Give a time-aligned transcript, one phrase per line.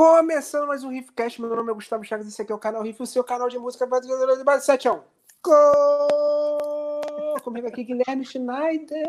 [0.00, 3.02] Começando mais um Riffcast, meu nome é Gustavo Chagas, esse aqui é o canal Riff,
[3.02, 5.00] o seu canal de música de 7 a 1.
[5.44, 7.34] Gol!
[7.44, 9.06] Comigo aqui, Guilherme Schneider.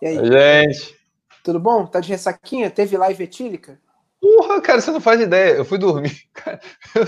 [0.00, 0.16] E aí?
[0.24, 0.96] Gente.
[1.42, 1.84] Tudo bom?
[1.86, 2.70] Tá de ressaquinha?
[2.70, 3.80] Teve live etílica?
[4.20, 5.56] Porra, cara, você não faz ideia.
[5.56, 6.14] Eu fui dormir.
[6.32, 6.60] Cara,
[6.94, 7.02] eu,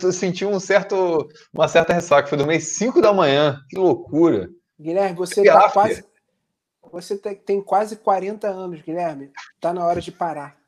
[0.00, 2.28] eu senti um certo, uma certa ressaca.
[2.28, 3.60] Fui dormir às 5 da manhã.
[3.68, 4.48] Que loucura.
[4.80, 6.04] Guilherme, você tá quase.
[6.92, 9.32] Você tem quase 40 anos, Guilherme.
[9.60, 10.62] Tá na hora de parar.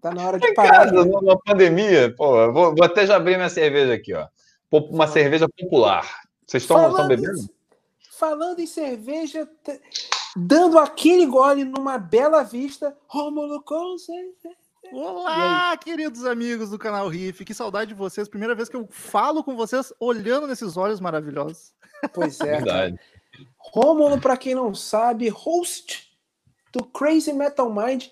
[0.00, 0.90] Tá na hora de em parar.
[0.90, 4.26] Casa, numa pandemia, pô, vou, vou, até já abrir minha cerveja aqui, ó.
[4.70, 6.22] Uma cerveja popular.
[6.46, 7.38] Vocês estão bebendo?
[7.38, 7.48] Em,
[8.18, 9.48] falando em cerveja,
[10.36, 14.12] dando aquele gole numa bela vista, Rômulo Conce.
[14.92, 18.28] Olá, queridos amigos do canal Riff, que saudade de vocês.
[18.28, 21.72] Primeira vez que eu falo com vocês olhando nesses olhos maravilhosos.
[22.12, 22.56] Pois é.
[22.56, 23.00] Verdade.
[23.56, 26.12] Rômulo, para quem não sabe, host
[26.72, 28.08] do Crazy Metal Mind,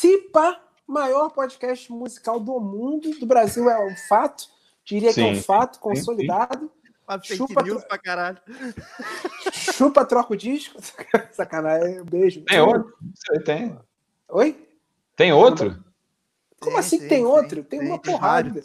[0.00, 4.44] Cipa, maior podcast musical do mundo, do Brasil é um fato,
[4.82, 6.70] diria sim, que é um fato consolidado.
[7.22, 8.38] Sim, Chupa news pra caralho.
[9.52, 10.80] Chupa, troca o disco.
[11.32, 12.40] Sacanagem, beijo.
[12.46, 12.94] Tem outro?
[13.44, 13.78] Tem.
[14.30, 14.68] Oi?
[15.16, 15.84] Tem outro?
[16.58, 17.62] Como tem, assim tem, tem outro?
[17.62, 18.62] Tem, tem uma porrada.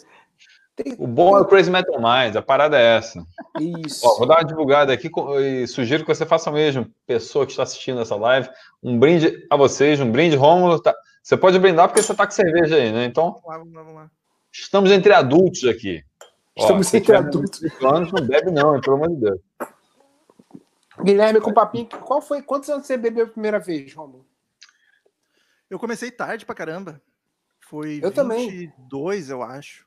[0.97, 3.25] O bom é o Crazy Metal Minds, a parada é essa.
[3.59, 4.07] Isso.
[4.07, 7.51] Ó, vou dar uma divulgada aqui e sugiro que você faça o mesmo, pessoa que
[7.51, 8.49] está assistindo essa live.
[8.81, 10.81] Um brinde a vocês, um brinde, Rômulo.
[10.81, 10.95] Tá...
[11.25, 13.05] Você pode brindar porque você está com cerveja aí, né?
[13.05, 14.11] Então, vamos lá, vamos lá, vamos lá.
[14.53, 16.05] estamos entre adultos aqui.
[16.55, 17.63] Estamos Ó, entre adultos.
[17.81, 19.39] Anos, não bebe não, pelo amor de Deus.
[21.03, 24.23] Guilherme, com papinho, qual foi, quantos anos você bebeu a primeira vez, Rômulo?
[25.67, 27.01] Eu comecei tarde pra caramba.
[27.59, 28.71] Foi eu 22, também.
[29.27, 29.83] eu acho.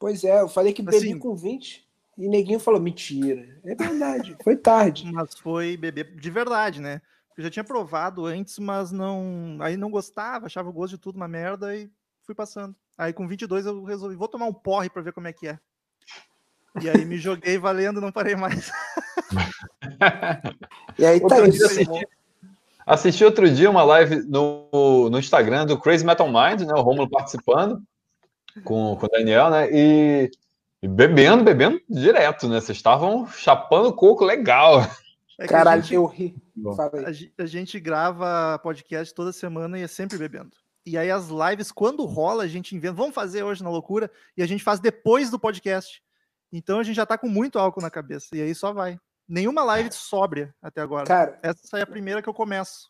[0.00, 1.88] Pois é, eu falei que bebi assim, com 20
[2.18, 3.60] e neguinho falou: mentira.
[3.64, 5.12] É verdade, foi tarde.
[5.12, 7.00] Mas foi beber de verdade, né?
[7.36, 9.56] Eu já tinha provado antes, mas não.
[9.60, 11.90] Aí não gostava, achava o gosto de tudo uma merda e
[12.22, 12.74] fui passando.
[12.96, 15.58] Aí com 22 eu resolvi: vou tomar um porre para ver como é que é.
[16.80, 18.70] E aí me joguei valendo, não parei mais.
[20.98, 21.66] e aí tá isso.
[21.66, 22.08] Assisti,
[22.86, 26.72] assisti, outro dia uma live no, no Instagram do Crazy Metal Mind, né?
[26.74, 27.82] O Romulo participando
[28.64, 29.68] com, com o Daniel, né?
[29.70, 30.30] E,
[30.82, 32.60] e, bebendo, bebendo direto, né?
[32.60, 34.80] Vocês estavam chapando coco legal.
[35.42, 36.36] É Caralho, gente, eu ri.
[37.36, 40.52] A, a gente grava podcast toda semana e é sempre bebendo.
[40.86, 44.42] E aí as lives, quando rola, a gente inventa, vamos fazer hoje na loucura, e
[44.42, 46.00] a gente faz depois do podcast.
[46.52, 48.96] Então a gente já tá com muito álcool na cabeça, e aí só vai.
[49.28, 51.06] Nenhuma live sóbria até agora.
[51.06, 52.88] Cara, essa é a primeira que eu começo.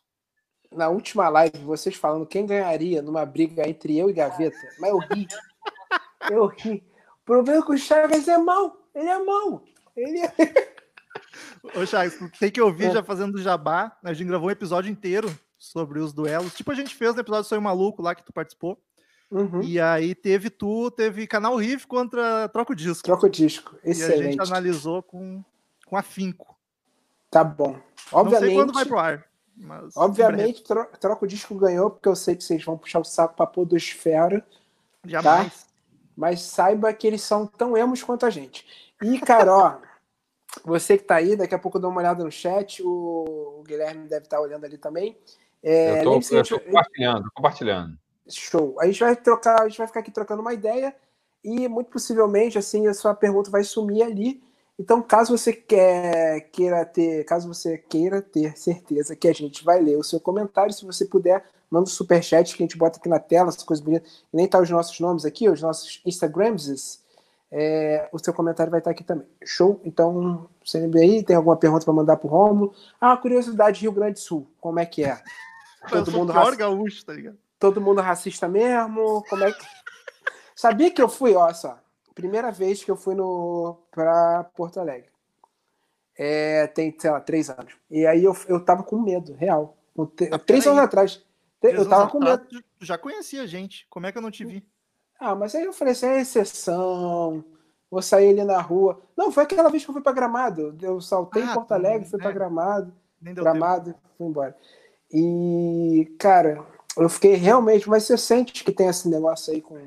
[0.71, 4.99] Na última live, vocês falando quem ganharia numa briga entre eu e Gaveta, mas eu
[4.99, 5.27] ri.
[6.29, 6.83] Eu ri.
[7.21, 8.77] O problema é que o Chagas é mau.
[8.93, 9.63] Ele é mau.
[9.95, 10.73] Ele é.
[11.75, 12.91] Ô, Chagas, tem que ouvir é.
[12.91, 13.95] já fazendo jabá.
[14.03, 16.53] A gente gravou um episódio inteiro sobre os duelos.
[16.53, 18.77] Tipo, a gente fez no episódio Sonho Maluco lá que tu participou.
[19.31, 19.61] Uhum.
[19.63, 23.03] E aí teve tu, teve Canal Riff contra Troco Disco.
[23.03, 24.17] Troco Disco, excelente.
[24.17, 25.43] E a gente analisou com,
[25.87, 26.55] com afinco.
[27.31, 27.79] Tá bom.
[28.11, 29.25] Obviamente, Não sei quando vai pro ar.
[29.55, 33.35] Mas obviamente, tro Troco Disco ganhou, porque eu sei que vocês vão puxar o saco
[33.35, 34.41] pra Podosfera.
[34.41, 35.09] Tá?
[35.09, 35.63] Jamais.
[35.63, 35.73] Tá?
[36.15, 38.65] mas saiba que eles são tão emos quanto a gente.
[39.01, 39.77] E, cara, ó,
[40.63, 44.07] você que tá aí, daqui a pouco dá uma olhada no chat, o, o Guilherme
[44.07, 45.17] deve estar tá olhando ali também.
[45.61, 47.97] É, eu tô compartilhando, compartilhando.
[48.27, 48.79] Show.
[48.79, 50.95] A gente vai trocar, a gente vai ficar aqui trocando uma ideia
[51.43, 54.41] e muito possivelmente assim a sua pergunta vai sumir ali.
[54.79, 59.79] Então, caso você quer, queira ter, caso você queira ter certeza que a gente vai
[59.79, 63.07] ler o seu comentário, se você puder, manda um superchat que a gente bota aqui
[63.07, 64.25] na tela, essas coisas bonitas.
[64.33, 67.02] E nem tá os nossos nomes aqui, os nossos Instagrams.
[67.55, 69.27] É, o seu comentário vai estar aqui também.
[69.45, 69.79] Show?
[69.85, 71.23] Então, você lembra aí?
[71.23, 72.73] Tem alguma pergunta para mandar pro Rômulo?
[72.99, 75.21] Ah, curiosidade Rio Grande do Sul, como é que é?
[75.87, 76.57] Todo mundo raci...
[76.57, 77.37] gaúcho, tá ligado?
[77.59, 79.23] Todo mundo racista mesmo?
[79.29, 79.63] Como é que.
[80.55, 81.77] Sabia que eu fui, ó, só.
[82.15, 85.09] Primeira vez que eu fui no para Porto Alegre.
[86.17, 87.75] É, tem, sei lá, três anos.
[87.89, 89.77] E aí eu, eu tava com medo, real.
[90.31, 91.23] Ah, três anos atrás.
[91.61, 92.47] Eu tava com medo.
[92.81, 93.85] Já conhecia a gente.
[93.91, 94.65] Como é que eu não te vi?
[95.23, 97.43] Ah, mas aí eu falei assim, é exceção.
[97.89, 99.01] Vou sair ali na rua.
[99.15, 100.75] Não, foi aquela vez que eu fui para Gramado.
[100.81, 102.23] Eu saltei ah, em Porto Alegre, fui é.
[102.23, 102.93] para Gramado.
[103.21, 103.99] Gramado, tempo.
[104.17, 104.57] fui embora.
[105.11, 106.61] E, cara,
[106.97, 107.87] eu fiquei realmente.
[107.87, 109.77] Mas você sente que tem esse negócio aí com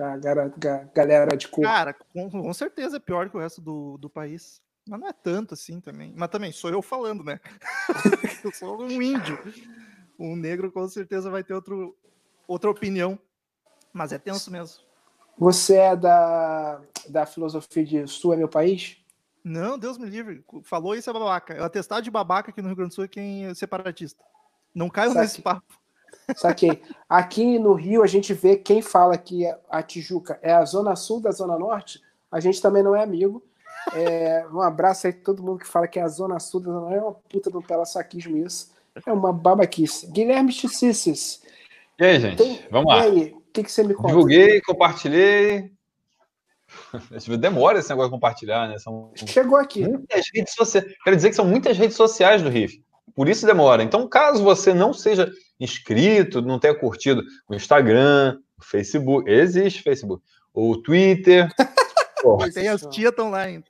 [0.00, 1.62] a galera de cor?
[1.62, 4.60] Cara, com, com certeza é pior que o resto do, do país.
[4.88, 6.12] Mas não é tanto assim também.
[6.16, 7.38] Mas também sou eu falando, né?
[8.42, 9.38] eu sou um índio
[10.20, 11.96] um negro com certeza vai ter outro,
[12.46, 13.18] outra opinião.
[13.92, 14.82] Mas é tenso mesmo.
[15.38, 18.98] Você é da, da filosofia de Sul é meu país?
[19.42, 20.44] Não, Deus me livre.
[20.64, 21.54] Falou isso é babaca.
[21.54, 24.22] Eu atestado de babaca aqui no Rio Grande do Sul é quem é separatista.
[24.74, 25.80] Não caio nesse papo.
[26.36, 26.82] Saquei.
[27.08, 31.20] Aqui no Rio, a gente vê quem fala que a Tijuca é a zona sul
[31.20, 32.00] da zona norte,
[32.30, 33.42] a gente também não é amigo.
[33.94, 36.80] É, um abraço aí todo mundo que fala que é a zona sul da zona
[36.80, 36.96] norte.
[36.96, 38.72] É uma puta do pela saquismo isso.
[39.06, 40.06] É uma babaquice.
[40.08, 41.42] Guilherme Chicisses.
[41.98, 42.36] E aí, gente?
[42.36, 42.60] Tem...
[42.70, 43.06] Vamos lá.
[43.06, 44.08] E aí, o que, que você me conta?
[44.08, 45.70] Divulguei, compartilhei.
[47.38, 48.78] Demora esse negócio de compartilhar, né?
[48.78, 49.86] São Chegou aqui.
[49.86, 50.86] Muitas redes sociais.
[51.02, 52.82] Quero dizer que são muitas redes sociais do Riff.
[53.14, 53.82] Por isso demora.
[53.82, 60.22] Então, caso você não seja inscrito, não tenha curtido o Instagram, o Facebook, existe Facebook,
[60.54, 61.48] o Twitter.
[62.54, 63.64] Tem as tias estão lá ainda.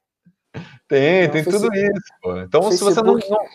[0.89, 2.13] Tem, não, tem tudo isso.
[2.21, 2.37] Pô.
[2.39, 2.77] Então, Facebook.
[2.79, 3.47] se você não, não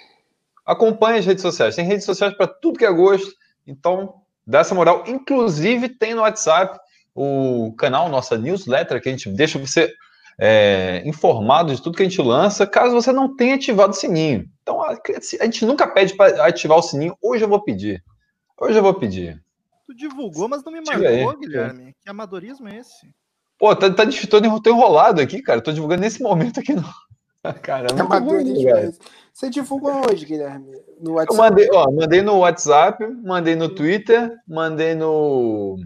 [0.65, 3.29] acompanha as redes sociais, tem redes sociais para tudo que é gosto.
[3.67, 5.03] Então, dá essa moral.
[5.07, 6.79] Inclusive, tem no WhatsApp
[7.13, 9.93] o canal, nossa newsletter, que a gente deixa você
[10.37, 14.45] é, informado de tudo que a gente lança, caso você não tenha ativado o sininho.
[14.61, 17.17] Então, a, a gente nunca pede para ativar o sininho.
[17.21, 18.03] Hoje eu vou pedir.
[18.59, 19.41] Hoje eu vou pedir.
[19.85, 21.37] Tu divulgou, mas não me marcou, aí.
[21.37, 21.95] Guilherme.
[22.01, 23.13] Que amadorismo é esse?
[23.57, 25.61] Pô, tá, tá, tô, tô enrolado aqui, cara.
[25.61, 26.73] Tô divulgando nesse momento aqui.
[26.73, 26.83] No...
[27.61, 28.99] Caramba, amadorismo é esse.
[29.35, 30.81] Você divulgou hoje, Guilherme?
[30.97, 31.33] No WhatsApp?
[31.33, 35.77] Eu mandei, ó, mandei no WhatsApp, mandei no Twitter, mandei no,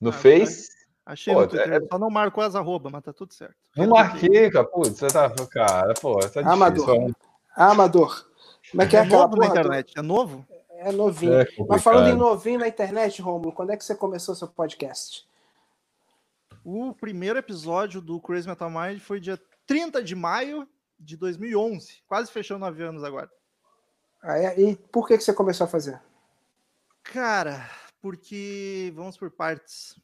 [0.00, 0.68] no ah, Face.
[1.04, 1.80] Achei pô, no Twitter, é...
[1.88, 3.56] só não marcou as arroba, mas tá tudo certo.
[3.76, 4.64] Não marquei, cara.
[4.64, 5.28] Putz, você tá.
[5.50, 6.48] Cara, pô, tá difícil.
[6.48, 7.14] Amador.
[7.56, 8.26] Amador.
[8.70, 9.92] Como é que é, é novo na internet?
[9.98, 10.46] É novo?
[10.78, 11.40] É novinho.
[11.40, 15.26] É Mas falando em novinho na internet, Romulo, quando é que você começou seu podcast?
[16.64, 19.36] O primeiro episódio do Crazy Metal Mind foi dia
[19.66, 20.68] 30 de maio
[20.98, 23.30] de 2011, quase fechou nove anos agora.
[24.22, 24.60] Ah, é?
[24.60, 26.00] E por que, que você começou a fazer?
[27.02, 27.68] Cara,
[28.00, 29.98] porque vamos por partes.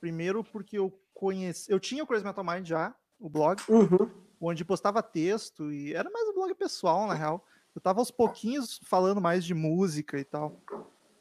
[0.00, 4.10] Primeiro, porque eu conheci, eu tinha o Crazy Metal Mind já, o blog, uhum.
[4.40, 7.44] onde postava texto e era mais um blog pessoal, na real.
[7.74, 10.60] Eu tava aos pouquinhos falando mais de música e tal.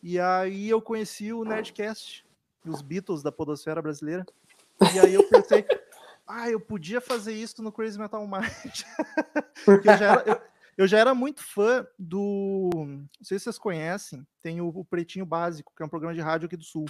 [0.04, 2.26] E aí eu conheci o Nerdcast,
[2.66, 4.26] os Beatles da podosfera brasileira.
[4.94, 5.66] E aí eu pensei,
[6.28, 8.82] ah, eu podia fazer isso no Crazy Metal Mind.
[9.68, 10.42] eu, já era, eu,
[10.78, 12.70] eu, já era, muito fã do.
[12.74, 16.22] Não sei se vocês conhecem, tem o, o, Pretinho Básico, que é um programa de
[16.22, 16.86] rádio aqui do Sul.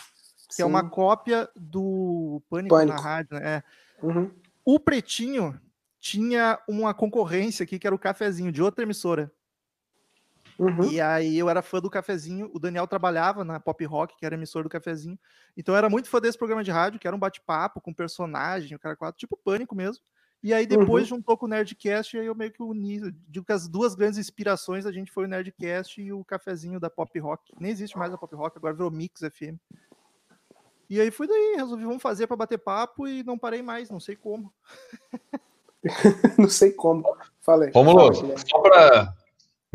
[0.47, 0.63] Que Sim.
[0.63, 2.95] é uma cópia do Pânico, Pânico.
[2.95, 3.55] na rádio, né?
[3.57, 3.63] É.
[4.05, 4.31] Uhum.
[4.63, 5.59] O Pretinho
[5.99, 9.31] tinha uma concorrência aqui, que era o cafezinho de outra emissora.
[10.57, 10.89] Uhum.
[10.89, 14.35] E aí eu era fã do Cafezinho, o Daniel trabalhava na Pop Rock, que era
[14.35, 15.19] emissor do Cafezinho.
[15.55, 18.75] Então eu era muito fã desse programa de rádio, que era um bate-papo com personagem,
[18.75, 20.01] o cara quatro, tipo pânico mesmo.
[20.41, 21.17] E aí depois uhum.
[21.17, 23.01] juntou com o Nerdcast e aí eu meio que uni.
[23.27, 26.89] Digo que as duas grandes inspirações a gente foi o Nerdcast e o Cafezinho da
[26.89, 27.51] Pop Rock.
[27.59, 29.57] Nem existe mais a Pop Rock, agora virou Mix FM.
[30.87, 33.99] E aí fui daí, resolvi vamos fazer para bater papo e não parei mais, não
[33.99, 34.53] sei como.
[36.37, 37.03] não sei como.
[37.41, 37.71] Falei.
[37.71, 39.15] Vamos, só para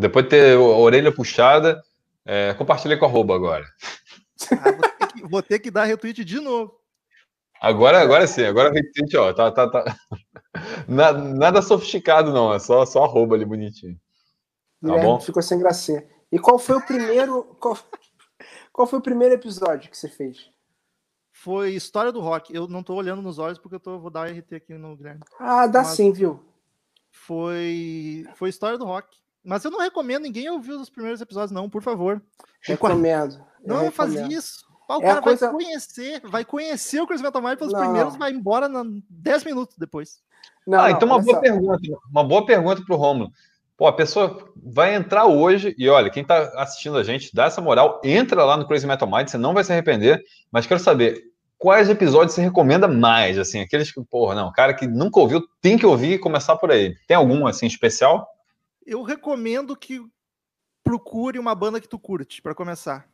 [0.00, 1.82] depois de ter a orelha puxada,
[2.24, 3.66] é, compartilhei com a arroba agora.
[4.50, 6.78] Ah, vou, ter que, vou, ter que, dar retweet de novo.
[7.60, 9.96] Agora, agora sim, agora retweet, ó, tá, tá, tá.
[10.88, 13.96] Nada, nada sofisticado, não, é só, só arroba ali bonitinho.
[14.84, 15.20] Tá bom?
[15.20, 16.04] Ficou sem gracinha.
[16.32, 17.44] E qual foi o primeiro.
[17.60, 17.78] Qual,
[18.72, 20.50] qual foi o primeiro episódio que você fez?
[21.32, 22.54] Foi História do Rock.
[22.54, 25.20] Eu não tô olhando nos olhos porque eu tô, vou dar RT aqui no Guilherme.
[25.38, 26.42] Ah, dá Mas sim, viu?
[27.10, 29.16] Foi, foi História do Rock.
[29.44, 32.22] Mas eu não recomendo ninguém ouvir os primeiros episódios, não, por favor.
[32.62, 33.42] Recomendo.
[33.64, 34.64] Não, eu faz isso.
[34.88, 35.46] o é cara coisa...
[35.46, 38.18] vai conhecer, vai conhecer o Chris Metal Mind pelos não, primeiros, não.
[38.18, 38.68] vai embora
[39.08, 40.20] 10 minutos depois.
[40.66, 41.40] Não, ah, então uma boa só.
[41.40, 43.32] pergunta, uma boa pergunta para o Romulo.
[43.76, 47.62] Pô, a pessoa vai entrar hoje e olha, quem está assistindo a gente, dá essa
[47.62, 50.22] moral, entra lá no Crazy Metal Mind, você não vai se arrepender,
[50.52, 54.86] mas quero saber quais episódios você recomenda mais, assim, aqueles que, porra, não, cara que
[54.86, 56.94] nunca ouviu, tem que ouvir e começar por aí.
[57.06, 58.26] Tem algum, assim, especial?
[58.90, 60.04] Eu recomendo que
[60.82, 63.08] procure uma banda que tu curte, para começar.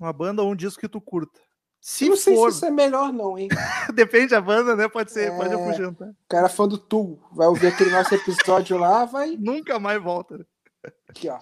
[0.00, 1.38] Uma banda ou um disco que tu curta.
[1.78, 2.50] Se não sei for...
[2.50, 3.48] se isso é melhor, não, hein?
[3.94, 4.88] Depende da banda, né?
[4.88, 5.36] Pode ser, é...
[5.36, 6.08] pode afugentar.
[6.08, 9.36] O cara fã do Tu, vai ouvir aquele nosso episódio lá, vai.
[9.36, 10.46] Nunca mais volta.
[11.06, 11.38] Aqui, ó.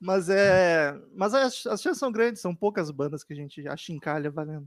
[0.00, 0.98] Mas é.
[1.14, 4.66] Mas as, as chances são grandes, são poucas bandas que a gente achincalha valendo.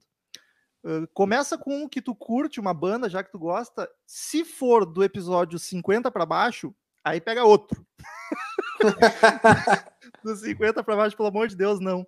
[0.84, 3.90] Uh, começa com um que tu curte, uma banda, já que tu gosta.
[4.06, 6.74] Se for do episódio 50 para baixo,
[7.10, 7.84] Aí pega outro.
[10.24, 12.06] Dos 50 para baixo, pelo amor de Deus, não.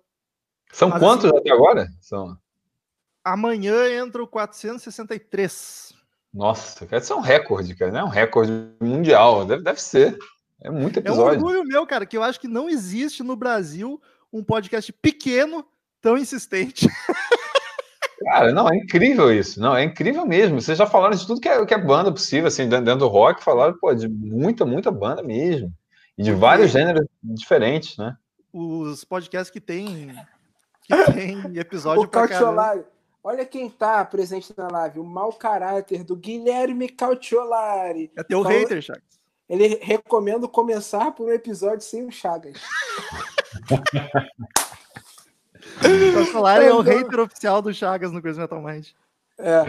[0.72, 1.88] São Mas, quantos assim, até agora?
[2.00, 2.38] São...
[3.24, 5.92] Amanhã entra o 463.
[6.32, 7.90] Nossa, isso é um recorde, cara.
[7.90, 9.44] Não é um recorde mundial.
[9.44, 10.16] Deve, deve ser.
[10.60, 11.22] É muito episódio.
[11.22, 14.00] É um orgulho meu, cara, que eu acho que não existe no Brasil
[14.32, 15.66] um podcast pequeno
[16.00, 16.86] tão insistente.
[18.24, 19.60] Cara, não, é incrível isso.
[19.60, 20.60] Não, é incrível mesmo.
[20.60, 23.42] Vocês já falaram de tudo que é, que é banda possível, assim, dentro do rock,
[23.42, 25.72] falaram, pô, de muita, muita banda mesmo.
[26.16, 28.16] E de vários gêneros diferentes, né?
[28.52, 30.14] Os podcasts que tem
[31.14, 32.84] tem episódio o pra caramba.
[33.24, 34.98] Olha quem tá presente na live.
[34.98, 38.10] O mau caráter do Guilherme Cautiolari.
[38.16, 39.22] É teu Falou- hater, Chagas.
[39.48, 42.60] Ele recomenda começar por um episódio sem o Chagas.
[46.10, 48.88] O Cautiolari é o Eu não- hater oficial do Chagas no Crazy Metal Mind.
[49.38, 49.64] É,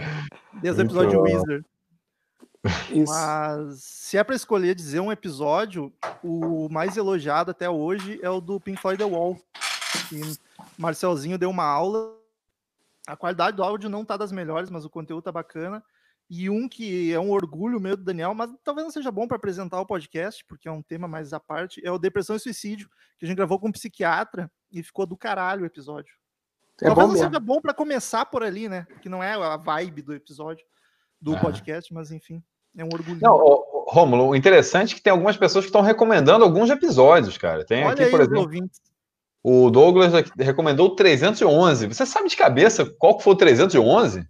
[0.60, 1.22] Desde o episódio bom.
[1.24, 1.64] Wizard.
[2.90, 3.12] isso.
[3.12, 5.92] Mas se é pra escolher dizer um episódio,
[6.22, 9.38] o mais elogiado até hoje é o do Pink Floyd The Wall.
[10.08, 10.20] Que
[10.78, 12.14] Marcelzinho deu uma aula.
[13.06, 15.82] A qualidade do áudio não tá das melhores, mas o conteúdo tá bacana.
[16.30, 19.36] E um que é um orgulho meu do Daniel, mas talvez não seja bom para
[19.36, 22.88] apresentar o podcast, porque é um tema mais à parte, é o Depressão e Suicídio,
[23.18, 26.12] que a gente gravou com um psiquiatra e ficou do caralho o episódio.
[26.82, 28.86] É Talvez bom não seja bom para começar por ali, né?
[29.00, 30.64] Que não é a vibe do episódio,
[31.20, 31.40] do Ah.
[31.40, 32.42] podcast, mas enfim,
[32.76, 33.20] é um orgulho.
[33.22, 37.38] Não, ô, Rômulo, o interessante é que tem algumas pessoas que estão recomendando alguns episódios,
[37.38, 37.64] cara.
[37.64, 38.80] Tem Olha aqui, aí por exemplo, ouvintes.
[39.42, 41.86] o Douglas recomendou o 311.
[41.86, 44.26] Você sabe de cabeça qual que foi o 311?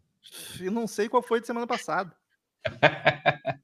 [0.61, 2.15] Eu não sei qual foi de semana passada.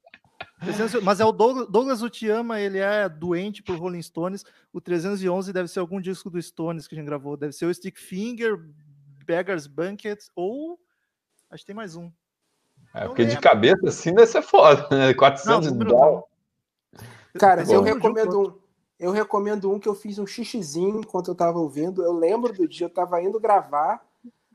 [1.01, 4.45] Mas é o Douglas, Douglas Utiama, ele é doente por Rolling Stones.
[4.71, 7.35] O 311 deve ser algum disco do Stones que a gente gravou.
[7.35, 8.59] Deve ser o Stick Finger,
[9.25, 10.79] Beggar's Banquet ou.
[11.49, 12.11] Acho que tem mais um.
[12.93, 15.07] É, porque de cabeça assim deve ser foda, né?
[15.07, 16.25] Não, 400 número dólares.
[17.39, 18.61] Cara, eu recomendo um.
[18.99, 22.03] Eu recomendo um que eu fiz um xixizinho enquanto eu tava ouvindo.
[22.03, 24.05] Eu lembro do dia, eu tava indo gravar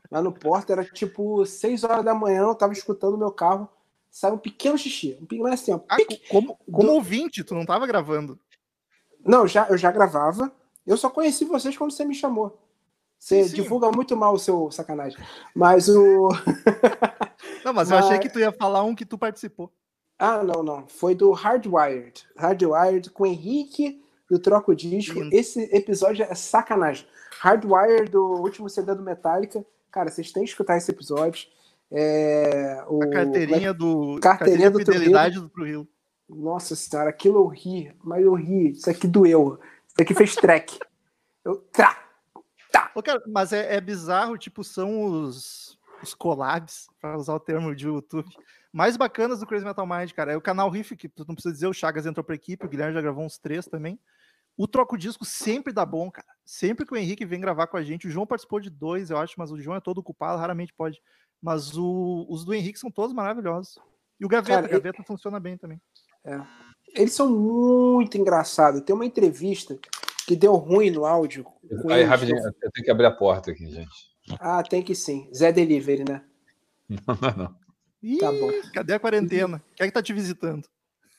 [0.09, 3.67] lá no Porto, era tipo 6 horas da manhã, eu tava escutando o meu carro,
[4.09, 5.79] saiu um pequeno xixi, um pequeno assim, ó.
[5.89, 5.97] Ah,
[6.29, 8.39] como, como Do- ouvinte, tu não tava gravando.
[9.25, 10.51] Não, já, eu já gravava.
[10.85, 12.57] Eu só conheci vocês quando você me chamou.
[13.19, 13.55] Você Sim, sim.
[13.55, 15.17] divulga muito mal o seu sacanagem.
[15.55, 16.29] Mas o.
[17.65, 19.71] Não, mas eu Mas- achei que tu ia falar um que tu participou.
[20.19, 20.87] Ah, não, não.
[20.87, 22.25] Foi do Hardwired.
[22.37, 25.19] Hardwired com Henrique do Troco Disco.
[25.19, 25.35] Lindo.
[25.35, 27.05] Esse episódio é sacanagem.
[27.39, 29.63] Hardwired do último CD do Metallica.
[29.91, 31.47] Cara, vocês têm que escutar esse episódio.
[31.91, 34.19] É, o, A carteirinha do.
[34.19, 35.87] Carteirinha do de fidelidade do Trujillo.
[36.27, 38.71] Nossa senhora, aquilo eu ri, mas eu ri.
[38.71, 39.59] Isso aqui doeu.
[39.87, 40.77] Isso aqui fez track.
[41.45, 41.55] Eu.
[41.71, 42.07] Trá!
[42.93, 47.75] Ô, cara, mas é, é bizarro, tipo, são os, os collabs, para usar o termo
[47.75, 48.27] de YouTube,
[48.73, 50.33] mais bacanas do Crazy Metal Mind, cara.
[50.33, 52.69] É o canal Riff, que tu não precisa dizer, o Chagas entrou pra equipe, o
[52.69, 53.99] Guilherme já gravou uns três também.
[54.57, 56.27] O Troco Disco sempre dá bom, cara.
[56.43, 59.17] Sempre que o Henrique vem gravar com a gente, o João participou de dois, eu
[59.19, 60.99] acho, mas o João é todo culpado, raramente pode.
[61.41, 63.77] Mas o- os do Henrique são todos maravilhosos.
[64.19, 65.79] E o Gaveta, Cara, o Gaveta funciona bem também.
[66.95, 68.81] Eles são muito engraçados.
[68.81, 69.77] Tem uma entrevista
[70.25, 71.43] que deu ruim no áudio.
[71.43, 72.09] com Aí, eles.
[72.09, 73.89] rapidinho, eu tenho que abrir a porta aqui, gente.
[74.39, 75.29] Ah, tem que sim.
[75.33, 76.21] Zé Delivery, né?
[76.89, 77.55] Não, não, não.
[78.01, 78.49] Ih, Tá bom.
[78.73, 79.61] cadê a quarentena?
[79.75, 80.67] Quem é que tá te visitando?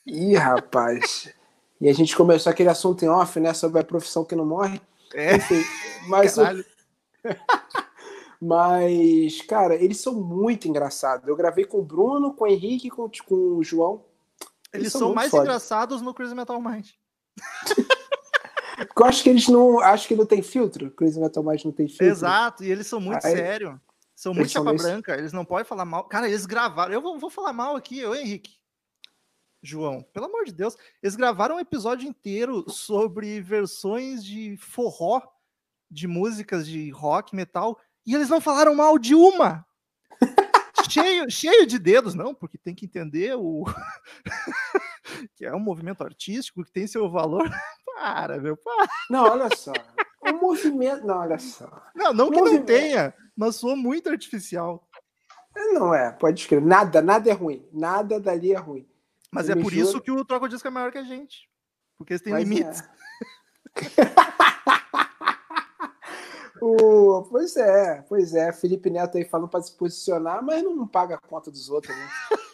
[0.05, 1.33] Ih, rapaz.
[1.81, 3.53] E a gente começou aquele assunto em off, né?
[3.53, 4.81] Sobre a profissão que não morre.
[5.13, 5.61] É, Enfim,
[6.07, 6.65] mas, o- caralho.
[8.41, 11.27] mas, cara, eles são muito engraçados.
[11.27, 14.05] Eu gravei com o Bruno, com o Henrique com, com o João.
[14.73, 15.43] Eles são são muito mais foda.
[15.43, 16.89] engraçados no Crazy Metal Mind.
[18.95, 19.79] Eu acho que eles não.
[19.79, 20.91] Acho que não tem filtro.
[20.91, 22.05] Crazy Metal Mind não tem filtro.
[22.05, 23.75] Exato, e eles são muito Aí- sérios.
[24.15, 26.03] São Eles muito são chapa branca, eles não podem falar mal.
[26.03, 26.93] Cara, eles gravaram.
[26.93, 28.51] Eu vou, vou falar mal aqui, eu, Henrique.
[29.63, 35.21] João, pelo amor de Deus, eles gravaram um episódio inteiro sobre versões de forró
[35.89, 37.79] de músicas de rock, metal,
[38.11, 39.65] e eles não falaram mal de uma.
[40.89, 43.63] cheio, cheio de dedos, não, porque tem que entender o
[45.35, 47.49] que é um movimento artístico que tem seu valor.
[47.99, 48.87] Para, meu, para.
[49.09, 49.73] Não, olha só.
[50.21, 51.05] O movimento.
[51.05, 51.69] Não, olha só.
[51.93, 52.65] Não, não que não Movimento.
[52.67, 54.87] tenha, mas soa muito artificial.
[55.73, 56.65] Não é, pode escrever.
[56.65, 57.67] Nada, nada é ruim.
[57.73, 58.87] Nada dali é ruim.
[59.29, 61.39] Mas Eu é por juro- isso que o Troca Disco é maior que a gente.
[61.97, 62.81] Porque eles têm Mas limites.
[62.81, 64.48] é.
[66.61, 68.51] O- pois é, pois é.
[68.51, 72.09] Felipe Neto aí falando para se posicionar, mas não paga a conta dos outros, né?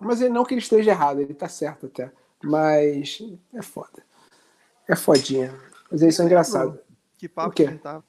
[0.00, 2.12] mas ele não que ele esteja errado, ele tá certo até.
[2.42, 3.18] Mas
[3.54, 4.04] é foda.
[4.88, 5.54] É fodinha.
[5.90, 6.78] Mas eles são engraçados.
[7.16, 7.68] Que papo O quê?
[7.68, 8.04] que tava.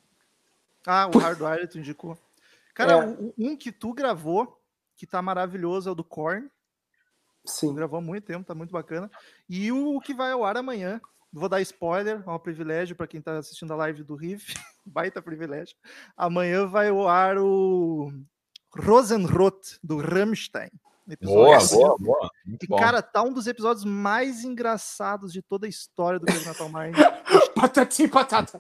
[0.86, 2.18] Ah, o Hardwire tu indicou.
[2.74, 3.18] Cara, É.
[3.38, 4.60] um- que tu gravou,
[4.98, 6.50] que tá maravilhoso, é o do Korn.
[7.46, 7.74] Tu Sim.
[7.76, 9.10] gravou há muito tempo, tá muito bacana.
[9.48, 11.00] E o que vai ao ar amanhã.
[11.38, 14.54] Vou dar spoiler, é um privilégio para quem tá assistindo a live do Riff.
[14.86, 15.76] Baita privilégio.
[16.16, 18.10] Amanhã vai ao ar o
[18.74, 20.70] Rosenrot, do Rammstein.
[21.08, 22.30] Episódio Boa, assim, boa, boa.
[22.46, 22.78] Muito E, bom.
[22.78, 26.96] cara, tá um dos episódios mais engraçados de toda a história do Crazy Metal Mind.
[27.54, 28.60] Patati patata.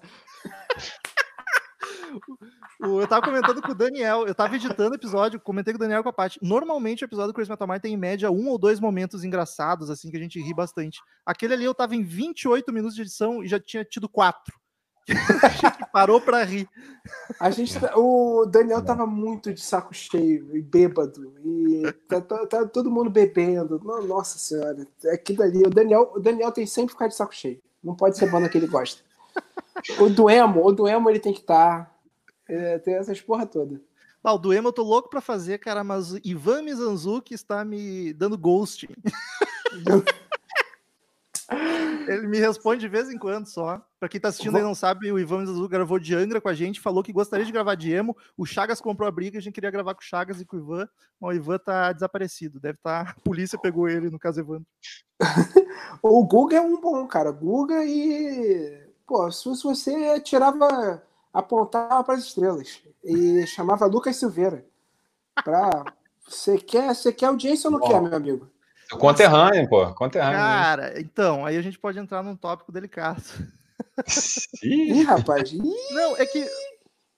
[2.79, 6.03] Eu tava comentando com o Daniel, eu tava editando o episódio, comentei com o Daniel
[6.03, 6.39] com a Paty.
[6.41, 9.89] Normalmente o episódio do Crazy Metal Mind tem em média um ou dois momentos engraçados,
[9.89, 10.99] assim, que a gente ri bastante.
[11.25, 14.53] Aquele ali eu tava em 28 minutos de edição e já tinha tido quatro.
[15.91, 16.67] parou para rir.
[17.39, 22.45] A gente, tá, o Daniel tava muito de saco cheio e bêbado e tá, tá,
[22.45, 23.79] tá todo mundo bebendo.
[24.07, 25.63] Nossa senhora, aquilo ali.
[25.63, 27.61] O Daniel, o Daniel tem sempre que ficar de saco cheio.
[27.83, 29.01] Não pode ser banda que ele gosta.
[29.99, 31.85] O do emo, o do emo ele tem que estar.
[31.85, 31.94] Tá,
[32.47, 33.81] é, tem essas porra toda.
[34.23, 38.11] Ah, o do emo eu tô louco pra fazer, cara, mas Ivan Mizanzuki está me
[38.13, 38.87] dando ghosting.
[42.07, 43.85] Ele me responde de vez em quando só.
[43.99, 46.53] Pra quem tá assistindo e não sabe, o Ivan Azul gravou de Angra com a
[46.53, 48.15] gente, falou que gostaria de gravar de emo.
[48.37, 50.59] O Chagas comprou a briga, a gente queria gravar com o Chagas e com o
[50.59, 50.87] Ivan.
[51.19, 52.59] Mas o Ivan tá desaparecido.
[52.59, 53.05] Deve estar.
[53.05, 53.11] Tá...
[53.11, 54.65] A polícia pegou ele, no caso Evandro.
[56.01, 57.31] o Guga é um bom, cara.
[57.31, 58.85] Guga e.
[59.07, 61.03] Pô, se você tirava.
[61.35, 62.81] Apontava para as estrelas.
[63.03, 64.65] E chamava Lucas Silveira.
[65.43, 65.69] Pra.
[66.27, 67.87] Você quer, você quer audiência ou não Bom.
[67.87, 68.49] quer, meu amigo?
[68.91, 69.93] O conterrâneo, pô.
[69.93, 70.37] Conterrâneo.
[70.37, 73.21] Cara, então, aí a gente pode entrar num tópico delicado.
[74.63, 75.51] Ih, rapaz.
[75.51, 75.61] Ih.
[75.91, 76.47] Não, é que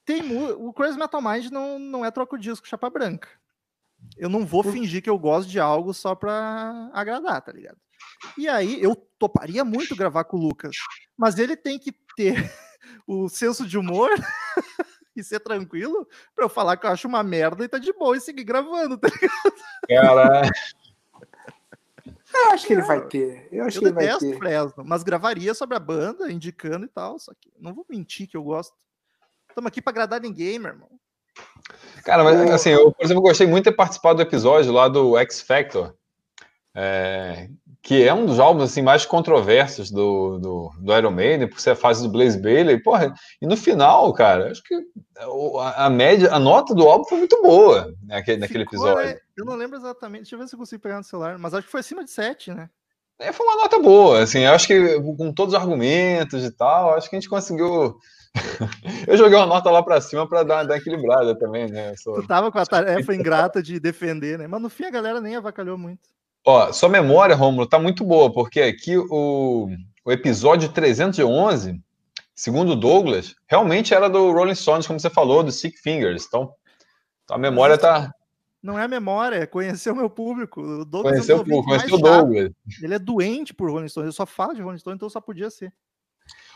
[0.03, 0.21] tem
[0.53, 3.29] o Crazy Metal Mind não, não é troco disco chapa branca.
[4.17, 7.77] Eu não vou fingir que eu gosto de algo só pra agradar, tá ligado?
[8.37, 10.75] E aí eu toparia muito gravar com o Lucas,
[11.15, 12.51] mas ele tem que ter
[13.05, 14.09] o senso de humor
[15.15, 18.15] e ser tranquilo pra eu falar que eu acho uma merda e tá de boa
[18.15, 19.53] e seguir gravando, tá ligado?
[19.87, 20.51] Caralho.
[22.33, 23.47] Eu acho que ele vai ter.
[23.51, 24.37] Eu acho eu que ele vai ter.
[24.37, 27.17] Fresno, mas gravaria sobre a banda, indicando e tal.
[27.17, 28.75] Só que não vou mentir que eu gosto.
[29.49, 30.89] Estamos aqui para agradar ninguém, meu irmão.
[32.03, 35.17] Cara, mas assim, eu, por exemplo, gostei muito de ter participado do episódio lá do
[35.17, 35.95] X Factor.
[36.75, 37.49] É,
[37.81, 41.71] que é um dos álbuns assim, mais controversos do, do, do Iron Maiden, por ser
[41.71, 42.81] a fase do Blaze Bailey.
[42.81, 44.75] Porra, e no final, cara, acho que
[45.75, 49.05] a, média, a nota do álbum foi muito boa naquele, naquele episódio.
[49.05, 49.17] Né?
[49.37, 51.65] Eu não lembro exatamente, deixa eu ver se eu consigo pegar no celular, mas acho
[51.65, 52.69] que foi acima de 7, né?
[53.19, 57.09] É, foi uma nota boa, assim, acho que com todos os argumentos e tal, acho
[57.09, 57.97] que a gente conseguiu.
[59.07, 61.95] eu joguei uma nota lá para cima para dar, dar equilibrada também, né?
[61.95, 62.21] Sou...
[62.21, 64.45] Tu tava com a tarefa ingrata de defender, né?
[64.45, 66.16] Mas no fim a galera nem avacalhou muito.
[66.49, 69.69] Ó, sua memória, Romulo, tá muito boa, porque aqui o,
[70.05, 71.83] o episódio 311,
[72.33, 76.25] segundo Douglas, realmente era do Rolling Stones, como você falou, do Sick Fingers.
[76.25, 76.53] Então,
[77.29, 78.13] a memória tá.
[78.63, 80.61] Não é memória, é conhecer o meu público.
[80.61, 82.51] O Douglas conhecer o público, conhecer o Douglas.
[82.81, 85.49] Ele é doente por Rolling Stones, ele só fala de Rolling Stones, então só podia
[85.49, 85.73] ser.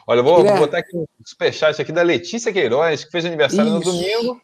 [0.07, 3.77] Olha, eu vou, vou botar aqui um superchat aqui da Letícia Queiroz, que fez aniversário
[3.77, 3.79] Isso.
[3.79, 4.41] no domingo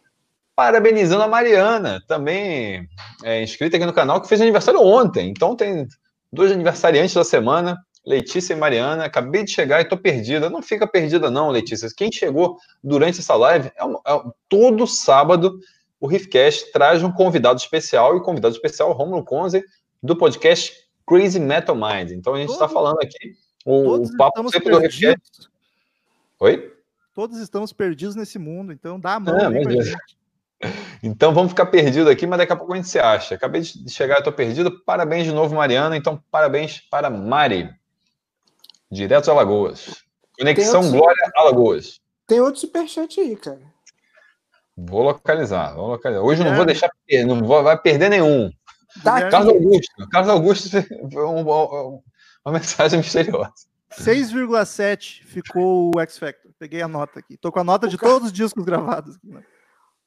[0.57, 2.89] parabenizando a Mariana, também
[3.23, 5.29] é, inscrita aqui no canal, que fez aniversário ontem.
[5.29, 5.87] Então tem
[6.33, 9.05] dois aniversariantes da semana, Letícia e Mariana.
[9.05, 10.49] Acabei de chegar e tô perdida.
[10.49, 11.87] Não fica perdida, não, Letícia.
[11.95, 15.59] Quem chegou durante essa live, é, é todo sábado
[15.99, 19.63] o Riffcast traz um convidado especial, e o convidado especial é o Romulo Conze,
[20.01, 20.73] do podcast
[21.07, 22.11] Crazy Metal Mind.
[22.11, 25.49] Então a gente está falando aqui o, o papo sempre do Riffcast.
[26.39, 26.73] Oi?
[27.13, 29.49] Todos estamos perdidos nesse mundo, então dá a mão é.
[31.03, 33.35] Então vamos ficar perdido aqui, mas daqui a pouco a gente se acha.
[33.35, 34.83] Acabei de chegar, estou perdido.
[34.83, 35.95] Parabéns de novo, Mariana.
[35.95, 37.69] Então, parabéns para Mari.
[38.91, 40.03] Direto de Alagoas.
[40.37, 40.97] Conexão outro...
[40.97, 41.99] Glória Alagoas.
[42.25, 43.61] Tem outro superchat aí, cara.
[44.75, 46.23] Vou localizar, vou localizar.
[46.23, 46.45] Hoje é.
[46.45, 46.89] não vou deixar,
[47.25, 48.51] não vou, vai perder nenhum.
[49.03, 50.09] Tá Carlos Augusto.
[50.11, 52.01] Carlos Augusto, um,
[52.45, 53.53] uma mensagem misteriosa.
[53.91, 56.51] 6,7 ficou o X Factor.
[56.59, 57.37] Peguei a nota aqui.
[57.37, 59.15] Tô com a nota o de todos os discos gravados.
[59.15, 59.43] Aqui, né?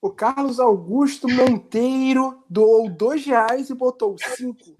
[0.03, 4.77] O Carlos Augusto Monteiro doou dois reais e botou cinco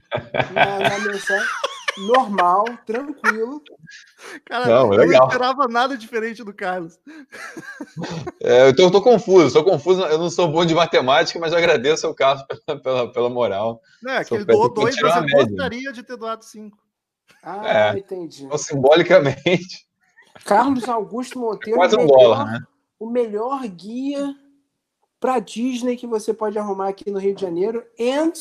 [0.55, 1.47] na, na mensagem.
[1.99, 3.63] Normal, tranquilo.
[4.47, 5.05] Cara, não, legal.
[5.05, 6.99] eu não esperava nada diferente do Carlos.
[8.43, 10.03] É, eu, tô, eu tô confuso, sou confuso.
[10.03, 13.83] Eu não sou bom de matemática, mas eu agradeço ao Carlos pela, pela, pela moral.
[14.03, 16.79] Não, é que ele doou dois, mas eu gostaria de ter doado cinco.
[17.43, 18.45] Ah, é, entendi.
[18.45, 19.87] Então, simbolicamente.
[20.45, 22.61] Carlos Augusto Monteiro, Quase um dólar, né?
[22.99, 24.35] o melhor guia
[25.21, 28.33] para Disney que você pode arrumar aqui no Rio de Janeiro and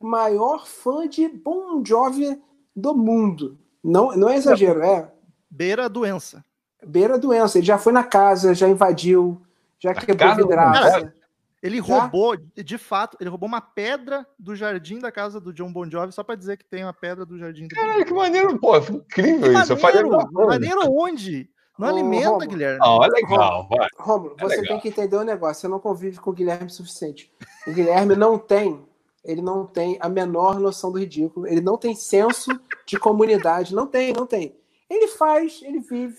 [0.00, 2.40] maior fã de Bon Jovi
[2.74, 3.58] do mundo.
[3.82, 5.10] Não, não é exagero, é.
[5.50, 6.44] Beira a doença.
[6.86, 7.58] Beira a doença.
[7.58, 9.42] Ele já foi na casa, já invadiu,
[9.80, 11.12] já quebrou vidraça.
[11.60, 11.82] Ele já?
[11.82, 16.12] roubou, de fato, ele roubou uma pedra do jardim da casa do John Bon Jovi
[16.12, 17.68] só para dizer que tem uma pedra do jardim.
[17.68, 19.42] Do Caralho, que maneiro, pô, incrível que isso.
[19.52, 20.02] Maneiro, eu faria
[20.46, 21.48] maneiro onde?
[21.78, 22.48] Não alimenta, Romulo.
[22.48, 22.78] Guilherme.
[22.82, 23.88] Ah, legal, vai.
[23.98, 24.68] Romulo, é você legal.
[24.68, 25.60] tem que entender um negócio.
[25.62, 27.32] Você não convive com o Guilherme o suficiente.
[27.66, 28.86] O Guilherme não tem,
[29.24, 31.46] ele não tem a menor noção do ridículo.
[31.46, 32.50] Ele não tem senso
[32.86, 33.74] de comunidade.
[33.74, 34.56] Não tem, não tem.
[34.88, 36.18] Ele faz, ele vive.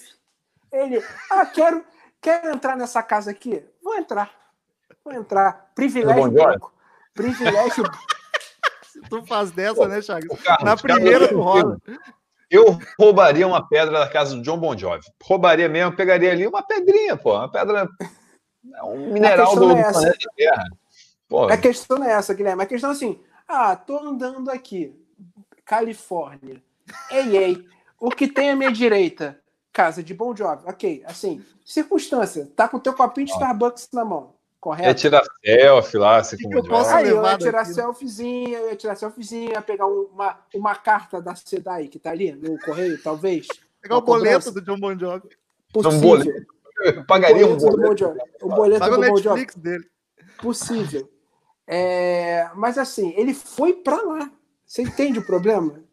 [0.71, 1.85] Ele, ah, quero,
[2.19, 3.63] quero entrar nessa casa aqui.
[3.81, 4.31] Vou entrar.
[5.05, 5.71] Vou entrar.
[5.75, 6.73] Privilégio branco.
[7.13, 7.83] Privilégio.
[9.09, 10.29] Tu faz dessa, né, Chagas?
[10.63, 11.77] Na primeira tu rola.
[12.53, 15.03] Eu roubaria uma pedra da casa do John Bon Jovi.
[15.23, 17.33] Roubaria mesmo, pegaria ali uma pedrinha, pô.
[17.33, 17.89] Uma pedra.
[18.75, 20.63] É um mineral do, é do planeta Terra.
[21.27, 21.45] Pô.
[21.45, 22.61] A questão não é essa, Guilherme.
[22.61, 24.95] A questão é assim: ah, tô andando aqui,
[25.65, 26.61] Califórnia.
[27.09, 27.65] Ei, ei,
[27.99, 29.39] o que tem à minha direita?
[29.71, 30.63] Casa de Bon Jovi.
[30.67, 32.47] Ok, assim, circunstância.
[32.55, 34.35] Tá com o teu copinho de Starbucks na mão.
[34.63, 34.87] Correto?
[34.87, 38.75] Ia tirar selfie lá, como eu posso Aí eu ia tirar aqui, selfiezinha, eu ia
[38.77, 43.45] tirar selfiezinha, ia pegar uma, uma carta da SEDAI que tá ali no correio, talvez.
[43.81, 45.27] Pegar o boleto do John Bon Jovi.
[45.75, 46.45] Um boleto.
[46.81, 48.15] Eu pagaria um boleto.
[48.41, 49.47] O boleto do, do Bon Jovi.
[49.57, 49.85] Dele.
[50.41, 51.11] Possível.
[51.67, 54.31] É, mas assim, ele foi para lá.
[54.65, 55.83] Você entende o problema?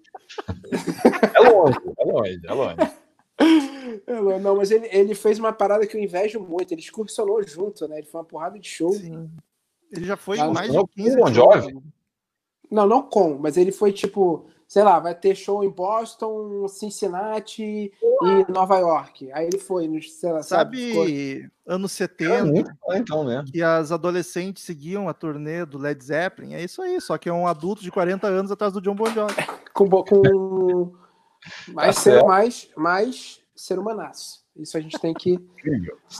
[1.35, 2.77] É longe, é longe, é longe.
[4.07, 6.73] É, não, mas ele, ele fez uma parada que eu invejo muito.
[6.73, 7.99] Ele excursionou junto, né?
[7.99, 8.93] Ele foi uma porrada de show.
[8.93, 9.31] Sim.
[9.93, 11.77] Ele já foi ah, mais de 15 Bon Jovi?
[12.71, 17.93] Não, não com, mas ele foi tipo, sei lá, vai ter show em Boston, Cincinnati
[18.23, 19.29] e Nova York.
[19.33, 23.45] Aí ele foi, sei lá, sabe, sabe anos 70, é muito então, né?
[23.51, 26.55] que as adolescentes seguiam a turnê do Led Zeppelin.
[26.55, 29.07] É isso aí, só que é um adulto de 40 anos atrás do John Bon
[29.07, 29.35] Jovi.
[29.75, 30.93] com, com
[31.75, 34.45] mais, tá ser, mais, mais ser humanaço.
[34.57, 35.39] Isso a gente tem que.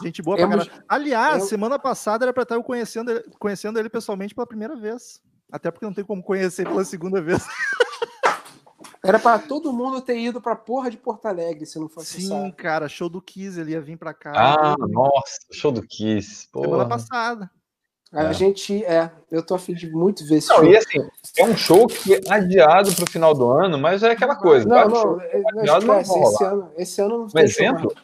[0.03, 1.49] Gente boa pra Aliás, eu...
[1.49, 5.21] semana passada era para estar eu conhecendo, conhecendo ele pessoalmente pela primeira vez.
[5.51, 7.45] Até porque não tem como conhecer pela segunda vez.
[9.03, 12.29] Era para todo mundo ter ido pra porra de Porto Alegre, se não fosse Sim,
[12.29, 12.53] sabe.
[12.53, 14.33] cara, show do Kiss, ele ia vir pra cá.
[14.37, 16.47] Ah, nossa, show do Kiss.
[16.53, 16.67] Porra.
[16.67, 17.51] Semana passada.
[18.13, 18.33] A é.
[18.33, 20.67] gente, é, eu tô afim de muito ver esse não, show.
[20.67, 20.99] E assim,
[21.39, 24.69] é um show que é adiado pro final do ano, mas é aquela coisa.
[24.69, 27.95] Não, não, show, é, não, esquece, não esse, ano, esse ano não um exemplo,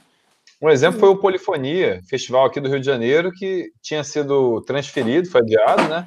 [0.62, 5.29] um exemplo foi o Polifonia, festival aqui do Rio de Janeiro, que tinha sido transferido,
[5.29, 6.07] foi adiado, né?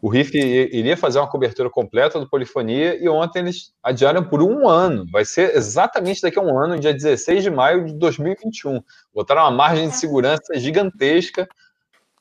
[0.00, 4.68] O Riff iria fazer uma cobertura completa do Polifonia e ontem eles adiaram por um
[4.68, 5.06] ano.
[5.12, 8.80] Vai ser exatamente daqui a um ano, dia 16 de maio de 2021.
[9.14, 11.46] Botaram uma margem de segurança gigantesca,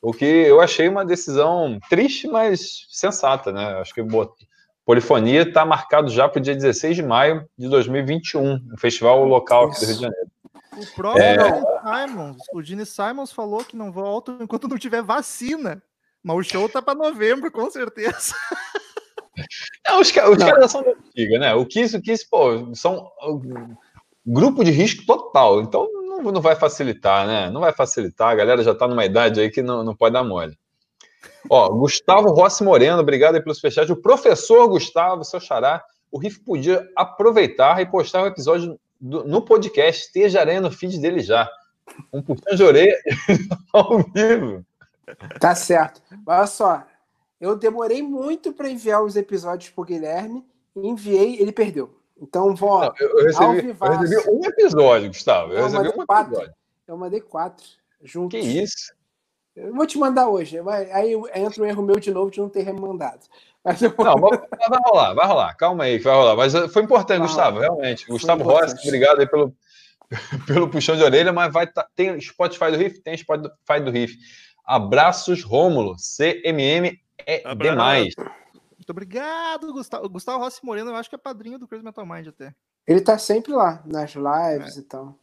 [0.02, 3.80] o que eu achei uma decisão triste, mas sensata, né?
[3.80, 4.36] Acho que o
[4.86, 9.66] Polifonia está marcado já para o dia 16 de maio de 2021, um festival local
[9.66, 10.28] aqui do Rio de Janeiro.
[10.78, 12.08] O próprio é...
[12.08, 15.82] Simons, o Gene Simons falou que não volta enquanto não tiver vacina.
[16.22, 18.34] Mas o show tá para novembro, com certeza.
[19.86, 21.54] Não, os, os caras são da antiga, né?
[21.54, 23.76] O Kiss, o Kiss, pô, são um
[24.26, 25.62] grupo de risco total.
[25.62, 25.88] Então
[26.22, 27.50] não, não vai facilitar, né?
[27.50, 28.30] Não vai facilitar.
[28.30, 30.58] A galera já tá numa idade aí que não, não pode dar mole.
[31.50, 33.92] Ó, Gustavo Rossi Moreno, obrigado aí pelo superchat.
[33.92, 39.42] O professor Gustavo, seu xará, o Riff podia aproveitar e postar o episódio do, no
[39.42, 40.06] podcast.
[40.06, 41.50] Esteja aranha no feed dele já.
[42.12, 42.98] Um puxão de orelha
[43.72, 44.66] ao vivo.
[45.40, 46.02] Tá certo.
[46.26, 46.84] Olha só,
[47.40, 50.44] eu demorei muito para enviar os episódios pro Guilherme,
[50.76, 51.96] enviei, ele perdeu.
[52.22, 52.80] Então, vou.
[52.80, 55.52] Não, eu, recebi, eu, recebi, um episódio, Gustavo.
[55.52, 56.34] Eu, eu recebi um quatro.
[56.34, 56.56] episódio.
[56.88, 57.66] Eu mandei quatro
[58.04, 58.40] juntos.
[58.40, 58.94] Que isso?
[59.56, 60.60] Eu vou te mandar hoje.
[60.92, 63.22] Aí entra um erro meu de novo de não ter remandado.
[63.64, 63.94] Mas eu...
[63.98, 65.54] Não, vai, vai rolar, vai rolar.
[65.56, 66.36] Calma aí, vai rolar.
[66.36, 67.68] Mas foi importante, vai Gustavo, rolar.
[67.68, 68.06] realmente.
[68.06, 68.44] Foi Gustavo.
[68.44, 69.56] Rossi, obrigado aí pelo,
[70.46, 73.00] pelo puxão de orelha, mas vai tá, tem Spotify do Riff?
[73.00, 74.18] Tem Spotify do Riff.
[74.66, 75.96] Abraços, Rômulo.
[75.96, 77.72] CMM é Abraço.
[77.72, 78.14] demais.
[78.86, 80.08] Muito obrigado, Gustavo.
[80.08, 82.54] Gustavo Rossi Moreno, eu acho que é padrinho do Crazy Metal Mind até.
[82.86, 84.80] Ele tá sempre lá, nas lives é.
[84.80, 85.18] e tal.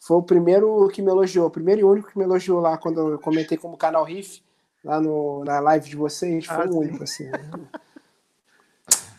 [0.00, 3.12] Foi o primeiro que me elogiou, o primeiro e único que me elogiou lá quando
[3.12, 4.42] eu comentei como canal Riff,
[4.82, 6.46] lá no, na live de vocês.
[6.46, 7.30] Foi ah, o único, assim.
[7.30, 7.38] Né?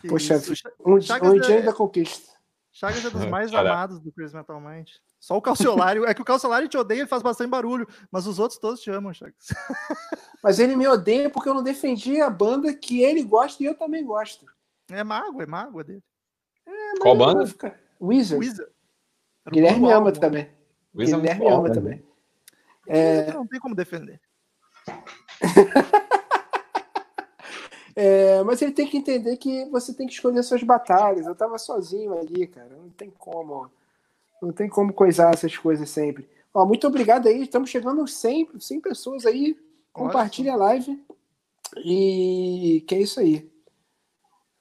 [0.06, 0.38] Poxa,
[0.84, 1.62] um, um dia é...
[1.62, 2.30] da conquista.
[2.70, 4.90] Chagas é dos mais amados do Crazy Metal Mind.
[5.22, 6.04] Só o Calciolário.
[6.04, 8.90] é que o Calciolário te odeia, ele faz bastante barulho, mas os outros todos te
[8.90, 9.46] amam, Chagas.
[10.42, 13.76] mas ele me odeia porque eu não defendi a banda que ele gosta e eu
[13.76, 14.44] também gosto.
[14.90, 16.02] É mago, é mágoa dele.
[16.66, 17.46] É, Qual banda?
[17.46, 17.78] Ficar...
[18.00, 18.44] Wizard.
[18.44, 18.72] Wizard.
[19.48, 20.20] Guilherme ama álbum.
[20.20, 20.50] também.
[20.92, 21.74] Wizard Guilherme ama né?
[21.74, 22.04] também.
[22.88, 23.32] É...
[23.32, 24.20] Não tem como defender.
[27.94, 31.26] É, mas ele tem que entender que você tem que escolher suas batalhas.
[31.26, 32.70] Eu tava sozinho ali, cara.
[32.70, 33.70] Não tem como.
[34.42, 36.28] Não tem como coisar essas coisas sempre.
[36.52, 37.42] Ó, muito obrigado aí.
[37.42, 39.56] Estamos chegando aos 100, 100 pessoas aí.
[39.92, 41.00] Compartilhe a live.
[41.84, 43.48] E que é isso aí.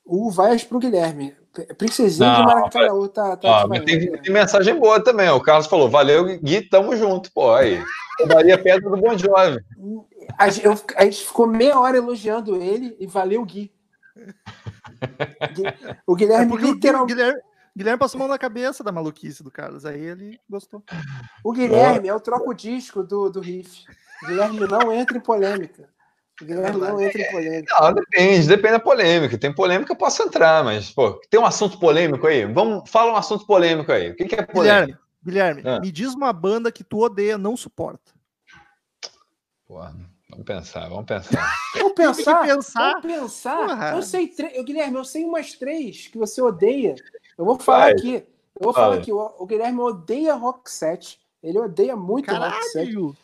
[0.06, 1.36] O Vaias pro Guilherme.
[1.78, 3.08] Princesinha não, de Maracanã.
[3.08, 5.28] Tá, tá ó, tem, tem, mensagem boa também.
[5.30, 7.32] O Carlos falou: valeu, Gui, tamo junto.
[7.34, 7.84] Pô, aí.
[8.20, 9.60] Eu daria pedra do Bom Jovem.
[10.38, 13.72] A, eu, a gente ficou meia hora elogiando ele e valeu o Gui.
[16.06, 17.16] O Guilherme é literalmente.
[17.16, 17.42] Guilherme,
[17.76, 20.84] Guilherme passou mão na cabeça da maluquice do Carlos, aí ele gostou.
[21.44, 23.86] O Guilherme é o troco-disco do, do riff.
[24.24, 25.90] O Guilherme não entra em polêmica.
[26.42, 27.76] O Guilherme não entra em polêmica.
[27.80, 29.38] Não, depende, depende da polêmica.
[29.38, 32.46] Tem polêmica, eu posso entrar, mas, pô, tem um assunto polêmico aí.
[32.46, 34.12] Vamos, fala um assunto polêmico aí.
[34.12, 35.00] O que, que é polêmico?
[35.24, 35.80] Guilherme, Guilherme ah.
[35.80, 38.12] me diz uma banda que tu odeia, não suporta.
[39.66, 39.96] Porra,
[40.30, 41.56] vamos pensar, vamos pensar.
[41.78, 43.02] vamos pensar, pensar.
[43.02, 43.96] Vamos pensar.
[43.96, 44.62] Eu sei, tre...
[44.64, 46.96] Guilherme, eu sei umas três que você odeia.
[47.42, 47.92] Eu vou falar Vai.
[47.94, 48.14] aqui.
[48.16, 49.12] Eu vou falar aqui.
[49.12, 51.20] O, Guilherme odeia Rock 7.
[51.42, 52.54] Ele odeia muito Caralho.
[52.54, 53.18] Rock 7.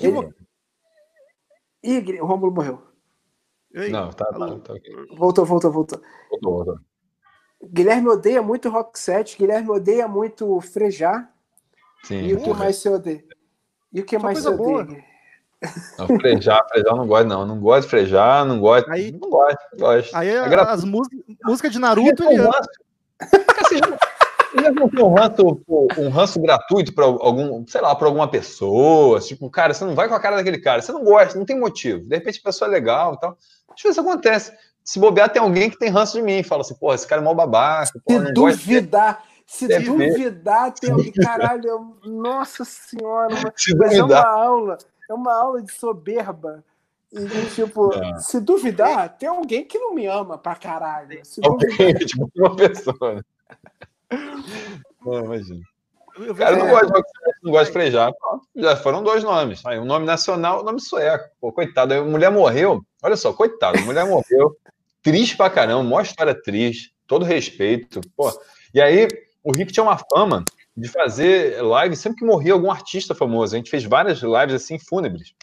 [0.00, 0.34] Ele...
[1.84, 2.82] Ih, o Romulo morreu.
[3.72, 4.74] Ei, não, tá, tá, tá
[5.16, 6.00] Voltou, voltou, voltou.
[6.28, 6.80] Voltou, voltou.
[7.62, 9.38] Guilherme odeia muito Rock 7.
[9.38, 11.32] Guilherme odeia muito Frejar.
[12.02, 12.22] Sim.
[12.22, 13.24] E o que mais você odeia?
[13.92, 15.04] E o que Só mais você odeia?
[15.96, 17.46] Não, frejar, frejar não gosto, não.
[17.46, 18.90] Não gosto de frejar, não gosto.
[18.90, 20.16] Aí, não gosto, não gosto.
[20.16, 22.42] Aí é as músicas música de Naruto ele
[23.84, 23.98] ama.
[24.52, 25.62] Já não um ranço,
[25.96, 29.20] um ranço gratuito para algum, sei lá, para alguma pessoa?
[29.20, 31.58] Tipo, cara, você não vai com a cara daquele cara, você não gosta, não tem
[31.58, 32.00] motivo.
[32.00, 33.36] De repente a pessoa é legal e tal.
[33.72, 34.52] Às vezes acontece.
[34.82, 37.20] Se bobear, tem alguém que tem ranço de mim e fala assim, pô, esse cara
[37.20, 37.92] é mó babaca.
[38.04, 40.80] Pô, se duvidar, se Deve duvidar, ver.
[40.80, 44.78] tem alguém, caralho, nossa senhora, se mas é uma aula,
[45.08, 46.64] é uma aula de soberba.
[47.12, 48.18] E, tipo, é.
[48.20, 51.20] se duvidar, tem alguém que não me ama pra caralho.
[51.24, 51.94] Se duvidar...
[52.06, 53.14] tipo, uma pessoa.
[53.14, 53.22] Né?
[55.04, 55.60] Não, imagina.
[56.36, 57.02] Cara, eu não gosto, de,
[57.42, 58.12] não gosto de frejar.
[58.54, 59.64] Já foram dois nomes.
[59.64, 61.24] Aí, um nome nacional, um nome sueco.
[61.40, 61.94] Pô, coitado.
[61.94, 62.84] A mulher morreu.
[63.02, 63.78] Olha só, coitado.
[63.78, 64.56] A mulher morreu.
[65.02, 65.82] Triste pra caramba.
[65.82, 66.92] Mó história triste.
[67.06, 68.00] Todo respeito.
[68.16, 68.30] Pô.
[68.74, 69.08] E aí,
[69.42, 70.44] o Rick tinha uma fama
[70.76, 73.54] de fazer live sempre que morria algum artista famoso.
[73.54, 75.34] A gente fez várias lives assim, fúnebres.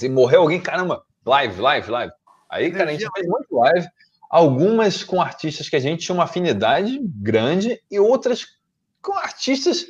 [0.00, 2.12] Assim, morreu alguém, caramba, live, live, live.
[2.48, 3.86] Aí, cara, a gente fez muito live
[4.30, 8.46] algumas com artistas que a gente tinha uma afinidade grande e outras
[9.02, 9.86] com artistas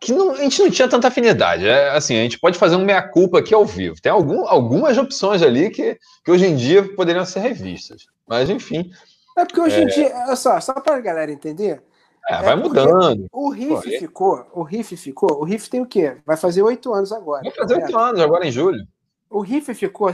[0.00, 1.66] que não, a gente não tinha tanta afinidade.
[1.66, 4.00] É, assim, a gente pode fazer um meia-culpa aqui ao vivo.
[4.00, 8.06] Tem algum, algumas opções ali que, que hoje em dia poderiam ser revistas.
[8.26, 8.90] Mas, enfim.
[9.38, 9.82] É porque hoje é...
[9.82, 11.82] em dia, olha só, só para a galera entender.
[12.28, 13.26] É, é vai mudando.
[13.32, 16.16] O riff ficou, o riff ficou, o riff tem o quê?
[16.26, 17.42] Vai fazer oito anos agora.
[17.42, 18.86] Vai fazer oito anos agora em julho.
[19.30, 20.10] O riff ficou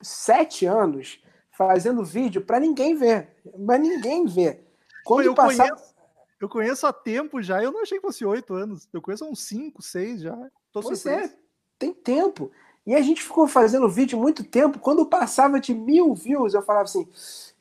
[0.00, 3.28] sete anos fazendo vídeo para ninguém ver.
[3.58, 4.60] Mas ninguém vê.
[5.04, 5.68] Quando eu, passar...
[5.68, 5.94] conheço,
[6.40, 8.88] eu conheço há tempo já, eu não achei que fosse oito anos.
[8.92, 10.36] Eu conheço há uns cinco, seis já.
[10.72, 11.32] Tô pois é,
[11.78, 12.50] tem tempo.
[12.86, 14.78] E a gente ficou fazendo vídeo muito tempo.
[14.78, 17.08] Quando passava de mil views, eu falava assim: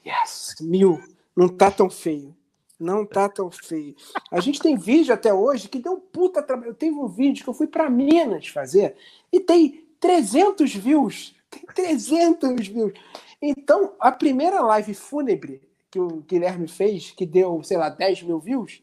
[0.05, 1.01] yes, mil,
[1.35, 2.35] não tá tão feio.
[2.79, 3.95] Não tá tão feio.
[4.31, 6.69] A gente tem vídeo até hoje que deu um puta trabalho.
[6.69, 8.95] Eu tenho um vídeo que eu fui para Minas fazer
[9.31, 11.35] e tem 300 views.
[11.49, 12.93] Tem 300 views.
[13.41, 18.39] Então, a primeira live fúnebre que o Guilherme fez, que deu, sei lá, 10 mil
[18.39, 18.81] views,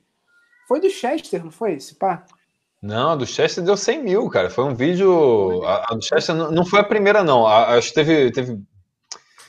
[0.66, 2.24] foi do Chester, não foi esse, pá?
[2.81, 4.50] Não, a do Chester deu 100 mil, cara.
[4.50, 5.62] Foi um vídeo.
[5.64, 7.46] A, a do Chester não, não, foi a primeira, não.
[7.46, 8.61] A, acho que teve, teve,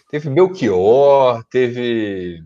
[0.10, 2.41] teve Belchior, teve.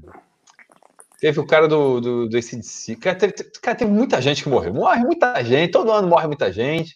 [1.19, 2.95] Teve o cara do, do, do ACDC.
[2.95, 4.73] Cara teve, cara, teve muita gente que morreu.
[4.73, 6.95] Morre muita gente, todo ano morre muita gente.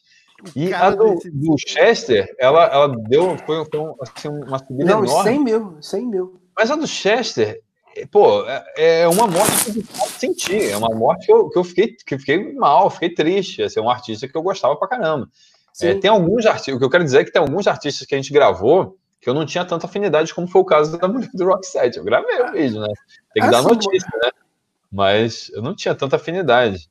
[0.56, 5.30] E a do, do, Chester, ela, ela deu foi, foi assim, uma subida Não, enorme.
[5.30, 6.42] 100 mil, 100 mil.
[6.56, 7.62] Mas a do Chester,
[8.12, 10.70] pô, é, é uma morte que eu senti.
[10.72, 13.62] É uma morte que eu, que eu, fiquei, que eu fiquei mal, fiquei triste.
[13.62, 15.30] Esse é um artista que eu gostava pra caramba.
[15.82, 18.14] É, tem alguns artistas, o que eu quero dizer é que tem alguns artistas que
[18.14, 21.30] a gente gravou que eu não tinha tanta afinidade como foi o caso da mulher
[21.34, 21.98] do Rock 7.
[21.98, 22.90] Eu gravei o vídeo, né?
[23.34, 24.30] Tem que dar notícia, né?
[24.92, 26.90] Mas eu não tinha tanta afinidade.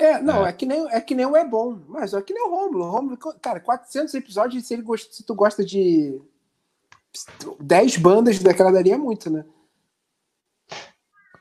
[0.00, 0.48] É, não, é.
[0.48, 0.52] é.
[0.52, 2.86] que nem, é que nem o É Bom, mas é que nem o Romulo.
[2.86, 6.18] O Romulo, cara, 400 episódios, se, ele gosta, se tu gosta de
[7.60, 9.44] 10 bandas daquela daria muito, né?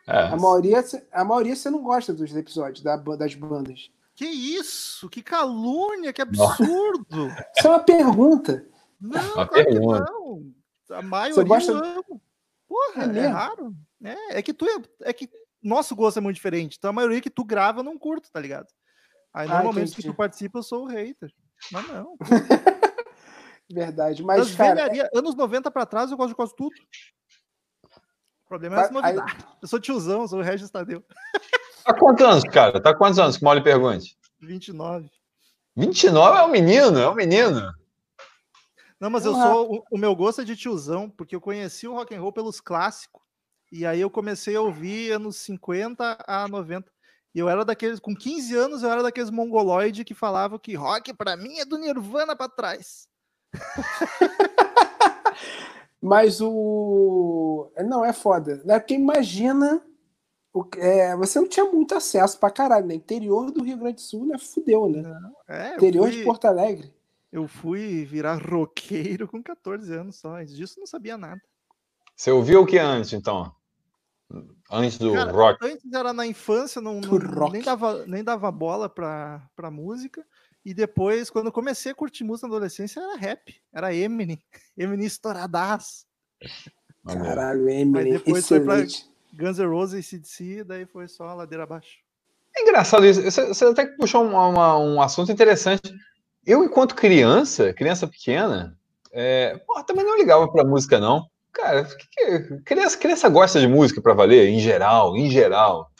[0.05, 0.23] É.
[0.23, 3.89] A, maioria, a maioria você não gosta dos episódios da, das bandas.
[4.13, 5.07] Que isso?
[5.07, 7.27] Que calúnia, que absurdo!
[7.55, 8.67] Isso é uma pergunta.
[8.99, 10.11] Não, uma claro pergunta.
[10.11, 10.53] não.
[10.89, 11.71] A maioria você gosta...
[11.71, 12.21] amo.
[12.67, 13.73] Porra, é, é raro.
[14.03, 15.29] É, é que tu é, é que
[15.61, 16.75] nosso gosto é muito diferente.
[16.77, 18.67] Então a maioria que tu grava eu não curto, tá ligado?
[19.33, 21.31] Aí ah, normalmente que tu participa eu sou o hater.
[21.71, 22.15] Mas não.
[23.71, 24.73] Verdade, mas cara...
[24.73, 26.73] velharia, anos 90 para trás eu gosto de quase tudo.
[28.43, 29.35] O problema é as novidades.
[29.35, 29.43] Aí...
[29.61, 31.03] Eu sou tiozão, sou o Regis Tadeu.
[31.85, 32.79] Tá quantos anos, cara?
[32.79, 34.15] Tá quantos anos que Molly pergunte?
[34.41, 35.09] 29.
[35.75, 37.73] 29 é um menino, é um menino.
[38.99, 41.93] Não, mas eu sou o, o meu gosto é de tiozão, porque eu conheci o
[41.93, 43.23] rock and roll pelos clássicos.
[43.71, 46.91] E aí eu comecei a ouvir anos 50 a 90.
[47.33, 51.13] E eu era daqueles, com 15 anos, eu era daqueles mongoloides que falavam que rock
[51.13, 53.07] para mim é do Nirvana para trás.
[56.01, 57.71] Mas o.
[57.85, 58.61] Não, é foda.
[58.65, 58.79] Né?
[58.79, 59.83] Porque imagina.
[60.53, 60.65] O...
[60.77, 62.95] É, você não tinha muito acesso pra caralho, né?
[62.95, 64.37] Interior do Rio Grande do Sul, né?
[64.39, 65.01] Fudeu, né?
[65.01, 66.17] Não, é, Interior fui...
[66.17, 66.91] de Porto Alegre.
[67.31, 70.37] Eu fui virar roqueiro com 14 anos só.
[70.37, 71.39] Antes disso, não sabia nada.
[72.15, 73.53] Você ouviu o que antes, então?
[74.71, 75.65] Antes do Cara, rock?
[75.65, 80.23] Antes era na infância, não, não- nem, dava, nem dava bola pra, pra música.
[80.63, 83.55] E depois, quando eu comecei a curtir música na adolescência, era rap.
[83.73, 84.39] Era Eminem.
[84.77, 86.05] Eminem estouradaço.
[87.05, 89.09] Caralho, Eminem, depois foi pra- excelente.
[89.33, 91.97] Guns N' Roses e CDC, daí foi só a ladeira abaixo.
[92.55, 93.21] É engraçado isso.
[93.23, 95.93] Você, até que puxou uma- uma- um assunto interessante.
[96.45, 98.77] Eu, enquanto criança, criança pequena,
[99.11, 101.27] é, porra, também não ligava pra música, não.
[101.51, 105.91] Cara, que que- criança, criança gosta de música pra valer, em geral, em geral.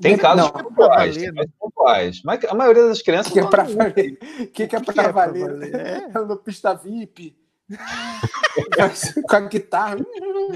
[0.00, 2.22] Tem casos não, pontuais, valer, pontuais.
[2.24, 4.18] Mas a maioria das crianças O que é pra valer?
[4.40, 5.48] O que, que é que pra é pra valer?
[5.48, 5.74] valer?
[5.74, 6.08] É.
[6.26, 7.36] No pista VIP.
[9.28, 9.96] Com a guitarra.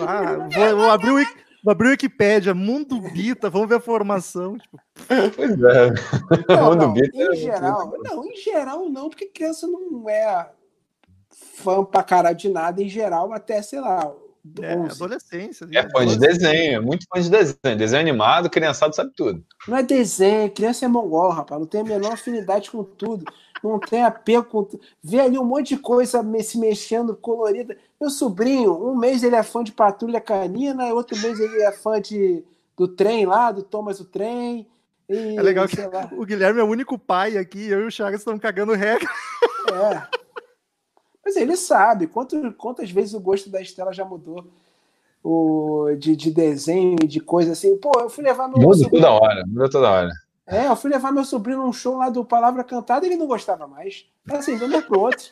[0.07, 1.15] Ah, vou, vou abrir o,
[1.65, 4.57] vou abrir o Wikipédia, Mundo Bita, vamos ver a formação.
[4.59, 4.79] Tipo,
[5.37, 5.91] Pois é.
[6.49, 10.51] Não, Mundo não, Beat é- em geral, não, em geral não, porque criança não é
[11.31, 14.13] fã pra caralho de nada, em geral, até, sei lá,
[14.61, 14.91] é, 11.
[14.93, 15.69] adolescência.
[15.73, 17.77] É fã de desenho, é muito fã de desenho.
[17.77, 19.45] Desenho animado, criançado sabe tudo.
[19.69, 23.25] Não é desenho, criança é mongol, rapaz, não tem a menor afinidade com tudo,
[23.63, 24.83] não tem apego com tudo.
[25.03, 27.77] Vê ali um monte de coisa se mexendo, colorida.
[28.01, 32.01] Meu sobrinho, um mês ele é fã de Patrulha Canina, outro mês ele é fã
[32.01, 32.43] de,
[32.77, 34.67] do trem lá, do Thomas o Trem.
[35.09, 37.87] e, É legal que sei lá, o Guilherme é o único pai aqui, eu e
[37.87, 39.09] o Chagas estamos cagando regra.
[39.71, 40.21] É.
[41.25, 44.47] Mas ele sabe quanto, quantas vezes o gosto da Estela já mudou
[45.23, 47.77] o, de, de desenho e de coisa assim.
[47.77, 49.03] Pô, eu fui levar meu Muda sobrinho.
[49.03, 50.11] toda hora, muda toda hora.
[50.47, 53.27] É, eu fui levar meu sobrinho num show lá do Palavra Cantada e ele não
[53.27, 54.07] gostava mais.
[54.31, 55.29] Assim, de um mês pro outro.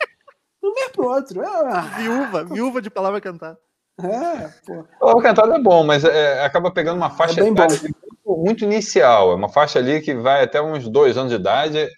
[0.61, 1.41] De um mês pro outro.
[1.45, 3.57] Ah, Viúva, viúva de palavra cantada.
[4.01, 4.85] É, pô.
[5.01, 9.31] O cantado é bom, mas é, acaba pegando uma faixa É muito, muito inicial.
[9.31, 11.89] É uma faixa ali que vai até uns dois anos de idade,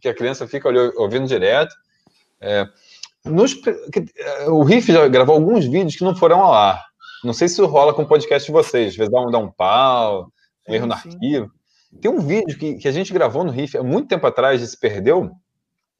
[0.00, 1.74] que a criança fica ali ouvindo direto.
[2.40, 2.68] É,
[3.26, 3.54] nos
[4.16, 6.84] é, o Riff já gravou alguns vídeos que não foram ao ar.
[7.24, 8.90] Não sei se rola com o podcast de vocês.
[8.90, 10.32] Às vezes dá um, dá um pau,
[10.68, 11.50] um erro no arquivo.
[12.00, 14.66] Tem um vídeo que, que a gente gravou no Riff há muito tempo atrás e
[14.66, 15.30] se perdeu,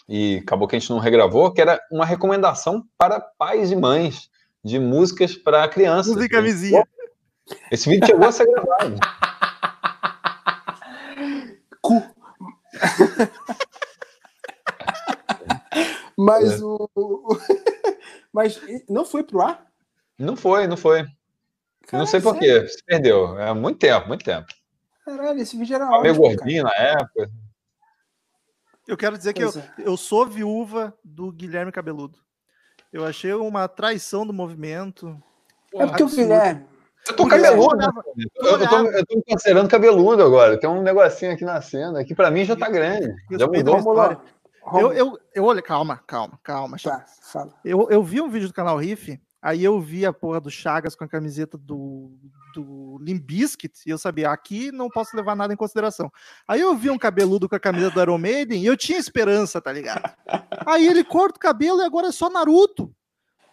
[0.08, 4.28] e acabou que a gente não regravou, que era uma recomendação para pais e mães
[4.64, 6.14] de músicas para crianças.
[6.14, 6.86] Usa e camisinha.
[7.70, 8.98] Esse vídeo chegou a ser gravado.
[11.80, 12.02] Cu.
[16.16, 16.88] Mas o.
[16.94, 17.28] o-
[18.32, 19.66] Mas não foi pro ar?
[20.18, 21.02] Não foi, não foi.
[21.02, 21.08] não
[21.86, 22.62] Caralho, sei por sério?
[22.62, 22.68] quê.
[22.68, 23.38] Se perdeu.
[23.38, 24.46] É muito tempo, muito tempo.
[25.04, 26.24] Caralho, esse vídeo era meio ótimo.
[26.24, 26.36] cara.
[26.36, 27.30] gordinho na época.
[28.86, 29.72] Eu quero dizer que eu, é.
[29.78, 32.18] eu sou viúva do Guilherme Cabeludo.
[32.92, 35.20] Eu achei uma traição do movimento.
[35.74, 36.08] É porque o.
[36.08, 36.66] Guilherme.
[37.08, 37.74] Eu tô cabeludo.
[37.74, 37.86] eu né?
[38.36, 40.58] Eu, eu tô, eu tô me considerando cabeludo agora.
[40.58, 43.14] Tem um negocinho aqui na cena, que pra mim já tá grande.
[43.30, 44.00] Já mudou.
[44.00, 44.20] a
[44.74, 46.76] Eu, eu, eu olhei, calma, calma, calma.
[46.82, 47.54] Tá, fala.
[47.64, 50.96] Eu, eu vi um vídeo do canal Riff, aí eu vi a porra do Chagas
[50.96, 52.10] com a camiseta do,
[52.54, 56.10] do Limbiskit, e eu sabia, aqui não posso levar nada em consideração.
[56.48, 59.60] Aí eu vi um cabeludo com a camisa do Iron Maiden, e eu tinha esperança,
[59.60, 60.02] tá ligado?
[60.66, 62.92] Aí ele corta o cabelo e agora é só Naruto.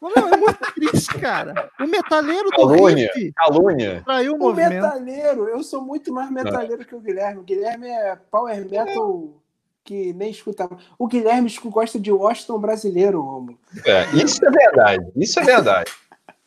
[0.02, 1.72] Meu, é muito triste, cara.
[1.80, 3.10] O metaleiro do Calúnia.
[3.16, 4.02] Riff Calúnia.
[4.04, 4.74] traiu o O movimento.
[4.74, 7.40] metaleiro, eu sou muito mais metaleiro que o Guilherme.
[7.40, 9.42] O Guilherme é power metal
[9.84, 10.70] que nem escuta.
[10.98, 13.58] O Guilherme gosta de Washington brasileiro, Romulo.
[13.86, 15.12] É, isso é verdade.
[15.16, 15.92] Isso é verdade.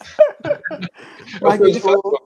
[1.42, 2.16] Mas, Eu fui- o-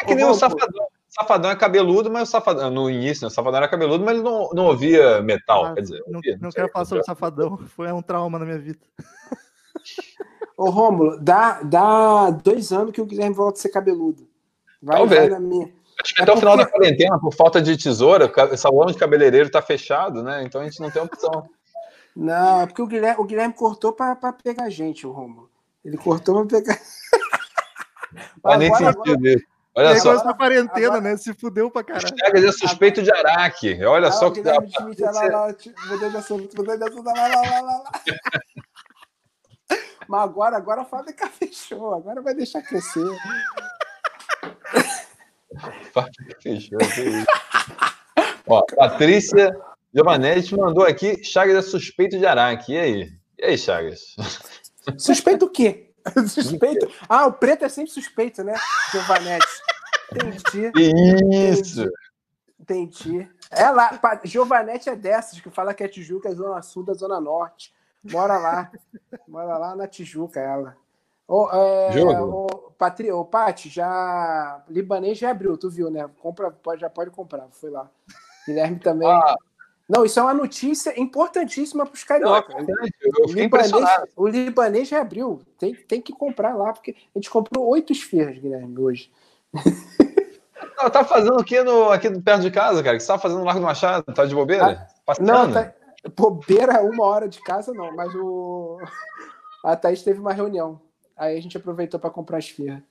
[0.00, 0.84] É que nem o Romulo, Safadão.
[0.84, 4.24] O Safadão é cabeludo, mas o Safadão, no início, o Safadão era cabeludo, mas ele
[4.24, 5.66] não, não ouvia metal.
[5.66, 6.60] Ah, quer dizer, não, ouvia, não sei.
[6.62, 8.80] quero falar sobre o Safadão, foi um trauma na minha vida.
[10.58, 14.26] Ô, Rômulo, dá, dá dois anos que o Guilherme volta a ser cabeludo.
[14.82, 15.20] Vai, Talvez.
[15.22, 15.72] vai na minha.
[16.02, 18.94] Acho que É até o final da quarentena, por falta de tesoura, o salão de
[18.98, 20.42] cabeleireiro tá fechado, né?
[20.42, 21.48] Então a gente não tem opção.
[22.16, 25.50] Não, é porque o Guilherme, o Guilherme cortou pra, pra pegar gente, o Rômulo.
[25.84, 26.78] Ele cortou pra pegar.
[28.42, 29.44] Faz nem Agora- sentido isso.
[29.76, 31.16] Olha aí só, começou a quarentena, agora- né?
[31.16, 32.06] Se fudeu pra caralho.
[32.16, 33.84] Chagas é suspeito de Araque.
[33.84, 37.60] Olha Ah, só o que Guilherme Schmidt, lá, de assunto, de assunto, lá, lá, lá,
[37.60, 37.92] lá, lá.
[40.06, 43.04] Mas agora, agora a fábrica fechou, agora vai deixar crescer.
[48.46, 49.54] Ó, Patrícia
[49.94, 52.72] Giovanetti mandou aqui: Chagas é suspeito de Araque.
[52.72, 53.12] E aí?
[53.38, 54.16] E aí, Chagas?
[54.98, 55.92] Suspeito o quê?
[56.28, 56.90] Suspeito?
[57.08, 58.54] Ah, o preto é sempre suspeito, né?
[58.92, 59.46] Giovanetti.
[60.12, 60.70] Entendi,
[61.50, 61.90] isso?
[62.60, 63.28] entendi.
[63.50, 67.20] É lá, Giovanetti é dessas que fala que a Tijuca é zona sul da zona
[67.20, 67.72] norte.
[68.02, 68.70] Mora lá.
[69.26, 70.76] Mora lá na Tijuca, ela.
[71.26, 72.46] Ô, é, Jogo.
[72.52, 74.62] ô, Patri, Pati, já.
[74.68, 76.08] Libanês já abriu, tu viu, né?
[76.20, 77.48] Compra, pode, já pode comprar.
[77.50, 77.90] Foi lá.
[78.46, 79.08] Guilherme também.
[79.08, 79.36] Ah,
[79.88, 82.54] Não, isso é uma notícia importantíssima para os cariocas.
[82.56, 83.72] É eu o, libanês,
[84.16, 85.40] o libanês reabriu.
[85.58, 89.10] Tem, tem que comprar lá, porque a gente comprou oito esfirras, Guilherme, hoje.
[90.76, 92.96] Não, tá fazendo o que no, aqui perto de casa, cara?
[92.96, 94.04] que você tá fazendo no Largo do Machado?
[94.12, 94.86] Tá de bobeira?
[95.06, 95.72] Ah, não, tá,
[96.14, 98.78] bobeira uma hora de casa, não, mas o.
[99.64, 100.78] A Thaís teve uma reunião.
[101.16, 102.82] Aí a gente aproveitou para comprar as esfirra.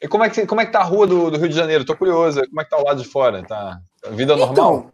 [0.00, 1.84] E como é, que, como é que tá a rua do, do, Rio de Janeiro?
[1.84, 2.40] Tô curioso.
[2.48, 3.42] Como é que tá o lado de fora?
[3.44, 4.52] Tá vida normal?
[4.52, 4.90] Então,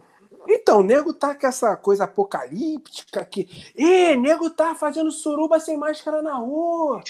[0.51, 3.49] então, nego tá com essa coisa apocalíptica que.
[3.75, 7.03] Ih, nego tá fazendo suruba sem máscara na rua.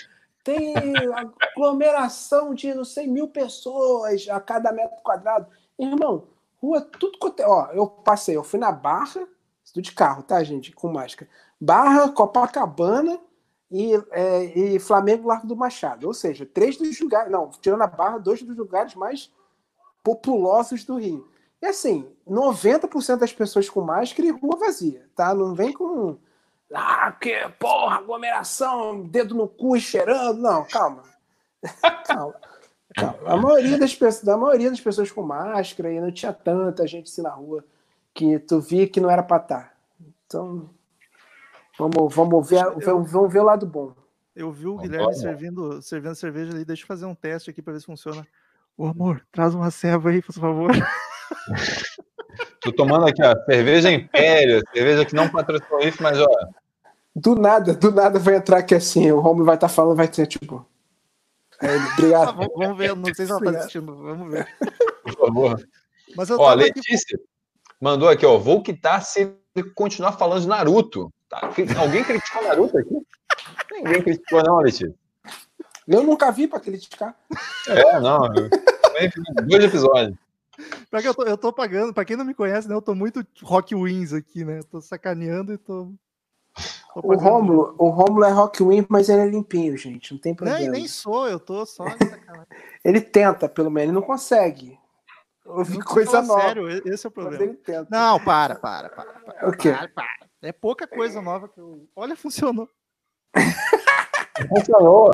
[0.44, 0.74] Tem
[1.14, 5.46] aglomeração de não sei mil pessoas a cada metro quadrado.
[5.78, 6.28] Irmão,
[6.62, 7.46] rua, tudo quanto é.
[7.46, 9.26] Ó, eu passei, eu fui na Barra,
[9.66, 10.72] tudo de carro, tá, gente?
[10.72, 11.30] Com máscara.
[11.60, 13.20] Barra, Copacabana
[13.70, 16.06] e, é, e Flamengo Largo do Machado.
[16.06, 17.30] Ou seja, três dos lugares.
[17.30, 19.32] Não, tirando a Barra, dois dos lugares mais
[20.02, 21.28] populosos do Rio.
[21.60, 25.34] E assim, 90% das pessoas com máscara e rua vazia, tá?
[25.34, 26.16] Não vem com.
[26.72, 30.40] Ah, que porra, aglomeração, dedo no cu e cheirando.
[30.40, 31.02] Não, calma.
[32.06, 32.34] calma.
[32.94, 33.18] calma.
[33.26, 37.10] A maioria, das pessoas, a maioria das pessoas com máscara e não tinha tanta gente
[37.10, 37.64] assim na rua
[38.14, 39.60] que tu via que não era pra estar.
[39.60, 39.72] Tá.
[40.26, 40.70] Então,
[41.78, 43.94] vamos, vamos, ver, vamos, vamos ver o lado bom.
[44.34, 46.64] Eu vi o Guilherme servindo, servindo cerveja ali.
[46.64, 48.26] Deixa eu fazer um teste aqui para ver se funciona.
[48.76, 50.70] Ô amor, traz uma ceva aí, por favor.
[52.60, 56.28] Tô tomando aqui, ó, cerveja Império, cerveja que não patrocinou isso, mas ó.
[57.14, 60.12] Do nada, do nada vai entrar aqui assim, o Romulo vai estar tá falando, vai
[60.12, 60.64] ser tipo.
[61.60, 62.28] Ele, obrigado.
[62.40, 64.46] Ah, vamos ver, não sei se ela tá assistindo, vamos ver.
[65.02, 65.68] Por favor.
[66.16, 67.24] Mas eu ó, Letícia aqui...
[67.80, 69.34] mandou aqui, ó, vou quitar se
[69.74, 71.12] continuar falando de Naruto.
[71.28, 71.50] Tá?
[71.78, 72.96] Alguém criticou Naruto aqui?
[73.72, 74.94] Ninguém criticou, não, Letícia.
[75.86, 77.16] Eu nunca vi para criticar.
[77.66, 78.28] É, não.
[79.46, 80.16] Dois episódios.
[80.90, 82.74] Pra que eu, tô, eu tô pagando, pra quem não me conhece, né?
[82.74, 84.60] Eu tô muito Rock Wins aqui, né?
[84.70, 85.92] Tô sacaneando e tô.
[86.94, 90.12] tô o Rômulo, o Rômulo é Rock Win, mas ele é limpinho, gente.
[90.12, 90.58] Não tem problema.
[90.58, 91.84] Nem, nem sou, eu tô só.
[92.84, 94.76] ele tenta, pelo menos, ele não consegue.
[95.46, 96.42] Ouvi coisa nova.
[96.42, 97.56] Sério, esse é o problema.
[97.88, 99.12] Não, para, para, para.
[99.12, 99.70] para o quê?
[99.70, 100.27] Para, para.
[100.42, 101.88] É pouca coisa nova que eu.
[101.96, 102.68] Olha, funcionou.
[104.48, 105.10] funcionou.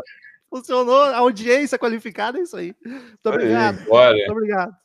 [0.51, 2.75] Funcionou, a audiência qualificada é isso aí.
[2.85, 3.79] Muito obrigado.
[3.93, 4.77] Aí, Muito obrigado.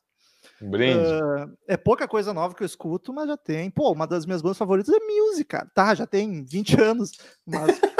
[0.62, 1.00] Um brinde.
[1.00, 3.70] Uh, é pouca coisa nova que eu escuto, mas já tem.
[3.70, 5.70] Pô, uma das minhas bandas favoritas é Music, cara.
[5.74, 7.12] Tá, já tem 20 anos,
[7.46, 7.80] mas.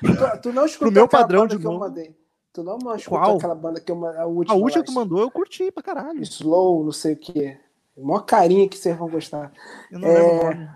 [0.00, 1.92] tu, tu, não escutou Pro meu padrão de novo.
[2.52, 3.36] Tu não escutou Qual?
[3.36, 4.54] aquela banda que eu, a última.
[4.54, 6.22] A última que tu mandou, eu curti pra caralho.
[6.22, 7.58] Slow, não sei o que.
[7.96, 9.52] Mó carinha que vocês vão gostar.
[9.90, 10.14] Eu não é...
[10.14, 10.70] lembro o nome.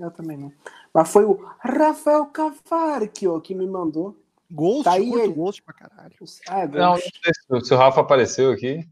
[0.00, 0.50] Eu também não.
[0.94, 4.16] Mas foi o Rafael Cavarchio que me mandou.
[4.50, 5.32] Ghost, tá aí ele.
[5.32, 6.14] Ghost pra caralho.
[6.48, 8.88] Ah, é não, não sei se o Rafa apareceu aqui.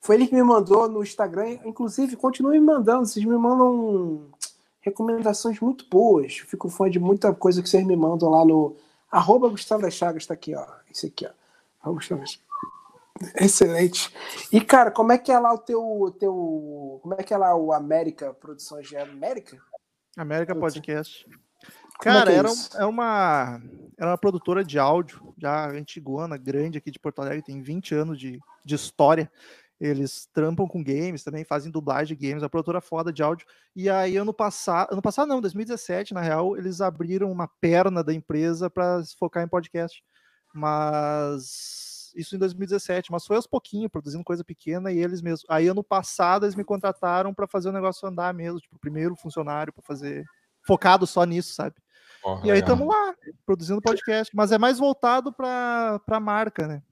[0.00, 1.58] Foi ele que me mandou no Instagram.
[1.64, 3.06] Inclusive, continue me mandando.
[3.06, 4.28] Vocês me mandam
[4.80, 6.38] recomendações muito boas.
[6.40, 8.76] Eu fico fã de muita coisa que vocês me mandam lá no.
[9.10, 10.66] Arroba Gustavo das Chagas, tá aqui, ó.
[10.90, 11.30] Esse aqui, ó.
[11.82, 12.38] Arroba Gustavo das
[13.36, 14.12] Excelente.
[14.50, 16.14] E, cara, como é que é lá o teu.
[16.18, 19.58] teu como é que é lá o América Produções de América?
[20.16, 21.26] América Podcast.
[22.00, 22.48] Cara, é, é era,
[22.78, 23.60] é uma,
[23.96, 28.18] era uma produtora de áudio, já antiguana, grande aqui de Porto Alegre, tem 20 anos
[28.18, 29.30] de, de história.
[29.80, 33.46] Eles trampam com games também, fazem dublagem de games, a produtora foda de áudio.
[33.74, 38.14] E aí, ano passado, ano passado não, 2017, na real, eles abriram uma perna da
[38.14, 40.02] empresa para focar em podcast.
[40.54, 45.44] Mas isso em 2017, mas foi aos pouquinhos, produzindo coisa pequena e eles mesmos.
[45.48, 49.72] Aí, ano passado, eles me contrataram para fazer o negócio andar mesmo, tipo, primeiro funcionário
[49.72, 50.24] para fazer
[50.62, 51.76] focado só nisso, sabe?
[52.24, 56.82] Oh, e aí estamos lá, produzindo podcast, mas é mais voltado para a marca, né?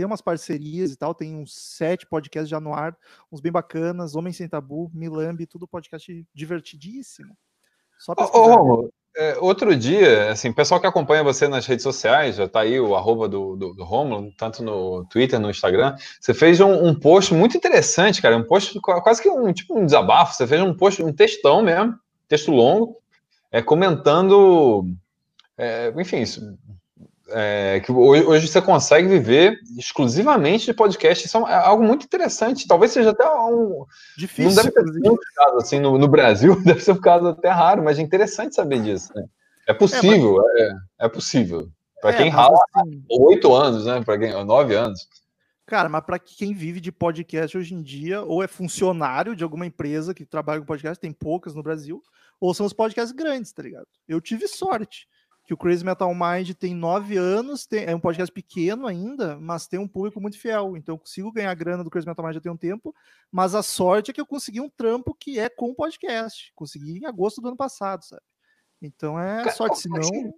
[0.00, 2.96] tem umas parcerias e tal, tem uns sete podcasts já no ar,
[3.30, 7.36] uns bem bacanas, Homem Sem Tabu, Milambi, tudo podcast divertidíssimo.
[7.98, 12.60] Só Ô, é, outro dia, assim, pessoal que acompanha você nas redes sociais, já tá
[12.60, 16.86] aí o arroba do, do, do Romulo, tanto no Twitter, no Instagram, você fez um,
[16.86, 20.62] um, post muito interessante, cara, um post quase que um, tipo um desabafo, você fez
[20.62, 21.98] um post, um textão mesmo,
[22.28, 22.96] texto longo,
[23.50, 24.86] é, comentando,
[25.58, 26.24] é, enfim,
[27.32, 31.26] é, que hoje, hoje, você consegue viver exclusivamente de podcast.
[31.26, 32.66] Isso é, é algo muito interessante.
[32.66, 33.84] Talvez seja até um.
[34.16, 34.50] Difícil.
[34.50, 37.82] Não deve ter muito caso assim no, no, Brasil, deve ser um caso até raro,
[37.82, 39.12] mas é interessante saber disso.
[39.14, 39.24] Né?
[39.66, 40.60] É possível, é, mas...
[40.60, 41.68] é, é possível.
[42.00, 43.02] Para é, quem rala assim...
[43.10, 44.02] oito anos, né?
[44.02, 45.08] Para quem nove anos.
[45.66, 49.64] Cara, mas para quem vive de podcast hoje em dia, ou é funcionário de alguma
[49.64, 52.02] empresa que trabalha com podcast, tem poucas no Brasil,
[52.40, 53.86] ou são os podcasts grandes, tá ligado?
[54.08, 55.06] Eu tive sorte
[55.50, 59.66] que o Crazy Metal Mind tem nove anos, tem, é um podcast pequeno ainda, mas
[59.66, 60.76] tem um público muito fiel.
[60.76, 62.94] Então eu consigo ganhar grana do Crazy Metal Mind já tem um tempo,
[63.32, 66.52] mas a sorte é que eu consegui um trampo que é com podcast.
[66.54, 68.22] Consegui em agosto do ano passado, sabe?
[68.80, 70.32] Então é sorte, senão.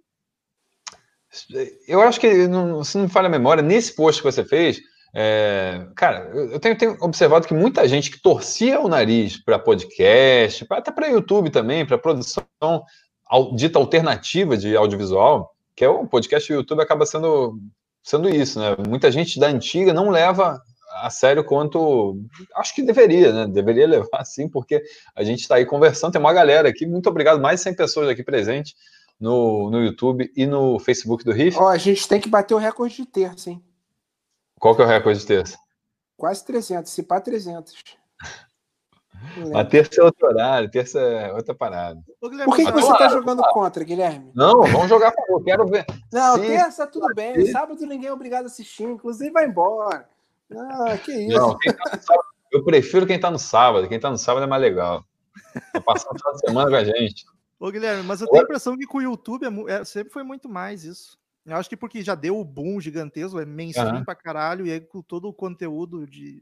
[1.87, 4.81] Eu acho que, não, se não me falha a memória, nesse post que você fez,
[5.15, 10.65] é, cara, eu tenho, tenho, observado que muita gente que torcia o nariz para podcast,
[10.65, 12.47] pra, até para YouTube também, para produção
[13.55, 17.59] dita alternativa de audiovisual, que é o podcast do YouTube, acaba sendo,
[18.01, 18.75] sendo isso, né?
[18.87, 20.61] Muita gente da antiga não leva
[21.01, 22.17] a sério quanto
[22.55, 23.47] acho que deveria, né?
[23.47, 24.83] Deveria levar sim, porque
[25.15, 28.09] a gente está aí conversando, tem uma galera aqui, muito obrigado, mais de 100 pessoas
[28.09, 28.75] aqui presentes
[29.19, 31.57] no, no YouTube e no Facebook do Riff.
[31.57, 33.63] Ó, a gente tem que bater o recorde de terça, hein?
[34.59, 35.57] Qual que é o recorde de terça?
[36.15, 37.73] Quase 300, se pá 300.
[39.53, 42.01] A terça é outro horário, terça é outra parada.
[42.19, 44.31] Por que, que você está jogando contra, Guilherme?
[44.33, 45.85] Não, vamos jogar a favor, quero ver.
[46.11, 46.41] Não, Se...
[46.41, 50.07] terça tudo bem, sábado ninguém é obrigado a assistir, inclusive vai embora.
[50.55, 51.37] Ah, que isso.
[51.37, 54.61] Não, tá sábado, eu prefiro quem está no sábado, quem está no sábado é mais
[54.61, 55.03] legal.
[55.71, 57.25] Tá passando final de semana com a gente.
[57.59, 60.23] Ô, Guilherme, mas eu tenho a impressão que com o YouTube é, é, sempre foi
[60.23, 61.17] muito mais isso.
[61.45, 64.05] Eu acho que porque já deu o boom gigantesco, é mainstream uhum.
[64.05, 66.41] pra caralho, e aí com todo o conteúdo de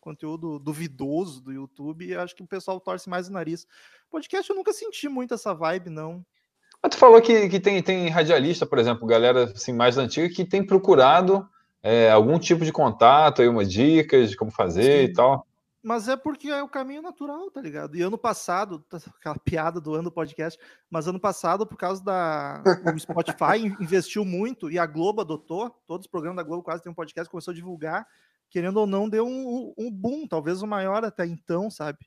[0.00, 3.66] conteúdo duvidoso do YouTube, e acho que o pessoal torce mais o nariz.
[4.10, 6.24] Podcast eu nunca senti muito essa vibe, não.
[6.82, 10.44] Mas tu falou que, que tem, tem radialista, por exemplo, galera assim, mais antiga, que
[10.44, 11.46] tem procurado
[11.82, 15.10] é, algum tipo de contato, aí uma dicas de como fazer Sim.
[15.10, 15.46] e tal.
[15.82, 17.96] Mas é porque é o caminho natural, tá ligado?
[17.96, 18.84] E ano passado,
[19.18, 22.62] aquela piada do ano do podcast, mas ano passado, por causa da.
[22.94, 26.92] O Spotify investiu muito e a Globo adotou, todos os programas da Globo quase tem
[26.92, 28.06] um podcast, começou a divulgar,
[28.50, 31.98] querendo ou não, deu um, um boom, talvez o maior até então, sabe?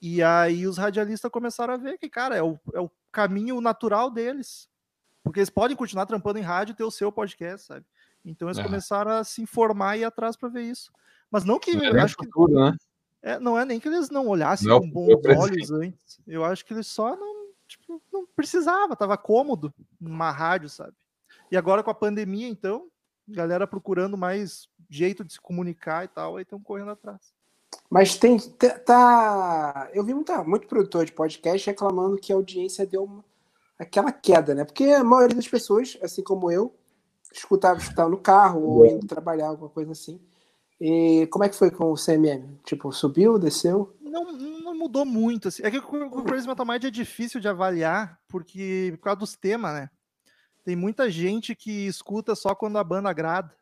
[0.00, 4.10] E aí os radialistas começaram a ver que, cara, é o, é o caminho natural
[4.10, 4.68] deles.
[5.22, 7.84] Porque eles podem continuar trampando em rádio e ter o seu podcast, sabe?
[8.24, 8.62] Então eles é.
[8.62, 10.90] começaram a se informar e ir atrás para ver isso.
[11.30, 11.74] Mas não que.
[11.74, 12.76] Não é acho futuro, que, né?
[13.22, 16.18] É, não é nem que eles não olhassem não, com bons olhos antes.
[16.26, 20.94] Eu acho que eles só não, tipo, não precisava, tava cômodo numa rádio, sabe?
[21.50, 22.88] E agora com a pandemia, então,
[23.28, 27.32] galera procurando mais jeito de se comunicar e tal, aí estão correndo atrás.
[27.88, 28.38] Mas tem.
[28.84, 33.24] Tá, eu vi muita, muito produtor de podcast reclamando que a audiência deu uma,
[33.78, 34.64] aquela queda, né?
[34.64, 36.74] Porque a maioria das pessoas, assim como eu,
[37.32, 40.20] escutava, escutava no carro ou indo trabalhar, alguma coisa assim.
[40.80, 42.58] E como é que foi com o CMM?
[42.64, 43.94] Tipo, subiu, desceu?
[44.00, 45.48] Não, não mudou muito.
[45.48, 45.62] Assim.
[45.62, 49.74] É que o Crazy Metal Mind é difícil de avaliar, porque por causa dos temas,
[49.74, 49.90] né?
[50.64, 53.54] Tem muita gente que escuta só quando a banda agrada.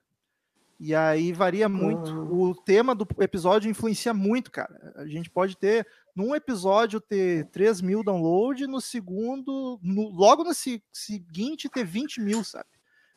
[0.81, 2.11] E aí varia muito.
[2.11, 2.51] Uhum.
[2.51, 4.93] O tema do episódio influencia muito, cara.
[4.97, 10.55] A gente pode ter, num episódio, ter 3 mil downloads, no segundo, no, logo no
[10.55, 12.69] se, seguinte, ter 20 mil, sabe?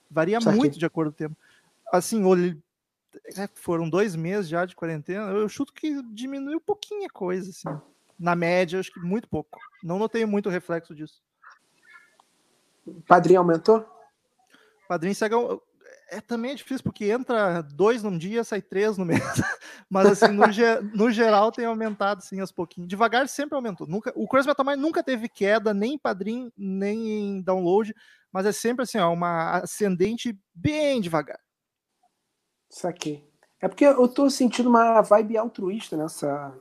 [0.09, 1.37] Varia muito de acordo com o tema.
[1.91, 2.21] Assim,
[3.37, 7.49] é, foram dois meses já de quarentena, eu chuto que diminuiu um pouquinho a coisa,
[7.49, 7.81] assim.
[8.17, 9.59] Na média, acho que muito pouco.
[9.83, 11.21] Não notei muito reflexo disso.
[13.07, 13.85] Padrinho aumentou?
[14.87, 15.35] Padrinho segue.
[16.11, 19.21] É, também é difícil, porque entra dois num dia, sai três no mês.
[19.89, 20.81] Mas assim, no, ge...
[20.93, 22.89] no geral tem aumentado sim aos pouquinhos.
[22.89, 23.87] Devagar sempre aumentou.
[23.87, 24.11] Nunca...
[24.13, 27.95] O Crazy Metal Mind nunca teve queda, nem em padrinho, nem em download,
[28.29, 31.39] mas é sempre assim, ó, uma ascendente bem devagar.
[32.69, 33.25] Saquei.
[33.61, 36.53] É porque eu tô sentindo uma vibe altruísta nessa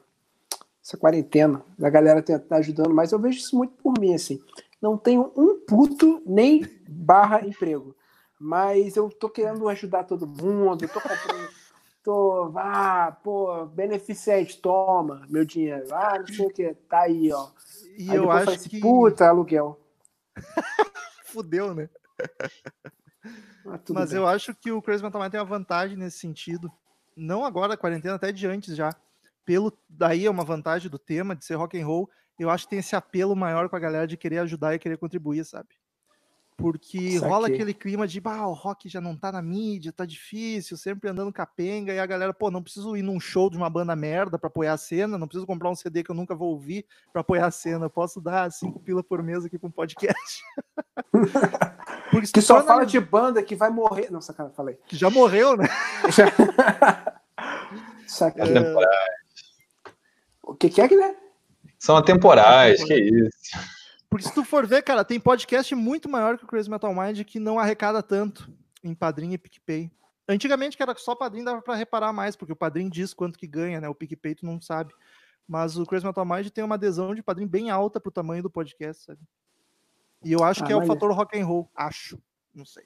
[0.81, 4.41] essa quarentena, da galera tá ajudando, mas eu vejo isso muito por mim, assim.
[4.81, 7.95] Não tenho um puto nem barra emprego,
[8.41, 11.51] mas eu tô querendo ajudar todo mundo, tô comprando,
[12.03, 17.51] tô, ah, pô, beneficente, toma meu dinheiro, ah, não sei o que, tá aí, ó.
[17.99, 18.81] E aí eu acho assim, que...
[18.81, 19.79] puta, aluguel.
[21.27, 21.91] Fudeu, né?
[23.67, 24.19] Ah, Mas bem.
[24.19, 26.73] eu acho que o Crazy Metal Mind tem uma vantagem nesse sentido.
[27.15, 28.97] Não agora, a quarentena, até de antes já.
[29.45, 32.11] Pelo, daí é uma vantagem do tema de ser rock and roll.
[32.39, 34.97] Eu acho que tem esse apelo maior com a galera de querer ajudar e querer
[34.97, 35.69] contribuir, sabe?
[36.61, 40.77] Porque rola aquele clima de, bah, o rock já não tá na mídia, tá difícil,
[40.77, 43.97] sempre andando capenga, e a galera, pô, não preciso ir num show de uma banda
[43.97, 46.85] merda para apoiar a cena, não preciso comprar um CD que eu nunca vou ouvir
[47.13, 50.43] para apoiar a cena, eu posso dar cinco pila por mês aqui pra um podcast.
[52.33, 54.11] que só fala de banda que vai morrer.
[54.11, 54.79] Não, sacanagem, falei.
[54.87, 55.67] Que já morreu, né?
[58.07, 58.57] sacanagem.
[58.57, 58.75] É...
[60.43, 61.17] O que, que é, Guilherme?
[61.79, 63.80] São atemporais, que isso.
[64.11, 67.23] Porque se tu for ver, cara, tem podcast muito maior que o Crazy Metal Mind
[67.23, 68.53] que não arrecada tanto
[68.83, 69.91] em padrinho e PicPay.
[70.29, 73.47] Antigamente, que era só padrinho, dava para reparar mais, porque o padrinho diz quanto que
[73.47, 73.89] ganha, né?
[73.89, 74.93] O PicPay tu não sabe.
[75.47, 78.51] Mas o Crazy Metal Mind tem uma adesão de padrinho bem alta pro tamanho do
[78.51, 79.21] podcast, sabe?
[80.25, 81.71] E eu acho Ah, que é o fator rock and roll.
[81.75, 82.21] Acho.
[82.55, 82.85] Não sei.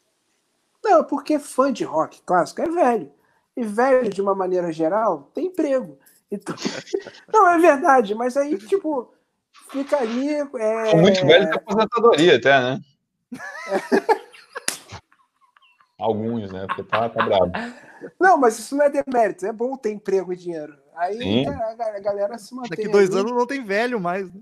[0.83, 3.11] Não, porque fã de rock clássico é velho.
[3.57, 5.99] E velho, de uma maneira geral, tem emprego.
[6.31, 6.55] Então...
[7.33, 9.13] Não, é verdade, mas aí, tipo,
[9.71, 10.35] fica ali.
[10.35, 10.91] É...
[10.91, 12.81] Sou muito velho de aposentadoria até, né?
[15.99, 16.67] Alguns, né?
[16.67, 17.51] Porque tá, tá bravo.
[18.21, 20.77] Não, mas isso não é demérito, é bom ter emprego e dinheiro.
[20.97, 21.47] Aí Sim.
[21.47, 22.71] a, a galera se mantém.
[22.71, 23.21] Daqui dois ali.
[23.21, 24.33] anos não tem velho mais.
[24.33, 24.41] Né?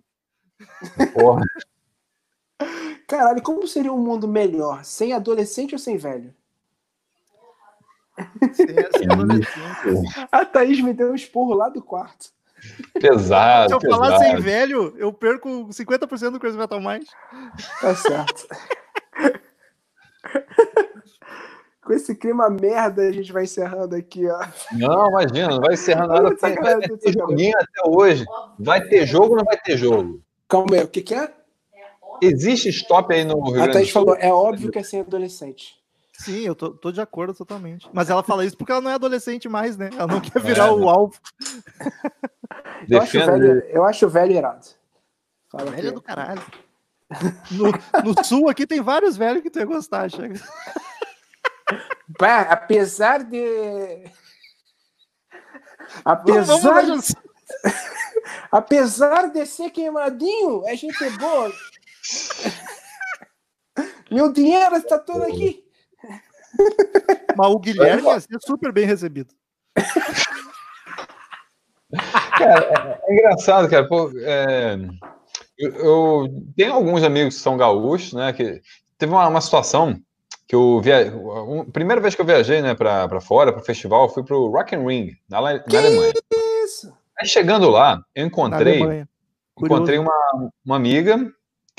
[1.14, 1.44] Porra.
[3.06, 4.84] Caralho, como seria um mundo melhor?
[4.84, 6.34] Sem adolescente ou sem velho?
[8.54, 8.66] Sem-
[8.98, 10.28] sem adolescente.
[10.30, 12.32] A Thaís me deu um esporro lá do quarto.
[13.00, 14.24] Pesado, Se eu falar pesado.
[14.24, 17.04] sem velho, eu perco 50% do Crazy Metal Mind.
[17.80, 18.46] Tá certo.
[21.82, 24.46] Com esse clima merda, a gente vai encerrando aqui, ó.
[24.72, 26.30] Não, imagina, não vai encerrar nada.
[26.40, 28.24] Vai ter joguinho até hoje.
[28.56, 30.22] Vai ter jogo ou não vai ter jogo?
[30.48, 31.28] Calma aí, o que, que é?
[32.22, 34.04] Existe stop aí no Rio A Grande Thaís do Sul?
[34.04, 35.81] falou, é óbvio que é sem adolescente.
[36.12, 37.88] Sim, eu tô, tô de acordo totalmente.
[37.92, 39.90] Mas ela fala isso porque ela não é adolescente mais, né?
[39.94, 41.18] Ela não quer virar É, o alvo.
[42.88, 44.66] Eu acho, velho, eu acho velho irado.
[45.48, 45.94] Fala Velho aqui.
[45.94, 46.42] do caralho.
[47.50, 47.70] No,
[48.02, 50.40] no sul aqui tem vários velhos que tu ia gostar, chega.
[52.18, 54.04] Pá, apesar de.
[56.04, 57.14] Apesar, vamos.
[58.50, 61.52] apesar de ser queimadinho, é gente boa.
[64.10, 65.62] Meu dinheiro está todo aqui.
[67.36, 69.34] Mas o Guilherme ia ser super bem recebido.
[72.38, 73.86] Cara, é, é engraçado, cara.
[73.86, 74.78] Pô, é,
[75.58, 78.32] eu, eu tenho alguns amigos que são gaúchos, né?
[78.32, 78.60] Que
[78.98, 80.00] teve uma, uma situação
[80.46, 84.08] que eu via, um, primeira vez que eu viajei, né, para para fora, para festival,
[84.12, 86.12] fui pro Rock and Ring na, na Alemanha.
[86.62, 86.92] Isso.
[87.18, 89.06] Aí chegando lá, eu encontrei
[89.58, 90.12] encontrei uma,
[90.64, 91.18] uma amiga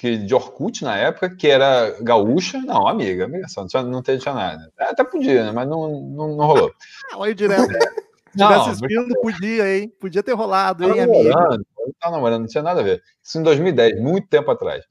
[0.04, 4.01] que de Orkut na época, que era gaúcha, não, amiga, amiga só, não tinha, não
[4.01, 4.70] tinha, nada.
[4.78, 6.74] Até podia, né, mas não, não, não rolou.
[7.14, 7.72] Ah, olha direto.
[7.72, 9.93] Se Não, tivesse assistindo, podia, hein?
[10.01, 11.66] Podia ter rolado, hein, namorando,
[12.01, 13.01] tava namorando, não tinha nada a ver.
[13.24, 14.84] Isso em 2010, muito tempo atrás.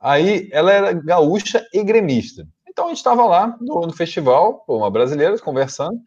[0.00, 2.46] Aí ela era gaúcha e gremista.
[2.66, 5.98] Então a gente estava lá no, no festival, uma brasileira, conversando.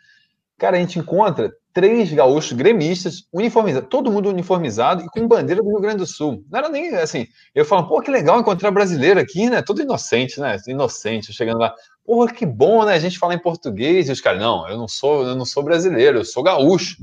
[0.58, 5.70] Cara, a gente encontra três gaúchos gremistas, uniformizados, todo mundo uniformizado e com bandeira do
[5.70, 6.44] Rio Grande do Sul.
[6.50, 7.28] Não era nem assim.
[7.54, 9.62] Eu falo, pô, que legal encontrar brasileiro aqui, né?
[9.62, 10.58] Todo inocente, né?
[10.68, 11.76] Inocente, chegando lá.
[12.04, 12.96] Porra, que bom, né?
[12.96, 14.10] A gente fala em português.
[14.10, 16.98] E os caras, não, eu não sou, eu não sou brasileiro, eu sou gaúcho.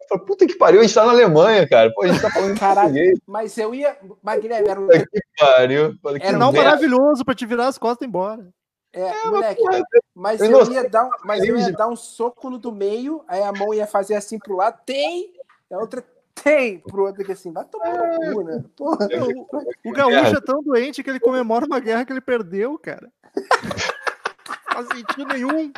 [0.00, 1.90] Eu falo, puta que pariu, a gente tá na Alemanha, cara.
[1.92, 2.88] Pô, a gente tá falando Caralho.
[2.88, 3.18] português.
[3.26, 3.96] Mas eu ia.
[4.22, 4.86] Mas, Guilherme, era um.
[4.86, 5.94] Puta que pariu.
[6.00, 6.68] Falei, que Era um Sinal merda.
[6.68, 8.46] maravilhoso pra te virar as costas e ir embora.
[8.92, 9.82] É, moleque, porra,
[10.14, 13.42] mas eu ia dar, um- mas eu ia dar um soco no do meio, aí
[13.42, 15.32] a mão ia fazer assim pro lado, tem,
[15.70, 18.64] a outra tem pro outro aqui assim, vai tomar no cu, né?
[18.76, 19.08] Porra.
[19.84, 23.12] O, o gaúcho é tão doente que ele comemora uma guerra que ele perdeu, cara.
[23.62, 25.72] Não faz sentido nenhum.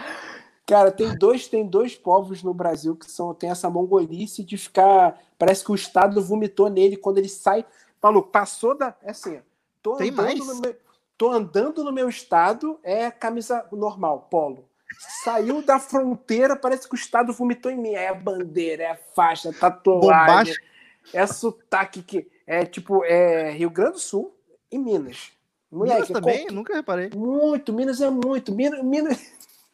[0.67, 5.21] Cara, tem dois, tem dois povos no Brasil que são, tem essa mongolice de ficar.
[5.39, 7.65] Parece que o Estado vomitou nele quando ele sai.
[8.01, 8.97] Maluco, passou da.
[9.03, 9.41] É assim, ó,
[9.83, 10.39] tô Tem mais?
[11.23, 14.69] Tô andando no meu estado, é camisa normal, polo.
[15.23, 17.93] Saiu da fronteira, parece que o Estado vomitou em mim.
[17.93, 20.57] É a bandeira, é a faixa, é tatuagem,
[21.15, 22.29] é sotaque que.
[22.45, 24.37] É tipo, é Rio Grande do Sul
[24.69, 25.31] e Minas.
[25.71, 27.11] Minas Moleque, é também, nunca reparei.
[27.15, 28.53] muito, Minas é muito.
[28.53, 28.83] Minas.
[28.83, 29.17] Minas...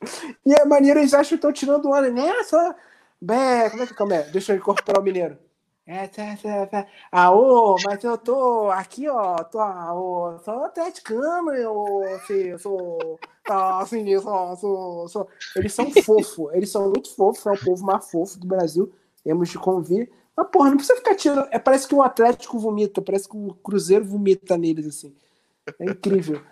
[0.45, 2.11] E a maneira eles acham que estão tirando onda.
[2.11, 2.45] Né?
[2.45, 2.75] Só.
[3.19, 4.25] Bé, como é que como é?
[4.25, 5.39] Deixa eu incorporar o mineiro.
[5.91, 6.87] É, tá, tá, tá.
[7.11, 9.37] Ah, ô, mas eu tô aqui, ó.
[9.45, 13.19] Tô, ô, sou atleticano, eu, assim, eu sou.
[13.43, 15.29] Tá, assim, eu sou, sou, sou.
[15.57, 18.93] Eles são fofos, eles são muito fofos, é o povo mais fofo do Brasil.
[19.25, 20.11] Temos de convir.
[20.37, 21.49] Mas, porra, não precisa ficar tirando.
[21.51, 25.15] É, parece que o Atlético vomita, parece que o Cruzeiro vomita neles, assim.
[25.81, 26.43] É incrível.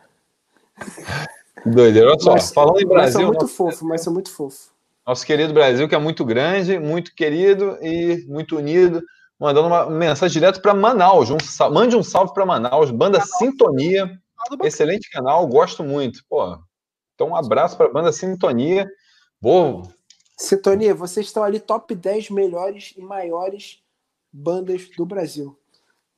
[1.66, 2.08] Doideira.
[2.08, 4.70] Olha só, Mas- falando em Brasil, são muito nosso, fofos, mas são muito fofos.
[5.06, 9.02] nosso querido Brasil, que é muito grande, muito querido e muito unido,
[9.38, 11.30] mandando uma mensagem direto para Manaus.
[11.30, 14.18] Um, sal- mande um salve para Manaus, banda Sintonia,
[14.62, 16.24] excelente canal, gosto muito.
[16.28, 16.58] Pô,
[17.14, 18.88] então um abraço para a banda Sintonia.
[19.40, 19.82] Vou,
[20.38, 23.80] Sintonia, vocês estão ali top 10 melhores e maiores
[24.32, 25.58] bandas do Brasil.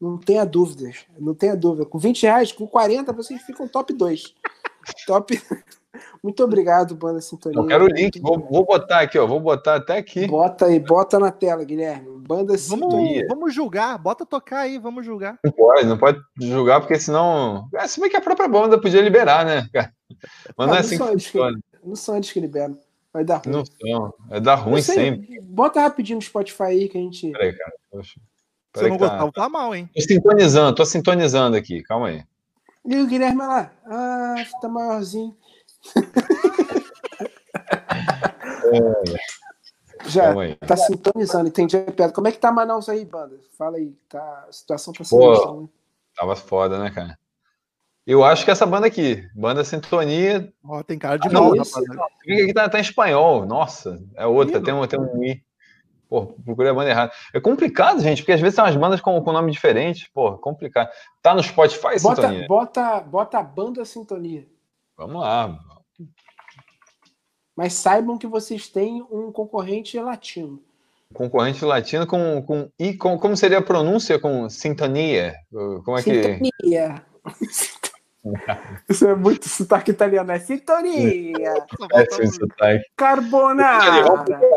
[0.00, 1.04] Não tenha dúvidas.
[1.18, 1.84] Não tenha dúvida.
[1.84, 4.34] Com 20 reais, com 40, vocês ficam top 2.
[5.06, 5.40] Top.
[6.22, 7.58] Muito obrigado, banda Sintonia.
[7.58, 10.26] eu quero o link, vou, vou botar aqui, ó, vou botar até aqui.
[10.26, 12.08] Bota aí, bota na tela, Guilherme.
[12.26, 13.22] Banda Sintonia.
[13.22, 15.38] Vamos, vamos julgar, bota tocar aí, vamos julgar.
[15.44, 17.68] Não pode, não pode julgar, porque senão.
[17.74, 19.92] É, se bem que a própria banda podia liberar, né, cara?
[20.56, 21.58] Mas não é Ah, assim não, que são eles que, funciona.
[21.84, 22.78] não são eles que liberam.
[23.12, 23.52] Vai dar ruim.
[23.54, 24.14] Não são.
[24.30, 25.40] É dar ruim Não sei, sempre.
[25.42, 27.30] Bota rapidinho no Spotify aí que a gente.
[27.32, 27.72] Peraí, cara.
[27.90, 28.20] Poxa.
[28.76, 29.88] Se eu não tá- gostar, vou falar mal, hein?
[29.94, 32.22] Tô sintonizando, tô sintonizando aqui, calma aí.
[32.86, 35.34] E o Guilherme lá, ah, tá maiorzinho.
[40.06, 40.32] Já
[40.66, 42.12] tá sintonizando, entendi a piada.
[42.12, 43.38] Como é que tá Manaus aí, banda?
[43.56, 45.62] Fala aí, tá, a situação tá sendo.
[45.62, 45.68] Né?
[46.16, 47.18] Tava foda, né, cara?
[48.06, 50.50] Eu acho que essa banda aqui, banda Sintonia.
[50.64, 51.74] Oh, tem cara de ah, mal, rapaz.
[52.22, 55.42] Aqui tá, tá, em espanhol, nossa, é outra, tem um, tem um I.
[56.08, 57.12] Pô, procurei a banda errada.
[57.34, 60.10] É complicado, gente, porque às vezes tem umas bandas com, com nome diferente.
[60.14, 60.88] Pô, complicado.
[61.20, 62.46] Tá no Spotify, bota, Sintonia?
[62.48, 64.46] Bota, bota a banda Sintonia.
[64.96, 65.58] Vamos lá.
[67.58, 70.62] Mas saibam que vocês têm um concorrente latino.
[71.12, 75.34] Concorrente latino com, com e com, como seria a pronúncia com sintonia?
[75.84, 77.02] Como é sintonia.
[77.26, 77.42] que
[78.88, 81.52] Isso é muito sotaque italiano, é sintonia.
[81.94, 82.84] É sim, sotaque.
[82.96, 84.04] Carbonara.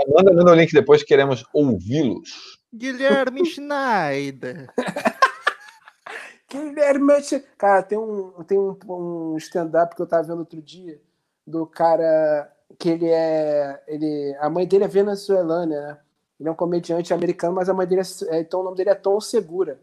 [0.08, 2.60] Manda, manda o link depois, queremos ouvi-los.
[2.72, 4.72] Guilherme Schneider.
[6.48, 7.14] Guilherme
[7.58, 11.02] Cara, tem um, tem um, um stand-up que eu tava vendo outro dia
[11.48, 12.48] do cara
[12.80, 13.84] que ele é.
[13.88, 15.98] Ele, a mãe dele é venezuelana, né?
[16.40, 18.40] Ele é um comediante americano, mas a mãe dele é.
[18.40, 19.80] Então o nome dele é Tom Segura.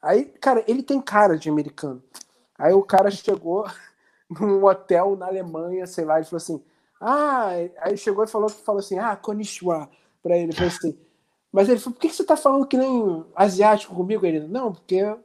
[0.00, 2.02] Aí, cara, ele tem cara de americano.
[2.58, 3.66] Aí o cara chegou
[4.30, 6.62] num hotel na Alemanha, sei lá, ele falou assim:
[7.00, 7.48] Ah,
[7.80, 9.88] aí chegou e falou, falou assim: Ah, konnichiwa,
[10.22, 10.52] pra ele.
[10.52, 10.98] Falou assim.
[11.52, 14.24] Mas ele falou: Por que você tá falando que nem asiático comigo?
[14.26, 15.18] Ele: Não, porque o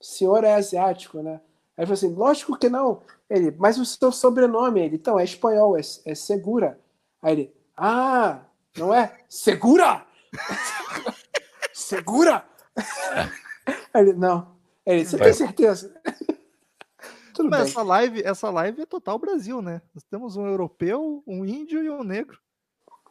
[0.00, 1.40] senhor é asiático, né?
[1.76, 3.02] Aí ele falou assim: Lógico que não.
[3.28, 4.80] Ele: Mas o seu sobrenome?
[4.80, 6.80] Ele: Então, é espanhol, é, é Segura.
[7.22, 8.44] Aí ele: Ah,
[8.76, 9.18] não é?
[9.28, 10.06] Segura!
[11.72, 12.44] segura!
[13.92, 14.56] Aí ele: Não.
[14.86, 15.94] Aí ele: Você tem certeza?
[17.34, 17.68] Tudo Mas bem.
[17.68, 19.82] essa live, essa live é total Brasil, né?
[19.94, 22.38] Nós temos um europeu, um índio e um negro.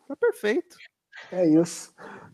[0.07, 0.78] Tá perfeito.
[1.32, 1.93] É isso.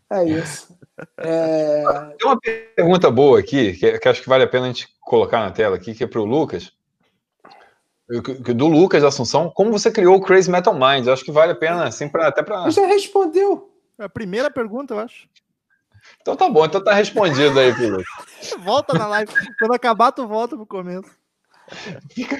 [0.09, 0.77] É isso.
[1.17, 1.83] É...
[2.17, 2.39] Tem uma
[2.75, 5.75] pergunta boa aqui, que, que, acho que vale a pena a gente colocar na tela
[5.75, 6.71] aqui, que é para o Lucas.
[8.55, 11.07] Do Lucas Assunção, como você criou o Crazy Metal Mind?
[11.07, 12.69] Acho que vale a pena, assim, pra, até para.
[12.69, 13.71] Já respondeu.
[13.97, 15.29] É a primeira pergunta, eu acho.
[16.21, 18.05] Então tá bom, então tá respondido aí, Lucas.
[18.59, 19.31] volta na live.
[19.57, 21.09] Quando acabar, tu volta pro começo.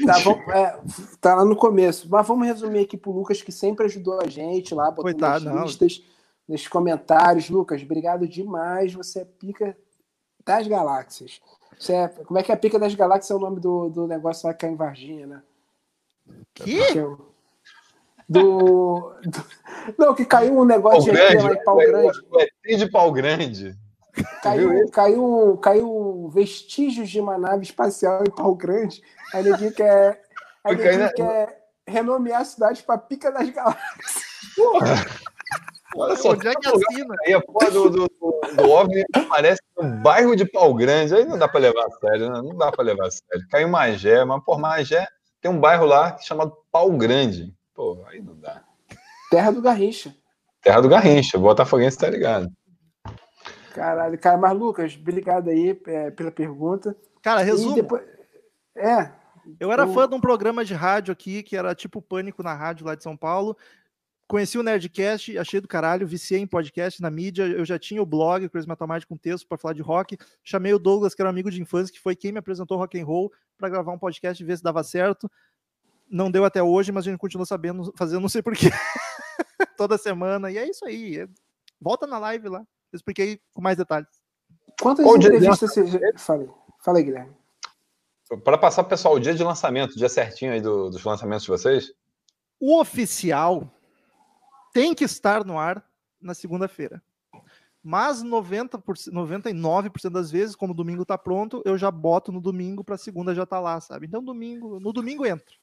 [0.06, 0.80] Tá, vamos, é,
[1.22, 2.08] tá, lá no começo.
[2.10, 5.66] Mas vamos resumir aqui pro Lucas, que sempre ajudou a gente lá, botou Coitado, nas
[5.66, 6.04] listas,
[6.48, 7.50] nos comentários.
[7.50, 8.94] Lucas, obrigado demais.
[8.94, 9.78] Você é pica
[10.46, 11.40] das galáxias.
[11.80, 14.08] Você é, como é que é a pica das galáxias é o nome do, do
[14.08, 15.42] negócio lá que é em Varginha, né?
[16.54, 16.94] Que?
[18.28, 19.46] Do, do,
[19.98, 22.20] Não, que caiu um negócio pau de grande, lá em Pau Grande.
[22.66, 23.78] É de Pau Grande.
[24.42, 29.02] Caiu, caiu, caiu vestígios de uma nave espacial em Pau Grande.
[29.34, 30.22] Aí ele quer,
[30.64, 34.24] aí ele quer renomear a cidade para Pica das Galáxias.
[34.56, 35.06] Porra!
[35.96, 37.16] Olha só, onde é que assina?
[37.26, 41.14] Aí a porra do, do, do, do OVNI aparece no bairro de Pau Grande.
[41.16, 42.42] Aí não dá para levar a sério, né?
[42.42, 43.46] Não dá para levar a sério.
[43.50, 45.06] Caiu Magé, mas por Magé
[45.42, 47.54] tem um bairro lá chamado Pau Grande.
[47.74, 48.64] Pô, aí não dá.
[49.30, 50.16] Terra do Garrincha.
[50.62, 51.38] Terra do Garrincha.
[51.38, 52.52] Botafoguense tá ligado.
[53.74, 56.96] Caralho, cara, mas Lucas, obrigado aí é, pela pergunta.
[57.22, 57.76] Cara, resumo.
[57.76, 58.04] Depois...
[58.76, 59.12] É.
[59.60, 59.94] Eu era o...
[59.94, 63.04] fã de um programa de rádio aqui, que era tipo Pânico na rádio lá de
[63.04, 63.58] São Paulo.
[64.32, 67.44] Conheci o Nerdcast, achei do caralho, viciei em podcast, na mídia.
[67.44, 70.18] Eu já tinha o blog, Crazy Metal Mind, com texto para falar de rock.
[70.42, 72.98] Chamei o Douglas, que era um amigo de infância, que foi quem me apresentou rock
[72.98, 75.30] and roll, para gravar um podcast e ver se dava certo.
[76.10, 78.70] Não deu até hoje, mas a gente continua sabendo, fazendo, não sei porquê.
[79.76, 80.50] Toda semana.
[80.50, 81.28] E é isso aí.
[81.82, 84.08] Volta na live lá expliquei com mais detalhes.
[84.82, 86.00] Quantas Qual entrevistas você já...
[86.18, 86.50] Falei.
[86.84, 87.36] Falei, Guilherme.
[88.44, 91.94] Para passar, pessoal, o dia de lançamento, dia certinho aí do, dos lançamentos de vocês?
[92.60, 93.70] O oficial
[94.74, 95.86] tem que estar no ar
[96.20, 97.02] na segunda-feira.
[97.84, 102.84] Mas 90%, 99% das vezes, como o domingo está pronto, eu já boto no domingo
[102.84, 104.06] para segunda já tá lá, sabe?
[104.06, 105.56] Então domingo, no domingo entra.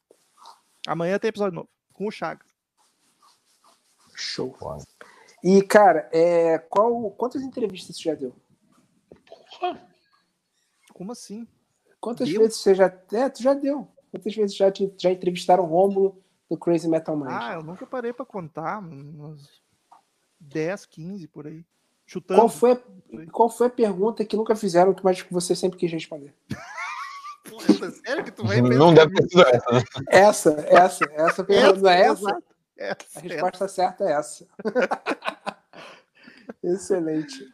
[0.87, 2.45] Amanhã tem episódio novo com o Chaga.
[4.15, 4.57] Show.
[5.45, 8.35] E, cara, é, qual, quantas entrevistas você já deu?
[10.93, 11.47] Como assim?
[12.01, 12.41] Quantas deu?
[12.41, 12.87] vezes você já.
[13.13, 13.87] É, tu já deu.
[14.11, 17.29] Quantas vezes já, te, já entrevistaram o Rômulo do Crazy Metal Mind?
[17.31, 18.81] Ah, eu nunca parei pra contar.
[18.81, 19.63] Uns
[20.41, 21.65] 10, 15 por aí.
[22.07, 22.41] Chutando.
[22.41, 22.81] Qual foi, a,
[23.31, 26.35] qual foi a pergunta que nunca fizeram, mas que você sempre quis responder?
[27.49, 29.83] Porra, sério que tu vai Não deve ter sido essa, né?
[30.09, 32.43] Essa, essa, essa pergunta é essa?
[32.79, 33.69] É, a resposta é.
[33.69, 34.47] certa é essa.
[36.63, 37.45] Excelente.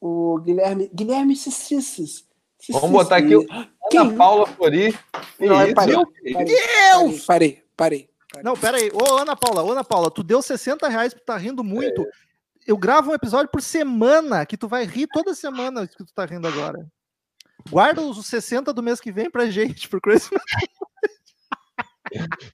[0.00, 0.90] O Guilherme.
[0.94, 2.26] Guilherme Cicissis.
[2.70, 4.96] Vamos botar aqui o Ana Paula Flori.
[5.38, 5.94] Não, é, parei,
[6.32, 7.24] parei, Deus!
[7.24, 8.10] Parei, parei, parei.
[8.42, 8.90] Não, pera aí.
[8.92, 12.02] Ô, Ana Paula, ô, Ana Paula, tu deu 60 reais pra tá rindo muito.
[12.02, 12.10] É.
[12.66, 16.26] Eu gravo um episódio por semana, que tu vai rir toda semana que tu tá
[16.26, 16.86] rindo agora.
[17.70, 20.28] Guarda os 60 do mês que vem pra gente, pro Crazy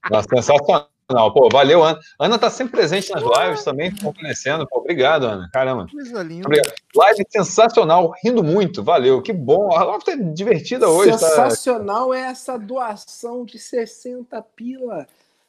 [0.09, 0.89] Nossa, sensacional.
[1.07, 1.99] Pô, valeu, Ana.
[2.19, 4.67] Ana tá sempre presente nas lives também, fortalecendo.
[4.67, 5.49] Pô, obrigado, Ana.
[5.53, 5.87] Caramba.
[5.89, 6.47] Coisa linda.
[6.47, 6.73] Obrigado.
[6.95, 9.21] Live sensacional, rindo muito, valeu.
[9.21, 9.71] Que bom.
[9.75, 11.11] A live tá divertida hoje.
[11.11, 11.17] Tá?
[11.19, 15.05] Sensacional é essa doação de 60 pila.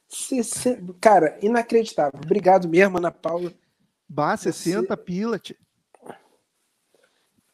[0.09, 0.94] 60...
[1.00, 2.20] Cara, inacreditável.
[2.22, 3.50] Obrigado mesmo, Ana Paula.
[4.09, 5.57] Bah, 60 Você- pila, tio.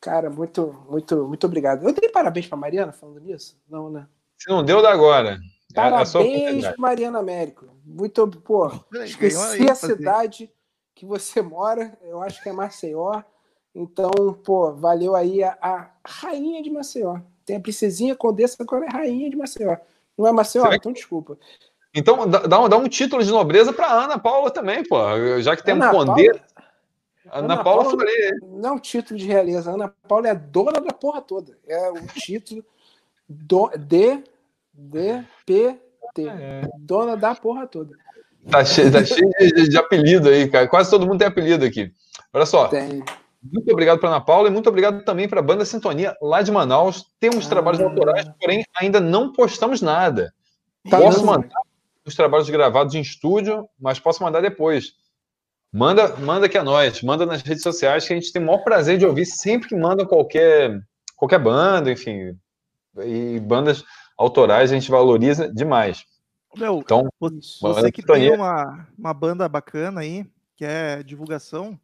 [0.00, 1.86] Cara, muito, muito, muito obrigado.
[1.86, 3.56] Eu dei parabéns pra Mariana falando nisso?
[3.70, 4.08] Não, né?
[4.36, 5.38] Se não deu, dá agora.
[5.74, 6.78] É a sua Parabéns, oportunidade.
[6.80, 7.66] Mariana Américo.
[7.84, 8.70] Muito, pô,
[9.04, 10.50] esqueci a cidade
[10.94, 13.22] que você mora, eu acho que é Maceió.
[13.74, 14.10] Então,
[14.44, 17.18] pô, valeu aí a, a rainha de Maceió.
[17.44, 19.76] Tem a princesinha condessa, agora é rainha de Maceió.
[20.16, 20.62] Não é Maceió?
[20.64, 21.38] Será que- Então, desculpa.
[21.94, 24.96] Então, dá, dá um, um título de nobreza pra Ana Paula também, pô.
[25.40, 26.06] Já que tem um Ana conde.
[26.26, 26.42] Paula-
[27.32, 28.30] Ana, Ana Paula, Paula- falei.
[28.42, 29.72] Não é um título de realeza.
[29.72, 31.58] Ana Paula é a dona da porra toda.
[31.66, 32.64] É o título
[33.28, 34.22] do, D,
[34.72, 35.78] D, P,
[36.14, 36.28] T.
[36.28, 36.68] É.
[36.78, 37.90] Dona da porra toda.
[38.50, 40.66] Tá cheio, tá cheio de, de apelido aí, cara.
[40.66, 41.92] Quase todo mundo tem apelido aqui.
[42.32, 42.68] Olha só.
[42.68, 43.02] Tem.
[43.42, 46.52] Muito obrigado para Ana Paula e muito obrigado também para a Banda Sintonia lá de
[46.52, 47.04] Manaus.
[47.18, 47.48] Temos Ah.
[47.48, 50.32] trabalhos autorais, porém ainda não postamos nada.
[50.88, 51.48] Tá posso mandar
[52.04, 54.94] os trabalhos gravados em estúdio, mas posso mandar depois.
[55.72, 58.58] Manda, manda aqui a nós, manda nas redes sociais que a gente tem o maior
[58.58, 60.78] prazer de ouvir sempre que mandam qualquer,
[61.16, 62.36] qualquer banda, enfim.
[63.04, 63.82] E bandas
[64.16, 66.04] autorais a gente valoriza demais.
[66.56, 71.78] Meu, Então, você Banda que tem uma, uma banda bacana aí, que é divulgação,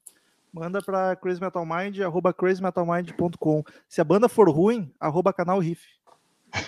[0.53, 3.64] manda pra Crazy Metal Mind, arroba crazymetalmind.com.
[3.89, 5.87] Se a banda for ruim, arroba canal Riff.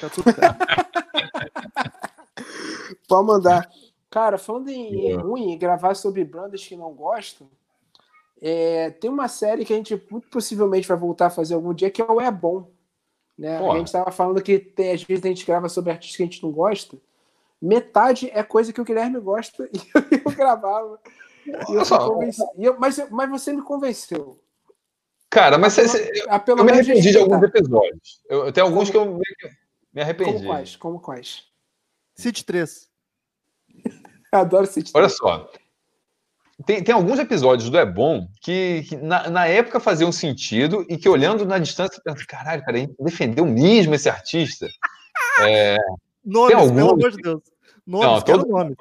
[0.00, 0.58] Tá tudo certo.
[3.08, 3.68] Pode mandar.
[4.10, 7.48] Cara, falando em, ruim, gravar sobre bandas que não gostam,
[8.42, 11.90] é, tem uma série que a gente muito possivelmente vai voltar a fazer algum dia,
[11.90, 12.68] que é o É Bom.
[13.40, 13.56] Né?
[13.56, 16.26] A gente estava falando que tem, às vezes a gente grava sobre artistas que a
[16.26, 16.98] gente não gosta.
[17.60, 21.00] Metade é coisa que o Guilherme gosta e eu, eu gravava.
[21.46, 24.38] E eu convenci- e eu- mas, eu- mas você me convenceu.
[25.30, 28.20] cara, mas A a pelo eu me arrependi de alguns episódios.
[28.28, 29.50] Eu, eu tenho alguns Como- que eu
[29.94, 30.32] me arrependi.
[30.34, 30.76] Como quais?
[30.76, 31.44] Como quais?
[32.14, 32.90] City 3.
[34.32, 35.50] Eu adoro esse Olha só.
[36.66, 40.96] Tem, tem alguns episódios do É Bom que, que na, na época faziam sentido e
[40.98, 44.68] que olhando na distância, pensa, caralho, cara, a gente defendeu mesmo esse artista.
[46.24, 47.40] Nomes, algum- pelo amor de Deus.
[47.86, 48.76] Nomes, Não, quero todo- nomes.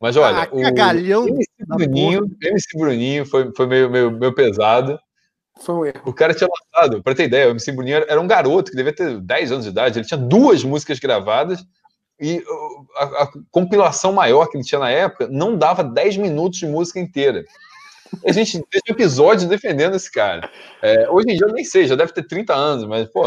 [0.00, 4.98] Mas olha, ah, o MC Bruninho, MC Bruninho foi, foi meio, meio, meio pesado.
[5.60, 6.02] Foi um erro.
[6.06, 8.76] O cara tinha lançado, pra ter ideia, o MC Bruninho era, era um garoto que
[8.76, 11.64] devia ter 10 anos de idade, ele tinha duas músicas gravadas
[12.22, 12.40] e
[12.94, 17.00] a, a compilação maior que ele tinha na época não dava 10 minutos de música
[17.00, 17.44] inteira.
[18.24, 20.48] A gente fez um episódio defendendo esse cara.
[20.80, 23.24] É, hoje em dia eu nem sei, já deve ter 30 anos, mas, pô.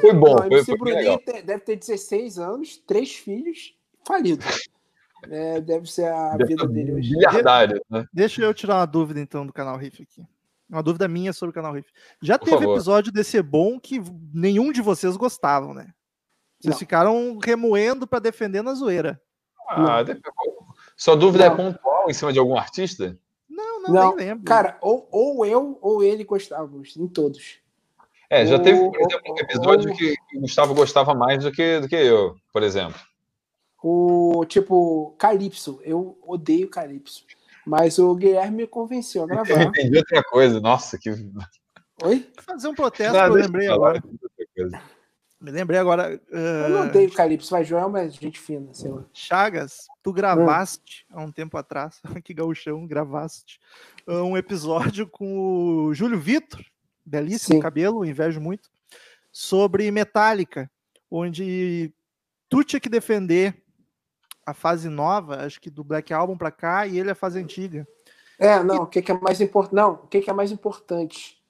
[0.00, 3.74] foi bom, Não, foi, MC foi Bruninho deve ter 16 anos, três filhos,
[4.06, 4.44] falido.
[5.30, 7.12] É, deve ser a Deve vida dele hoje.
[7.12, 8.04] Miliardário, né?
[8.12, 10.26] Deixa eu tirar uma dúvida então do canal Riff aqui.
[10.68, 11.88] Uma dúvida minha sobre o canal Riff.
[12.20, 12.74] Já Por teve favor.
[12.74, 14.02] episódio desse bom que
[14.34, 15.86] nenhum de vocês gostavam, né?
[16.62, 16.78] Vocês Não.
[16.78, 19.20] ficaram remoendo pra defender na zoeira.
[19.68, 20.04] Ah,
[20.96, 21.52] Sua dúvida Não.
[21.52, 23.18] é pontual em cima de algum artista?
[23.50, 24.44] Não, não, Não, nem lembro.
[24.44, 27.58] Cara, ou, ou eu ou ele gostávamos, em todos.
[28.30, 31.50] É, já O- teve, por exemplo, um episódio o- que o Gustavo gostava mais do
[31.50, 32.98] que, do que eu, por exemplo.
[33.82, 37.24] O tipo, Calypso, eu odeio Calypso.
[37.66, 39.62] Mas o Guilherme me convenceu a Eu gravar.
[39.64, 40.60] entendi outra coisa.
[40.60, 41.10] Nossa, que.
[42.04, 42.26] Oi?
[42.40, 43.98] fazer um protesto Nada, que eu lembrei agora.
[43.98, 44.82] entendi outra coisa.
[45.42, 46.20] Me lembrei agora.
[46.30, 49.04] Eu não ah, odeio Calypso, mas Joel é uma gente fina, sei lá.
[49.12, 53.58] Chagas, tu gravaste há um tempo atrás, que gauchão, gravaste
[54.06, 56.64] ah, um episódio com o Júlio Vitor,
[57.04, 57.60] belíssimo Sim.
[57.60, 58.70] cabelo, invejo muito,
[59.32, 60.70] sobre Metallica,
[61.10, 61.92] onde
[62.48, 63.64] tu tinha que defender
[64.46, 67.84] a fase nova, acho que do Black Album pra cá, e ele a fase antiga.
[68.38, 69.74] É, não, o que, que é mais importante?
[69.74, 71.42] Não, o que, que é mais importante?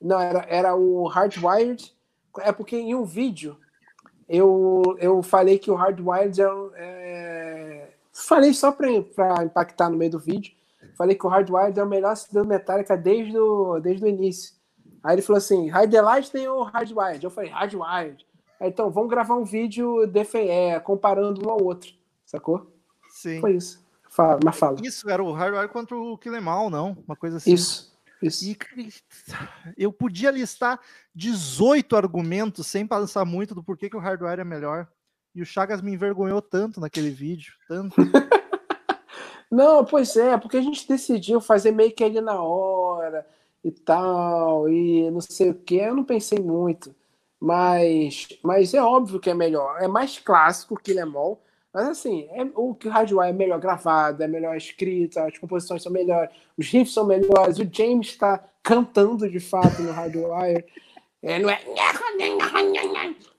[0.00, 1.92] Não, era, era o Hardwired.
[2.38, 3.56] É porque em um vídeo
[4.28, 7.94] eu, eu falei que o Hardwired é, é...
[8.12, 8.90] Falei só para
[9.44, 10.52] impactar no meio do vídeo.
[10.96, 14.54] Falei que o Hardwired é o melhor CD do Metallica desde o, desde o início.
[15.02, 17.24] Aí ele falou assim: the Lightning ou Hardwired?
[17.24, 18.26] Eu falei: Hardwired.
[18.60, 21.90] Aí, então, vamos gravar um vídeo defe- é, comparando um ao outro.
[22.26, 22.70] Sacou?
[23.08, 23.40] Sim.
[23.40, 23.82] Foi isso.
[24.10, 24.76] Fala, mas fala.
[24.82, 26.96] Isso era o Hardware contra o Kilemal, não?
[27.06, 27.54] Uma coisa assim.
[27.54, 27.89] Isso.
[28.22, 28.44] Isso.
[28.46, 30.80] E eu podia listar
[31.14, 34.88] 18 argumentos sem pensar muito do porquê que o Hardware é melhor.
[35.34, 37.54] E o Chagas me envergonhou tanto naquele vídeo.
[37.68, 37.94] Tanto.
[39.50, 43.26] Não, pois é, porque a gente decidiu fazer meio que ali na hora.
[43.64, 46.94] e tal, e não sei o que, eu não pensei muito.
[47.38, 49.82] Mas, mas é óbvio que é melhor.
[49.82, 51.42] É mais clássico que Lemol.
[51.72, 55.82] Mas assim, é, o que o Rádio é melhor gravado, é melhor escrito, as composições
[55.82, 60.64] são melhores, os riffs são melhores, o James está cantando de fato no Rádio Wire.
[61.22, 61.60] É, não é.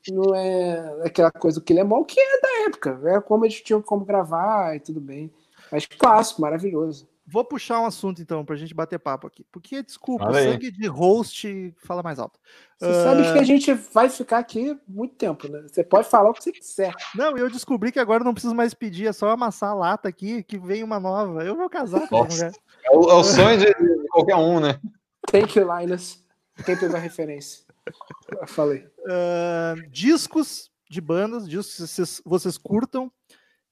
[0.09, 3.01] Não é aquela coisa que ele é que é da época.
[3.05, 5.31] É como eles tinham como gravar e tudo bem.
[5.71, 7.07] Mas clássico, maravilhoso.
[7.31, 9.45] Vou puxar um assunto então pra gente bater papo aqui.
[9.49, 12.37] Porque, desculpa, o sangue de host fala mais alto.
[12.77, 13.03] Você uh...
[13.03, 15.61] sabe que a gente vai ficar aqui muito tempo, né?
[15.65, 16.93] Você pode falar o que você quiser.
[17.15, 20.43] Não, eu descobri que agora não preciso mais pedir, é só amassar a lata aqui
[20.43, 21.41] que vem uma nova.
[21.45, 22.35] Eu vou casar com Nossa.
[22.35, 22.51] mulher.
[22.83, 23.73] É o, é o sonho de
[24.09, 24.77] qualquer um, né?
[25.31, 26.21] Thank you, Linus.
[26.65, 27.63] Quem pegou a referência?
[28.29, 28.85] Eu falei.
[28.99, 33.09] Uh, discos de bandas, discos que vocês, vocês, curtam,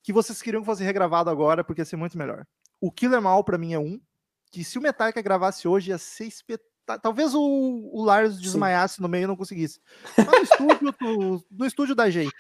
[0.02, 2.46] que vocês queriam que fosse regravado agora, porque ia ser muito melhor.
[2.80, 4.00] O Killer Mal, para mim, é um.
[4.52, 6.70] Que se o Metallica gravasse hoje, ia ser espetáculo.
[7.02, 9.04] Talvez o, o Lars desmaiasse Sim.
[9.04, 9.80] no meio e não conseguisse.
[10.18, 12.34] Mas no estúdio, no, no estúdio dá jeito.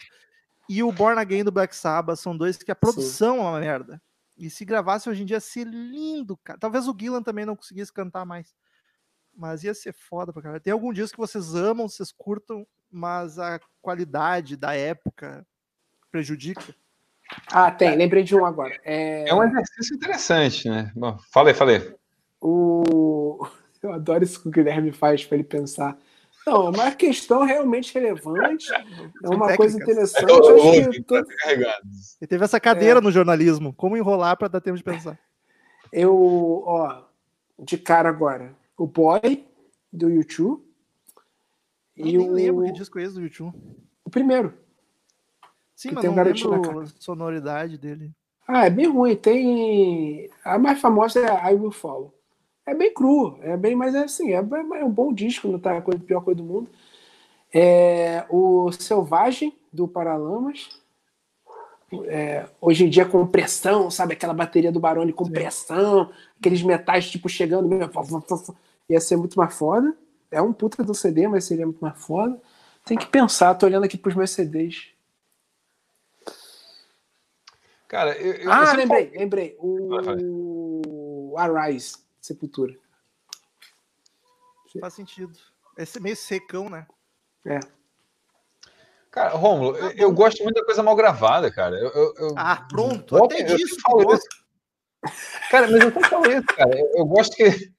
[0.67, 3.39] E o Born Again do Black Sabbath são dois que a produção Sim.
[3.39, 4.01] é uma merda.
[4.35, 6.57] E se gravasse hoje em dia, ia ser lindo, cara.
[6.57, 8.55] Talvez o Gillan também não conseguisse cantar mais
[9.39, 10.61] mas ia ser foda pra caralho.
[10.61, 15.47] Tem algum disco que vocês amam, vocês curtam, mas a qualidade da época
[16.11, 16.75] prejudica?
[17.51, 18.79] Ah, tem, lembrei de um agora.
[18.83, 20.91] É, é um exercício interessante, né?
[20.95, 21.95] Bom, falei, falei.
[22.41, 23.45] O...
[23.81, 25.97] Eu adoro isso que o Guilherme faz para ele pensar.
[26.45, 30.31] Não, é uma questão realmente relevante, é uma coisa interessante.
[30.31, 31.15] É, acho que tô...
[31.17, 33.01] Ele teve essa cadeira é.
[33.01, 35.17] no jornalismo, como enrolar para dar tempo de pensar.
[35.93, 37.03] Eu, ó,
[37.57, 39.45] de cara agora, o Boy,
[39.91, 40.63] do YouTube.
[41.95, 42.33] Eu e nem o...
[42.33, 43.55] lembro que disco é esse do YouTube.
[44.03, 44.53] O primeiro.
[45.79, 48.11] Sim, mas tem um não lembro a sonoridade dele.
[48.45, 49.15] Ah, é bem ruim.
[49.15, 50.29] Tem.
[50.43, 52.13] A mais famosa é I Will Follow.
[52.65, 55.77] É bem cru, é bem, mas é assim, é, é um bom disco, não tá
[55.77, 56.69] a coisa, pior coisa do mundo.
[57.53, 60.67] É o Selvagem, do Paralamas.
[62.07, 64.13] É, hoje em dia com pressão, sabe?
[64.13, 67.69] Aquela bateria do Barone com pressão, aqueles metais tipo chegando
[68.89, 69.95] ia ser muito mais foda.
[70.29, 72.37] É um puta do CD, mas seria muito mais foda.
[72.83, 74.98] Tem que pensar, tô olhando aqui pros meus CDs.
[77.89, 79.57] Cara, eu, eu Ah, lembrei, lembrei.
[79.59, 82.73] O Arise, Sepultura.
[84.79, 85.37] Faz sentido.
[85.75, 86.85] Esse meio secão, né?
[87.45, 87.59] É.
[89.09, 91.75] Cara, Romulo, eu, eu, gosto muito da coisa mal gravada, cara.
[91.75, 93.77] Eu, eu, ah, pronto, até disso.
[95.49, 96.79] Cara, mas eu falo isso, cara.
[96.93, 97.71] Eu, gosto que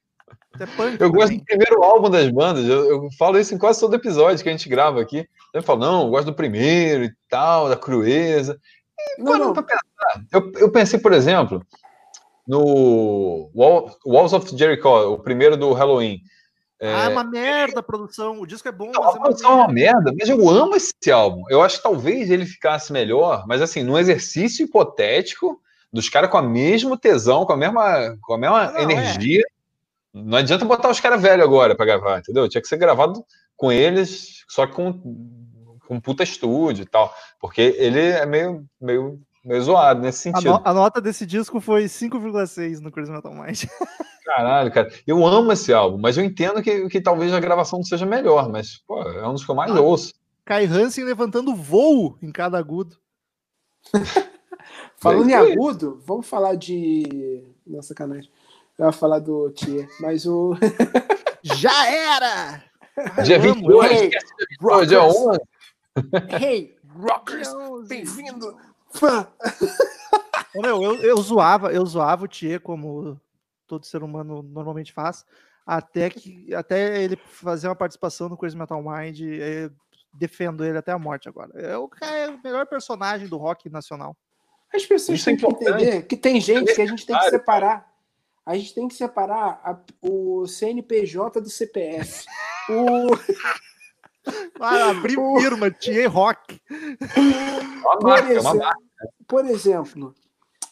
[0.99, 2.65] eu gosto do primeiro álbum das bandas.
[2.65, 5.25] Eu, eu, falo isso em quase todo episódio que a gente grava aqui.
[5.53, 8.59] Eu falo, não, eu gosto do primeiro e tal, da crueza.
[9.17, 9.53] E, não, não.
[9.53, 9.79] Pensar,
[10.31, 11.65] eu, eu pensei, por exemplo,
[12.47, 16.21] no Wall, Walls of Jericho, o primeiro do Halloween.
[16.79, 18.41] É, ah, é uma merda a produção.
[18.41, 20.75] O disco é bom, não, mas é a produção é uma merda, mas eu amo
[20.75, 21.43] esse álbum.
[21.47, 25.61] Eu acho que talvez ele ficasse melhor, mas assim, num exercício hipotético
[25.93, 28.83] dos caras com a mesmo tesão, com a mesma, com a mesma não, é.
[28.83, 29.41] energia.
[29.41, 29.61] É.
[30.13, 32.49] Não adianta botar os caras velhos agora para gravar, entendeu?
[32.49, 33.23] Tinha que ser gravado
[33.55, 34.81] com eles, só que
[35.91, 37.13] com, puta estúdio e tal.
[37.39, 40.55] Porque ele é meio, meio, meio zoado nesse sentido.
[40.55, 43.65] A, no, a nota desse disco foi 5,6 no Crazy Metal Mind.
[44.23, 44.89] Caralho, cara.
[45.05, 48.49] Eu amo esse álbum, mas eu entendo que, que talvez a gravação não seja melhor,
[48.49, 50.13] mas, pô, é um dos que eu mais ah, ouço.
[50.45, 52.97] Kai Hansen levantando voo em cada agudo.
[54.95, 57.43] Falando em agudo, vamos falar de.
[57.65, 58.29] Nossa, sacanagem.
[58.77, 60.55] Eu ia falar do Tia, mas o.
[61.43, 62.63] Já era!
[63.23, 64.11] Dia 22, hey,
[64.61, 64.89] rockers.
[64.89, 65.39] dia 11.
[66.29, 67.49] Hey, rockers,
[67.87, 68.57] bem-vindo!
[68.91, 69.27] Fã!
[70.55, 73.19] eu, eu, eu, zoava, eu zoava o Tia como
[73.67, 75.25] todo ser humano normalmente faz,
[75.65, 79.19] até que até ele fazer uma participação no Crazy Metal Mind,
[80.13, 81.51] defendo ele até a morte agora.
[81.55, 84.15] É o, é o melhor personagem do rock nacional.
[84.73, 87.91] As pessoas têm que entender que tem gente que a gente tem que separar
[88.45, 92.25] a gente tem que separar a, o CNPJ do CPF.
[92.69, 93.09] o...
[94.59, 96.61] Ah, abrir firma, tinha rock.
[97.99, 98.61] Por, exemplo,
[99.27, 100.15] por exemplo,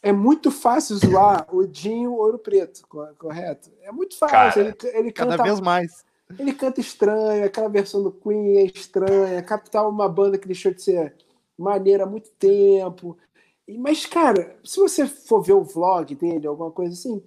[0.01, 2.87] é muito fácil zoar o Dinho Ouro Preto,
[3.17, 3.71] correto?
[3.81, 4.33] É muito fácil.
[4.33, 6.05] Cara, ele, ele canta, cada vez mais.
[6.37, 10.81] Ele canta estranho, aquela versão do Queen é estranha, Capital uma banda que deixou de
[10.81, 11.15] ser
[11.57, 13.17] maneira há muito tempo.
[13.77, 17.21] Mas, cara, se você for ver o vlog dele, alguma coisa assim,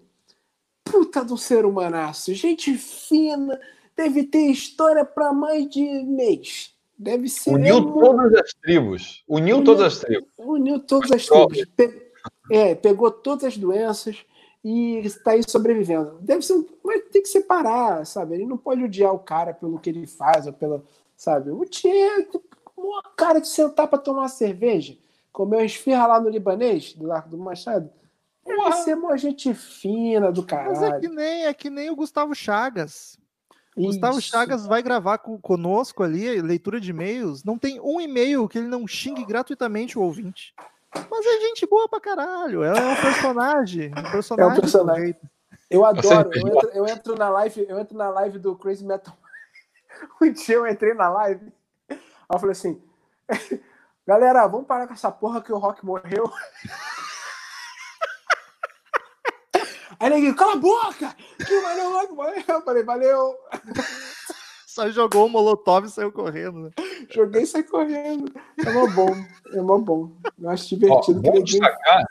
[0.84, 3.60] puta do ser humanaço, gente fina,
[3.96, 6.74] deve ter história para mais de mês.
[6.98, 7.50] Deve ser.
[7.50, 9.24] Uniu é todas as tribos.
[9.28, 10.28] Uniu, uniu, todas as tribos.
[10.38, 11.64] Uniu todas as tribos.
[11.76, 12.12] Pe
[12.50, 14.24] é, pegou todas as doenças.
[14.64, 16.18] e está aí sobrevivendo.
[16.20, 18.34] Deve ser, mas tem que separar, sabe?
[18.34, 20.84] Ele não pode odiar o cara pelo que ele faz ou pelo,
[21.16, 21.50] sabe?
[21.50, 22.28] O Tchê,
[22.76, 24.96] uma cara de sentar para tomar uma cerveja,
[25.32, 27.90] comer uma esfirra lá no libanês, do Largo do Machado.
[28.44, 30.80] Deve ser uma gente fina do caralho.
[30.80, 33.16] Mas é que nem, é que nem o Gustavo Chagas.
[33.74, 37.42] O Gustavo Chagas vai gravar com, conosco ali, leitura de e-mails.
[37.42, 40.54] Não tem um e-mail que ele não xingue gratuitamente o ouvinte.
[41.10, 42.62] Mas é gente boa pra caralho.
[42.62, 43.90] É um personagem.
[43.90, 44.44] Um personagem.
[44.44, 45.16] É um personagem.
[45.70, 46.30] Eu adoro.
[46.34, 49.16] Eu entro, eu entro, na live, eu entro na live do Crazy Metal.
[50.20, 51.52] Um dia eu entrei na live.
[51.88, 51.98] Aí
[52.30, 52.82] eu falei assim:
[54.06, 56.30] galera, vamos parar com essa porra que o Rock morreu.
[60.02, 61.14] Aí ninguém, cala a boca!
[61.46, 62.42] Que valeu, Rock morreu.
[62.48, 63.36] Eu falei, valeu.
[64.66, 66.58] Só jogou o Molotov e saiu correndo.
[66.58, 66.70] Né?
[67.08, 68.32] Joguei e saí correndo.
[68.66, 69.14] É mó bom.
[69.52, 70.10] É mó bom.
[70.40, 71.20] Eu acho divertido.
[71.20, 72.04] Ó, vamos destacar.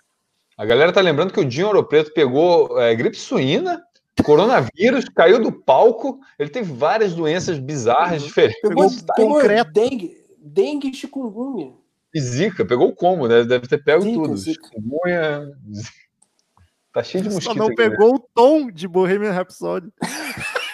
[0.58, 3.84] A galera tá lembrando que o Dinho Ouro Preto pegou é, gripe suína,
[4.24, 6.18] coronavírus, caiu do palco.
[6.39, 8.62] Ele teve várias doenças bizarras, diferentes.
[8.62, 9.72] Pegou, pegou concreto.
[9.74, 11.74] dengue, dengue e chikungunya.
[12.16, 13.44] E zika, pegou o combo, né?
[13.44, 14.38] Deve ter pego zika, tudo.
[14.38, 14.68] Zika.
[14.68, 15.52] Chikungunya.
[16.94, 17.54] Tá cheio de mosquito.
[17.54, 18.16] Só não aqui, pegou né?
[18.16, 19.92] o tom de Bohemian Rhapsody.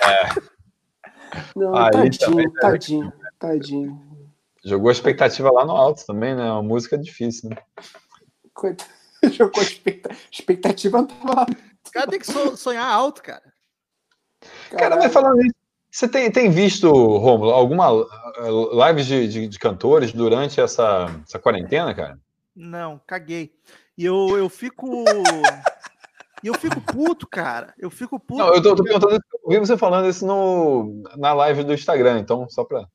[0.03, 0.57] É.
[1.55, 4.07] Não, Aí tadinho, tadinho, tadinho.
[4.63, 6.51] Jogou a expectativa lá no alto também, né?
[6.51, 7.57] Uma música é difícil, né?
[8.53, 8.89] Coitado.
[9.31, 9.65] Jogou a
[10.31, 11.57] expectativa no alto.
[11.87, 13.43] O cara tem que sonhar alto, cara.
[14.71, 15.55] Cara, mas falando isso,
[15.91, 21.39] você tem, tem visto, Romulo, alguma uh, lives de, de, de, cantores durante essa, essa
[21.39, 22.19] quarentena, cara?
[22.55, 23.53] Não, caguei.
[23.97, 25.03] E eu, eu fico.
[26.43, 27.73] E eu fico puto, cara.
[27.77, 28.39] Eu fico puto.
[28.39, 31.73] Não, eu tô, tô perguntando isso, eu vi você falando isso no, na live do
[31.73, 32.87] Instagram, então, só pra.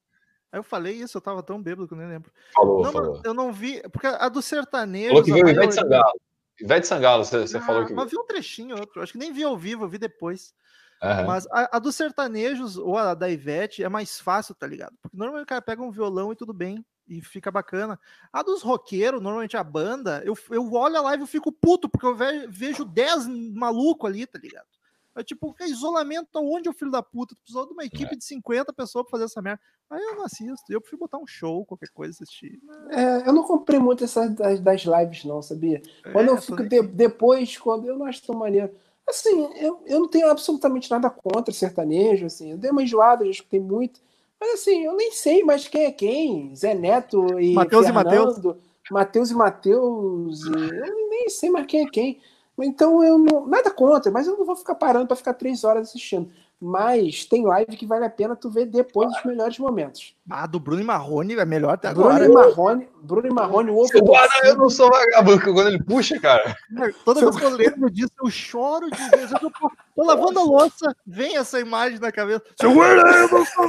[0.52, 2.30] Aí eu falei isso, eu tava tão bêbado que eu nem lembro.
[2.54, 3.20] Falou, não, falou.
[3.24, 5.08] Eu não vi, porque a do sertanejo.
[5.08, 6.20] Falou que viu Ivete Sangalo.
[6.60, 7.94] Ivete Sangalo, você, você ah, falou que.
[7.94, 9.02] Mas vi um trechinho, outro.
[9.02, 10.54] Acho que nem vi ao vivo, eu vi depois.
[11.02, 11.26] Uhum.
[11.26, 14.94] Mas a, a dos sertanejos ou a da Ivete é mais fácil, tá ligado?
[15.02, 16.84] Porque normalmente o cara pega um violão e tudo bem
[17.18, 17.98] e fica bacana.
[18.32, 22.06] A dos roqueiros, normalmente a banda, eu, eu olho a live e fico puto, porque
[22.06, 22.16] eu
[22.48, 24.66] vejo 10 maluco ali, tá ligado?
[25.14, 27.34] É tipo, é isolamento onde o filho da puta?
[27.34, 28.16] Tu precisou de uma equipe é.
[28.16, 29.60] de 50 pessoas pra fazer essa merda.
[29.90, 30.72] Aí eu não assisto.
[30.72, 32.58] Eu prefiro botar um show, qualquer coisa, assistir.
[32.88, 35.82] É, eu não comprei muito essas das, das lives, não, sabia?
[36.12, 38.74] Quando é, eu fico de, depois, quando eu não acho tão maneiro.
[39.06, 42.52] Assim, eu, eu não tenho absolutamente nada contra sertanejo, assim.
[42.52, 44.00] Eu dei uma enjoada, já escutei muito.
[44.42, 46.52] Mas assim, eu nem sei mais quem é quem.
[46.56, 48.56] Zé Neto e Mateus e Mateus.
[48.90, 50.46] Mateus e Mateus.
[50.46, 52.20] Eu nem sei mais quem é quem.
[52.58, 53.46] Então eu não.
[53.46, 56.28] Nada contra, mas eu não vou ficar parando para ficar três horas assistindo.
[56.64, 60.14] Mas tem live que vale a pena tu ver depois dos melhores momentos.
[60.30, 62.24] Ah, do Bruno e Marrone é melhor até Bruno agora.
[62.24, 64.00] E Marrone, Bruno e Marrone, o outro.
[64.44, 66.56] eu não sou vagabundo quando ele puxa, cara.
[67.04, 69.32] Toda vez que eu lembro disso, eu choro de vez.
[69.32, 72.44] Eu tô, tô lavando a louça, vem essa imagem na cabeça.
[72.60, 73.64] Seu guarda, eu não sou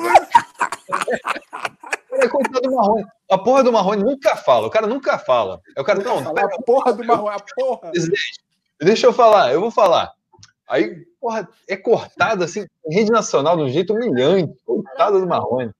[2.11, 3.05] É coitado do Marrone.
[3.31, 4.67] A porra do Marrone nunca fala.
[4.67, 5.59] O cara nunca fala.
[5.75, 7.91] É o cara, não, não a porra do Marrone, a porra.
[8.79, 10.13] Deixa eu falar, eu vou falar.
[10.67, 14.53] Aí, porra, é cortado assim, rede nacional, de um jeito humilhante.
[14.65, 15.71] Coitado do Marrone.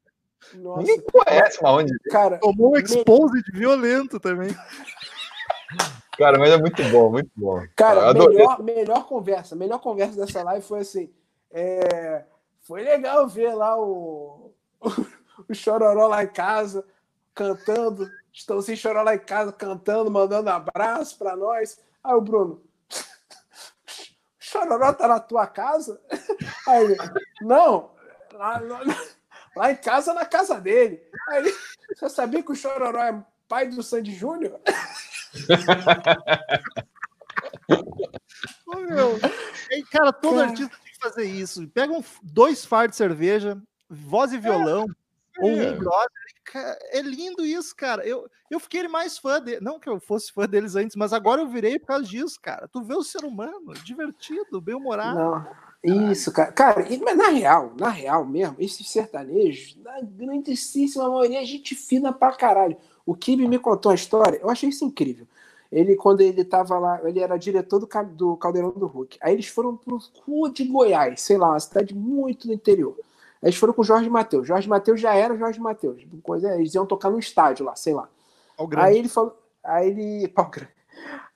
[0.56, 1.92] Nossa, Ninguém conhece o Marrone.
[2.12, 4.56] Cara, tomou um exposed violento também.
[6.18, 7.66] Cara, mas é muito bom, muito bom.
[7.76, 11.10] Cara, melhor, melhor conversa, melhor conversa dessa live foi assim.
[11.52, 12.24] É,
[12.62, 14.90] foi legal ver lá o, o,
[15.50, 16.86] o Chororó lá em casa,
[17.34, 18.08] cantando.
[18.32, 21.80] Estão sem Chororó lá em casa, cantando, mandando abraço para nós.
[22.04, 22.62] Aí o Bruno,
[24.54, 26.00] Chororó tá na tua casa?
[26.68, 26.96] Aí ele,
[27.42, 27.90] não,
[28.34, 28.82] lá, lá,
[29.56, 31.02] lá, em casa, na casa dele.
[31.30, 31.52] Aí ele,
[31.96, 34.60] você sabia que o Chororó é pai do Sandy Júnior?
[38.68, 39.20] Ô, meu,
[39.92, 40.50] cara, todo cara...
[40.50, 41.68] artista tem que fazer isso.
[41.70, 43.58] Pega um, dois fardos de cerveja,
[43.90, 45.03] voz e violão, é.
[45.40, 45.72] Ou um é.
[45.74, 46.10] brother,
[46.92, 48.06] é lindo isso, cara.
[48.06, 49.62] Eu, eu fiquei mais fã dele.
[49.62, 52.68] Não que eu fosse fã deles antes, mas agora eu virei por causa disso, cara.
[52.68, 55.20] Tu vê o ser humano divertido, bem-humorado.
[55.84, 56.52] Não, isso, cara.
[56.52, 62.14] Cara, mas na real, na real mesmo, esses sertanejos, na grandíssima maioria, é gente fina
[62.14, 62.78] pra caralho.
[63.06, 65.28] O Kibe me contou a história, eu achei isso incrível.
[65.72, 69.18] Ele, quando ele tava lá, ele era diretor do, do Caldeirão do Hulk.
[69.20, 72.96] Aí eles foram pro Rua de Goiás, sei lá, uma cidade muito no interior.
[73.44, 74.48] Eles foram com o Jorge Matheus.
[74.48, 76.02] Jorge Matheus já era Jorge Matheus.
[76.24, 78.08] Coisa, eles iam tocar no estádio lá, sei lá.
[78.78, 79.38] Aí ele falou.
[79.64, 80.34] Aí ele.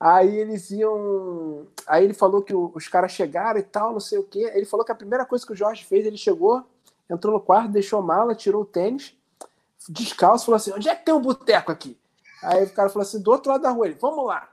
[0.00, 1.66] Aí eles iam.
[1.86, 4.50] Aí ele falou que os caras chegaram e tal, não sei o quê.
[4.54, 6.64] Ele falou que a primeira coisa que o Jorge fez, ele chegou,
[7.10, 9.14] entrou no quarto, deixou a mala, tirou o tênis,
[9.88, 11.98] descalço, falou assim: onde é que tem um boteco aqui?
[12.42, 14.48] Aí o cara falou assim: do outro lado da rua, ele, vamos lá.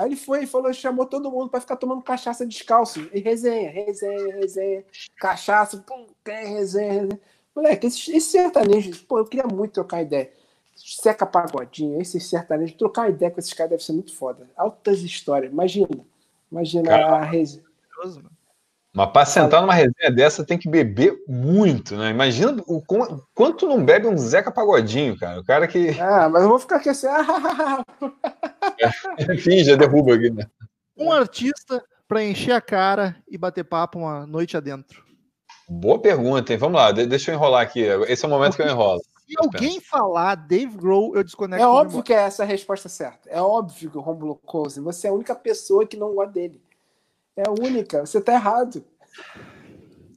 [0.00, 3.06] Aí ele foi e falou, chamou todo mundo para ficar tomando cachaça descalço.
[3.12, 4.82] E resenha, resenha, resenha,
[5.18, 7.20] cachaça, pum, tem resenha, resenha.
[7.54, 10.30] Moleque, esse, esse sertanejo, pô, eu queria muito trocar ideia.
[10.74, 14.48] Seca Pagodinho, esse sertanejo, trocar ideia com esses caras deve ser muito foda.
[14.56, 16.00] Altas histórias, imagina.
[16.50, 17.64] Imagina Cara, a resenha.
[18.94, 22.08] Mas para sentar numa resenha dessa tem que beber muito, né?
[22.08, 25.40] Imagina o qu- quanto não bebe um Zeca Pagodinho, cara.
[25.40, 25.90] O cara que.
[26.00, 27.06] Ah, mas eu vou ficar aqui assim.
[29.32, 30.46] Enfim, já derruba aqui, né?
[30.96, 35.04] Um artista para encher a cara e bater papo uma noite adentro.
[35.68, 36.58] Boa pergunta, hein?
[36.58, 37.80] Vamos lá, de- deixa eu enrolar aqui.
[38.08, 39.00] Esse é o momento que eu enrolo.
[39.26, 41.62] Se alguém falar Dave Grohl, eu desconecto.
[41.64, 43.30] É óbvio que é essa a resposta certa.
[43.30, 46.60] É óbvio que o Romulo Cozen, você é a única pessoa que não gosta dele.
[47.36, 48.84] É a única, você tá errado.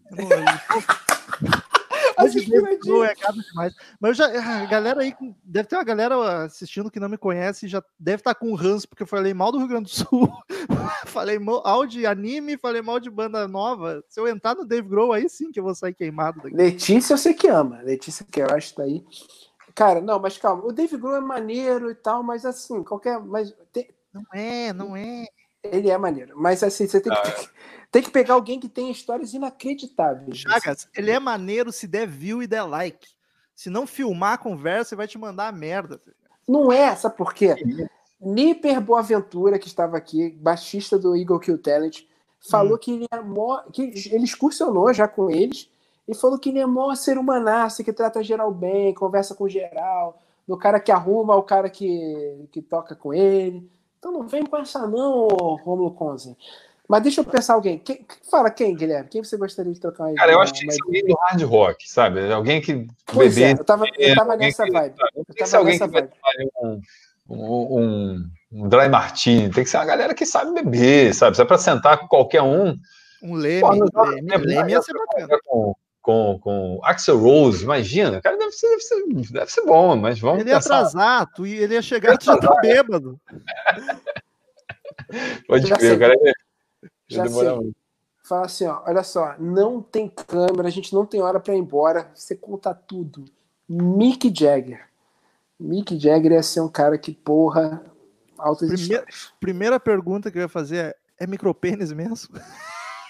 [2.17, 2.79] As piradinhas.
[2.79, 3.73] Grohl é demais.
[3.99, 5.13] Mas eu já, a galera aí,
[5.43, 9.03] deve ter uma galera assistindo que não me conhece, já deve estar com ranço, porque
[9.03, 10.29] eu falei mal do Rio Grande do Sul,
[11.07, 14.03] falei mal de anime, falei mal de banda nova.
[14.09, 16.55] Se eu entrar no Dave Grohl, aí sim que eu vou sair queimado daqui.
[16.55, 17.81] Letícia eu sei que ama.
[17.81, 19.03] Letícia que eu acho que tá aí.
[19.75, 20.63] Cara, não, mas calma.
[20.65, 23.19] O Dave Grohl é maneiro e tal, mas assim, qualquer.
[23.19, 25.25] Mas tem- Não é, não é.
[25.63, 26.33] Ele é maneiro.
[26.35, 27.49] Mas assim, você tem que,
[27.91, 30.39] tem que pegar alguém que tem histórias inacreditáveis.
[30.39, 33.07] Chagas, ele é maneiro se der view e der like.
[33.55, 36.01] Se não filmar a conversa, ele vai te mandar a merda.
[36.47, 37.55] Não é, sabe por quê?
[38.19, 42.01] Níper Boaventura, que estava aqui, baixista do Eagle Kill Talent,
[42.49, 45.69] falou que ele é mó, que ele excursionou já com eles
[46.07, 50.19] e falou que ele é mó ser humanaço, que trata geral bem, conversa com geral,
[50.47, 53.69] do cara que arruma ao cara que, que toca com ele.
[54.03, 56.35] Então não vem com essa não, Romulo Conze.
[56.89, 57.79] Mas deixa eu pensar alguém.
[57.79, 59.07] Quem, fala quem, Guilherme?
[59.07, 61.05] Quem você gostaria de trocar uma Cara, eu acho que tem que uma ser alguém
[61.05, 62.33] do hard rock, sabe?
[62.33, 63.61] Alguém que Pois é, bebê.
[63.61, 64.95] eu tava, eu tava nessa que- vibe.
[65.15, 66.13] Eu Tem que ser tava alguém nessa que vai vibe.
[66.51, 66.81] tomar um,
[67.29, 69.49] um, um, dry martini.
[69.49, 71.37] Tem que ser uma galera que sabe beber, sabe?
[71.37, 72.75] Se é pra sentar com qualquer um,
[73.23, 75.39] Um Leme, Pô, Leme, Leme ia ser bacana.
[75.45, 75.73] com,
[76.03, 78.21] com, com Axel Rose, imagina.
[78.21, 80.75] Cara, deve ser, deve ser, deve ser bom, mas vamos Ele ia pensar.
[80.79, 83.19] atrasar, tu, ia- ele ia chegar, tu já tá bêbado.
[85.47, 85.95] Pode Já crer, sei.
[85.95, 86.33] o cara ia- ia
[87.07, 87.75] Já demorar muito.
[88.25, 91.59] Fala assim, ó, olha só, não tem câmera, a gente não tem hora para ir
[91.59, 93.25] embora, você conta tudo.
[93.67, 94.87] Mick Jagger.
[95.59, 97.83] Mick Jagger ia ser um cara que, porra,
[98.37, 99.33] altas Primeira, histórias.
[99.39, 102.35] primeira pergunta que eu ia fazer é: é micropênis mesmo?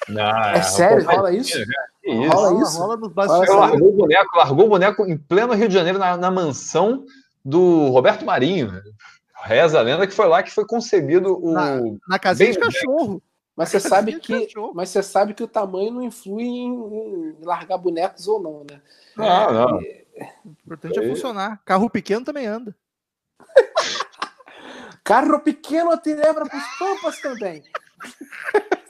[0.10, 1.06] Não, É sério?
[1.06, 1.53] pô, Rola isso?
[1.53, 2.31] cara, que isso?
[2.31, 2.77] Rola rola, isso?
[2.80, 3.49] rola nos bastidores.
[3.55, 7.05] largou o boneco, largou o boneco em pleno Rio de Janeiro, na, na mansão
[7.43, 8.71] do Roberto Marinho.
[9.43, 11.51] Reza a lenda que foi lá que foi concebido o.
[11.51, 13.21] Na- Na casinha de Bem- cachorro.
[13.55, 17.35] Mas você sabe de que, mas você sabe que o tamanho não influi em, em
[17.43, 18.81] largar bonecos ou não, né?
[19.15, 19.77] Não, não.
[19.77, 21.61] O importante é funcionar.
[21.63, 22.75] Carro pequeno também anda.
[25.03, 27.63] Carro pequeno te leva para os pampas também.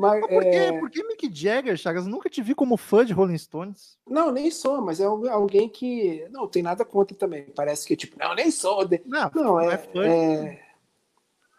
[0.00, 0.48] Mas, Por quê?
[0.48, 2.06] é, Por que Mick Jagger, Chagas?
[2.06, 3.98] Nunca te vi como fã de Rolling Stones.
[4.08, 6.26] Não, nem sou, mas é al- alguém que.
[6.30, 7.44] Não, tem nada contra também.
[7.54, 8.86] Parece que, tipo, não, nem sou.
[8.86, 9.74] de- Não, Não, é.
[9.74, 10.04] é fã.
[10.06, 10.60] é-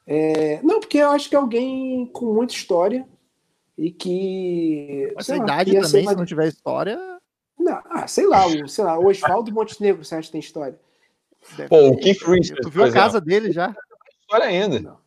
[0.08, 3.08] é- Não, porque eu acho que é alguém com muita história
[3.78, 5.14] e que.
[5.16, 7.00] Essa lá, idade também, ser se não tiver história.
[7.60, 10.80] Não, ah, sei lá, o, sei lá, o Oswaldo Montenegro, você acha que tem história?
[11.70, 11.98] Pô, o.
[11.98, 13.76] Keith Richards, Tu viu a casa dele já?
[14.22, 14.80] história ainda.
[14.80, 15.01] Não.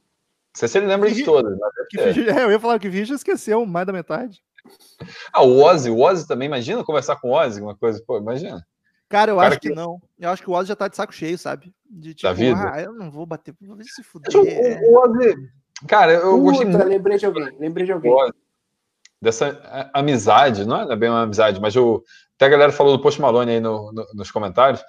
[0.54, 1.58] Não sei se ele lembra de todas.
[1.58, 1.96] deve Que.
[2.00, 4.40] Richard- é, eu ia falar que o Richard esqueceu mais da metade.
[5.32, 8.64] Ah, o Ozzy, o Ozzy também, imagina conversar com o Ozzy, uma coisa, pô, imagina.
[9.08, 9.68] Cara, eu Cara acho que...
[9.68, 10.00] que- não.
[10.18, 11.74] Eu acho que o Ozzy já tá de saco cheio, sabe?
[11.90, 12.70] De tipo, vida?
[12.72, 14.32] ah, eu não vou bater, vou ver se fuder.
[14.34, 15.34] O, o Ozzy,
[15.88, 18.12] cara, eu gostei Puta, muito lembrei de alguém, lembrei de alguém.
[18.12, 18.32] Ozzy,
[19.20, 22.02] dessa a- amizade, não é bem uma amizade, mas o,
[22.36, 24.82] até a galera falou do Post Malone aí no- no- nos comentários,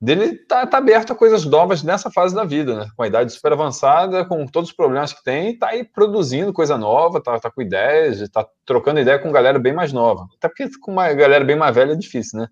[0.00, 2.88] dele tá, tá aberto a coisas novas nessa fase da vida, né?
[2.96, 6.76] Com a idade super avançada, com todos os problemas que tem, tá aí produzindo coisa
[6.76, 10.26] nova, tá, tá com ideias, tá trocando ideia com galera bem mais nova.
[10.36, 12.48] Até porque com uma galera bem mais velha é difícil, né?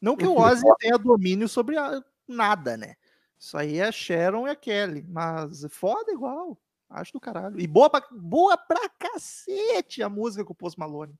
[0.00, 2.94] Não que o Ozzy tenha domínio sobre a- nada, né?
[3.38, 5.04] Isso aí é a Sharon e a Kelly.
[5.08, 6.56] Mas é foda igual.
[6.88, 7.58] Acho do caralho.
[7.60, 11.14] E boa pra, boa pra cacete a música com o Post Malone.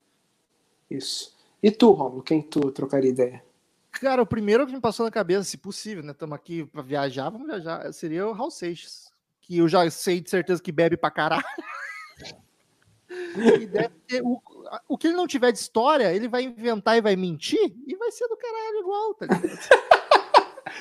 [0.90, 1.36] Isso.
[1.62, 3.44] E tu, Romulo, quem tu trocaria ideia?
[3.92, 6.12] Cara, o primeiro que me passou na cabeça, se possível, né?
[6.12, 7.92] Estamos aqui pra viajar, vamos viajar.
[7.92, 9.12] Seria o Raul Seixas.
[9.40, 11.44] Que eu já sei de certeza que bebe pra caralho.
[14.06, 14.40] Ter o,
[14.88, 18.10] o que ele não tiver de história, ele vai inventar e vai mentir e vai
[18.10, 19.26] ser do caralho igual, tá?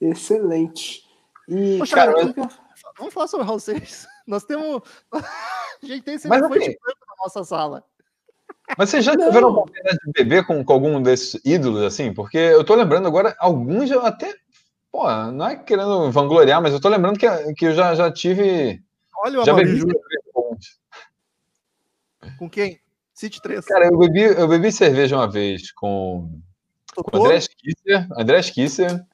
[0.00, 1.04] Excelente.
[1.48, 2.34] E, Poxa, cara, eu-
[2.98, 4.06] Vamos falar sobre o Raul Seixas.
[4.26, 4.82] Nós temos.
[5.12, 7.84] A gente tem assim, branco na nossa sala.
[8.76, 9.26] Mas vocês já Não.
[9.26, 12.12] tiveram oportunidade de beber com, com algum desses ídolos, assim?
[12.12, 14.34] Porque eu tô lembrando agora, alguns eu até
[14.90, 18.80] Pô, não é querendo vangloriar, mas eu tô lembrando que, que eu já, já tive.
[19.18, 19.82] Olha o já bebi
[20.32, 20.56] com-
[22.38, 22.80] Com quem?
[23.12, 23.64] City 3.
[23.66, 26.40] Cara, eu bebi, eu bebi cerveja uma vez com,
[26.94, 27.24] com?
[27.24, 28.08] André Kisser.
[28.16, 29.04] André Kisser.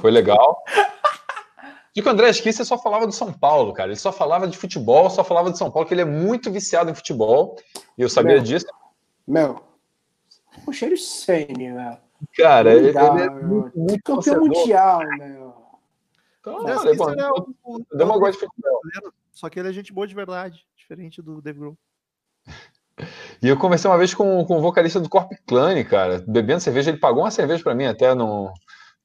[0.00, 0.60] Foi legal.
[1.94, 3.90] De que o André Kisser só falava do São Paulo, cara.
[3.90, 6.90] Ele só falava de futebol, só falava de São Paulo, que ele é muito viciado
[6.90, 7.56] em futebol.
[7.96, 8.66] E eu sabia disso.
[9.26, 9.62] Meu,
[10.66, 11.96] o cheiro Sene, meu.
[12.36, 13.44] Cara, ele, Legal, ele é meu.
[13.44, 15.54] muito, muito Campeão mundial, meu.
[16.40, 18.48] Então, olha, bom, Kisser é o- o- eu dei uma gosto de
[19.32, 21.78] Só que ele é gente boa de verdade, diferente do Dave Grohl.
[23.42, 26.90] E eu conversei uma vez com, com o vocalista do Corp Clan, cara, bebendo cerveja.
[26.90, 28.52] Ele pagou uma cerveja pra mim até no,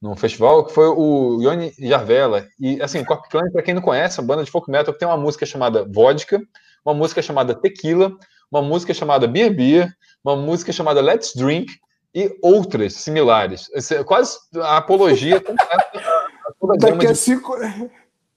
[0.00, 2.46] num festival, que foi o Ione Jarvela.
[2.60, 5.00] E, assim, Corp Clan, pra quem não conhece, é uma banda de folk metal que
[5.00, 6.40] tem uma música chamada Vodka,
[6.84, 8.16] uma música chamada Tequila,
[8.50, 9.92] uma música chamada Beer Beer,
[10.24, 11.72] uma música chamada Let's Drink
[12.14, 13.68] e outras similares.
[13.92, 15.40] É quase a apologia
[16.58, 17.54] completa Daqui de a cinco.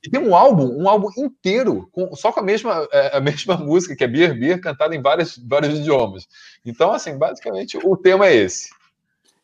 [0.04, 3.56] e tem um álbum, um álbum inteiro, com- só com a mesma, é, a mesma
[3.58, 6.28] música, que é Beer Beer, cantada em vários, vários idiomas.
[6.66, 8.70] Então, assim, basicamente, o tema é esse.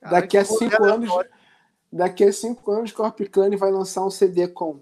[0.02, 1.10] Cara, Daqui a cinco anos.
[1.91, 4.81] Daqui a cinco anos, Corp Clan vai lançar um CD com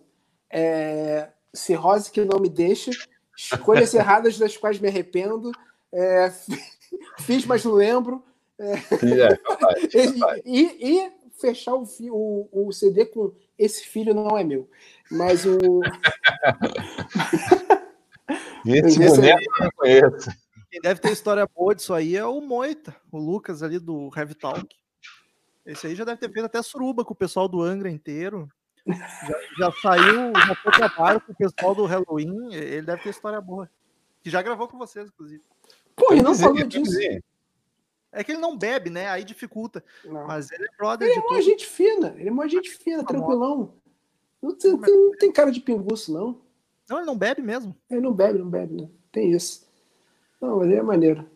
[0.49, 2.91] é, Cirrose que não me deixa,
[3.37, 5.51] escolhas erradas das quais me arrependo,
[5.95, 6.31] é,
[7.21, 8.23] fiz, mas não lembro,
[8.59, 9.87] E é, capaz,
[10.19, 10.41] capaz.
[10.45, 14.69] e, e- e fechar o, o- o CD com Esse Filho Não É Meu.
[15.11, 15.57] Mas o.
[18.65, 20.29] Esse Esse boneco é- eu não conheço.
[20.71, 24.33] Quem deve ter história boa disso aí é o Moita, o Lucas ali do Heavy
[24.35, 24.67] Talk.
[25.65, 28.49] Esse aí já deve ter feito até suruba com o pessoal do Angra inteiro.
[28.87, 32.53] Já, já saiu, já foi pra bar com o pessoal do Halloween.
[32.53, 33.69] Ele deve ter história boa.
[34.21, 35.41] Que já gravou com vocês, inclusive.
[35.95, 36.99] Pô, ele não Vizinho, falou disso.
[38.11, 39.09] É que ele não bebe, né?
[39.09, 39.83] Aí dificulta.
[40.05, 40.25] Não.
[40.27, 42.99] Mas ele é brother Ele de é uma gente fina, ele é uma gente fina,
[43.03, 43.73] Tá tranquilão.
[44.41, 46.39] Não tem, tem- não tem cara de pinguço, não.
[46.89, 47.75] Não, ele não bebe mesmo.
[47.89, 48.89] Ele não bebe, não bebe, né?
[49.11, 49.67] Tem isso.
[50.39, 51.27] Não, mas ele é maneiro.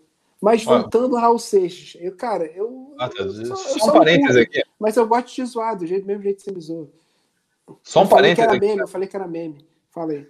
[0.41, 0.81] Mas Olha.
[0.81, 2.95] voltando ao Raul Seixas, eu, cara, eu.
[2.97, 3.23] Ah, tá.
[3.23, 4.63] eu só- Só um parênteses curto, aqui.
[4.79, 6.89] Mas eu gosto de zoar, do jeito, mesmo jeito que você me zoa.
[7.83, 8.65] Só um eu falei que era aqui.
[8.65, 9.67] meme, eu falei que era meme.
[9.89, 10.29] Falei.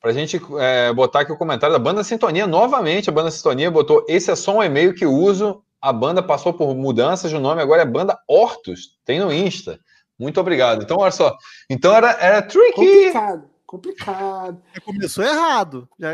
[0.00, 2.46] Pra gente é, botar aqui o comentário da banda Sintonia.
[2.46, 5.62] Novamente, a banda Sintonia botou: esse é só um e-mail que uso.
[5.80, 8.96] A banda passou por mudanças de nome, agora é banda Hortus.
[9.04, 9.78] Tem no Insta.
[10.18, 10.82] Muito obrigado.
[10.82, 11.36] Então, olha só.
[11.70, 12.72] Então era, era tricky.
[12.74, 14.62] Complicado, complicado.
[14.74, 15.88] Já começou errado.
[15.98, 16.10] Já,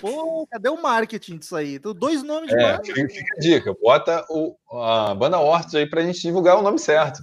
[0.00, 1.74] pô, cadê o marketing disso aí?
[1.74, 2.84] Então, dois nomes de É, banda.
[2.84, 3.74] fica, fica a dica.
[3.82, 7.20] Bota o, a banda Hortus aí pra gente divulgar o nome certo.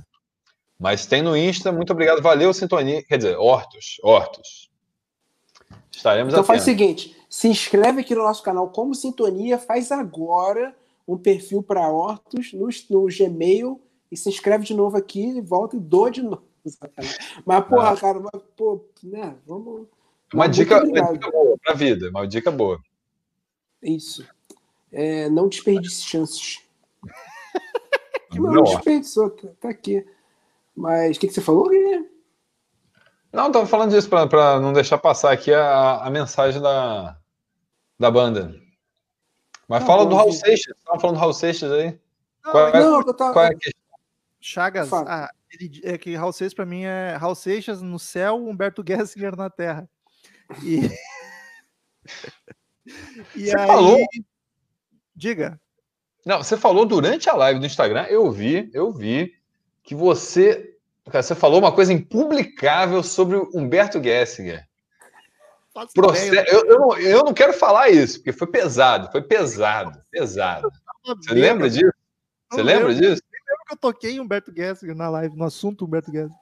[0.77, 1.71] Mas tem no Insta.
[1.71, 2.21] Muito obrigado.
[2.21, 3.01] Valeu, Sintonia.
[3.03, 3.97] Quer dizer, Hortus.
[4.03, 4.69] Hortus.
[5.95, 10.76] Estaremos Então faz o seguinte: se inscreve aqui no nosso canal como Sintonia, faz agora
[11.07, 13.81] um perfil para Hortus no, no Gmail
[14.11, 16.43] e se inscreve de novo aqui e volta e doa de novo.
[17.45, 17.97] Mas, porra, Ah.
[17.97, 19.35] cara, mas, pô, né?
[19.45, 19.88] Vamos.
[20.34, 22.09] Uma Muito dica, uma dica boa pra vida.
[22.09, 22.81] Uma dica boa.
[23.84, 24.27] Isso.
[24.91, 26.61] É, não desperdice chances.
[28.34, 30.05] Não, Não, desperdiçou, tá, tá aqui.
[30.76, 32.09] Mas o que, que você falou, Guilherme?
[33.35, 37.17] Não, tava falando disso pra, pra não deixar passar aqui a, a mensagem da,
[37.99, 38.55] da banda.
[39.67, 40.31] Mas Tá fala do Raul.
[40.31, 40.75] Seixas.
[40.77, 41.99] Estavam falando do Raul Seixas aí.
[42.43, 43.33] Não, Qual é- Não, eu tava.
[43.33, 43.81] Qual é a questão?
[44.39, 48.83] Chagas, ah, ele, é que Raul Seixas pra mim é Raul Seixas no céu, Humberto
[48.87, 49.89] Gessinger na terra.
[50.63, 50.81] E,
[53.35, 53.97] e Você falou?
[55.15, 55.59] Diga.
[56.23, 59.33] Não, você falou durante a live do Instagram, eu vi, eu vi
[59.83, 60.74] que você,
[61.11, 64.65] cara, você falou uma coisa impublicável sobre o Humberto Gessinger.
[65.94, 70.02] Proce- ideia, Eu, eu, não, eu não quero falar isso, porque foi pesado, foi pesado,
[70.10, 70.69] pesado.
[71.06, 71.91] eu Você lembra disso?
[72.49, 73.02] Você Não lembra lembro.
[73.02, 73.22] disso?
[73.32, 76.36] Lembra que eu toquei Humberto Gessinger na live, no assunto Humberto Gessinger.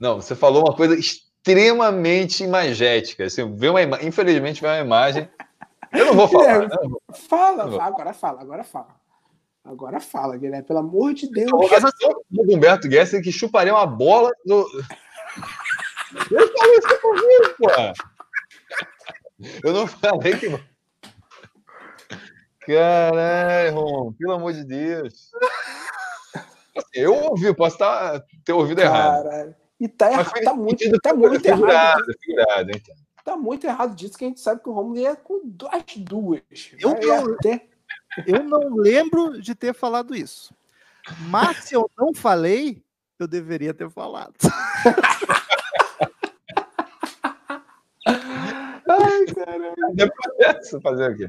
[0.00, 3.24] Não, você falou uma coisa extremamente imagética.
[3.24, 5.28] Assim, vê uma ima- Infelizmente, vê uma imagem.
[5.92, 6.60] Eu não vou falar.
[6.68, 6.68] Né?
[7.28, 7.80] Fala, Não.
[7.80, 8.99] agora fala, agora fala.
[9.70, 11.50] Agora fala, Guilherme, pelo amor de Deus.
[11.70, 14.66] Mas assim, o Humberto Gessinger que chuparia uma bola no.
[16.30, 17.68] Eu falei isso comigo, pô.
[19.64, 20.48] Eu não falei que.
[22.66, 25.30] Caralho, Rom, pelo amor de Deus.
[26.76, 29.24] Assim, Eu ouvi, posso tá- ter ouvido errado.
[29.24, 29.54] Caralho.
[29.80, 31.56] E tá, Mas erra, foi tá muito, tá muito errado.
[31.58, 32.94] figurado, figurado, então.
[33.24, 35.40] Tá muito errado disso que a gente sabe que o Romulo ia com
[35.70, 36.42] as duas.
[36.78, 37.66] Eu não- até-
[38.26, 40.54] Eu não lembro de ter falado isso.
[41.28, 42.82] Mas se eu não falei,
[43.18, 44.34] eu deveria ter falado.
[48.06, 49.74] Ai, caralho.
[49.94, 51.28] Depois dessa, fazer o quê?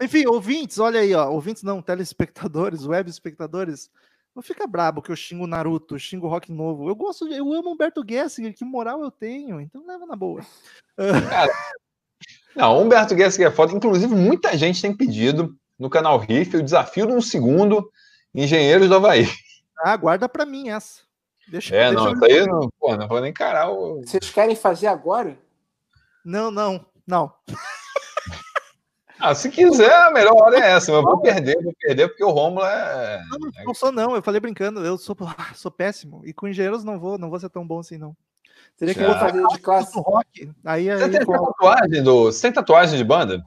[0.00, 1.30] Enfim, ouvintes, olha aí, ó.
[1.30, 3.90] Ouvintes não, telespectadores, web espectadores.
[4.34, 6.88] Não fica brabo que eu xingo Naruto, xingo rock novo.
[6.88, 10.40] Eu gosto, de, eu amo Humberto Gessinger, que moral eu tenho, então leva na boa.
[10.96, 11.52] Cara,
[12.56, 13.74] não, Humberto Gessinger é foda.
[13.74, 17.90] Inclusive, muita gente tem pedido no canal Riff o desafio de um segundo
[18.32, 19.28] Engenheiros do Havaí.
[19.84, 21.00] Ah, guarda pra mim essa.
[21.48, 24.00] Deixa, é, deixa não, isso aí não, pô, não vou nem encarar o.
[24.00, 25.36] Vocês querem fazer agora?
[26.24, 27.32] Não, não, não.
[29.18, 30.92] Ah, se quiser, a melhor hora é essa.
[30.92, 33.22] Eu vou perder, vou perder, porque o Romulo é.
[33.28, 34.14] Não, não sou, não.
[34.14, 35.16] Eu falei brincando, eu sou,
[35.54, 36.22] sou péssimo.
[36.24, 38.16] E com engenheiros não vou, não vou ser tão bom assim, não.
[38.78, 40.00] Teria que eu fazer de classe.
[40.00, 40.50] Rock.
[40.64, 42.24] Aí, aí, Você tem tatuagem do.
[42.24, 43.44] Você tem tatuagem de banda?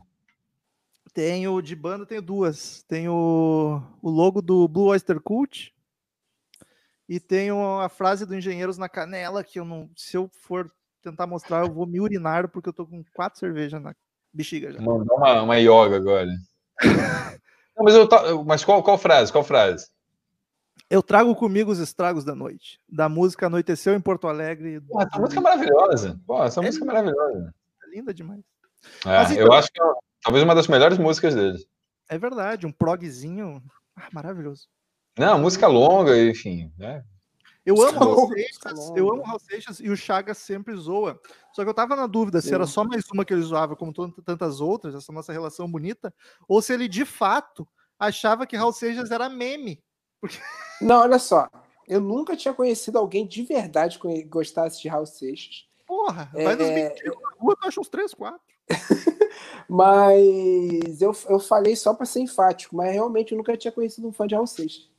[1.16, 2.84] Tenho de banda, tenho duas.
[2.90, 5.74] Tenho o logo do Blue Oyster Cult
[7.08, 9.90] e tenho a frase do Engenheiros na canela, que eu não.
[9.96, 10.70] Se eu for
[11.02, 13.96] tentar mostrar, eu vou me urinar, porque eu tô com quatro cervejas na
[14.34, 14.82] bexiga já.
[14.82, 16.28] Mandar uma, uma yoga agora.
[17.78, 19.32] não, mas, eu, mas qual, qual frase?
[19.32, 19.88] Qual frase?
[20.90, 22.82] Eu trago comigo os estragos da noite.
[22.90, 24.82] Da música Anoiteceu em Porto Alegre.
[24.82, 26.20] Pô, essa música é maravilhosa.
[26.28, 27.56] Pô, essa é música é maravilhosa.
[27.86, 28.44] É linda demais.
[29.06, 29.86] É, então, eu acho que é
[30.26, 31.64] talvez uma das melhores músicas dele.
[32.10, 33.62] É verdade, um progzinho
[33.96, 34.68] ah, maravilhoso.
[35.18, 37.06] Não, música longa, enfim, né?
[37.64, 41.20] Eu amo Raul Seixas, eu amo Raul Seixas e o Chagas sempre zoa.
[41.54, 43.94] Só que eu tava na dúvida se era só mais uma que ele zoava, como
[43.94, 46.14] tantas outras, essa nossa relação bonita,
[46.48, 49.82] ou se ele de fato achava que Raul Seixas era meme.
[50.20, 50.38] Porque...
[50.82, 51.50] Não, olha só.
[51.88, 55.68] Eu nunca tinha conhecido alguém de verdade que gostasse de Raul Seixas.
[55.88, 56.56] Porra, vai é...
[56.56, 58.55] nos mentiros na rua, tu acha uns três, quatro.
[59.70, 64.12] mas eu, eu falei só para ser enfático, mas realmente eu nunca tinha conhecido um
[64.12, 64.90] fã de Raul Seixas.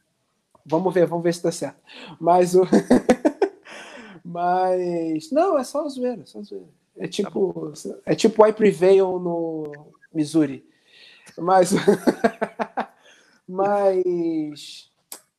[0.64, 1.80] Vamos ver, vamos ver se dá certo.
[2.18, 2.62] Mas o.
[4.24, 5.30] Mas.
[5.30, 6.66] Não, é só zoeira, só zoeira.
[6.97, 7.72] É tipo.
[7.72, 10.68] Tá é tipo I Prevail no Missouri.
[11.38, 11.70] Mas.
[13.47, 14.90] Mas.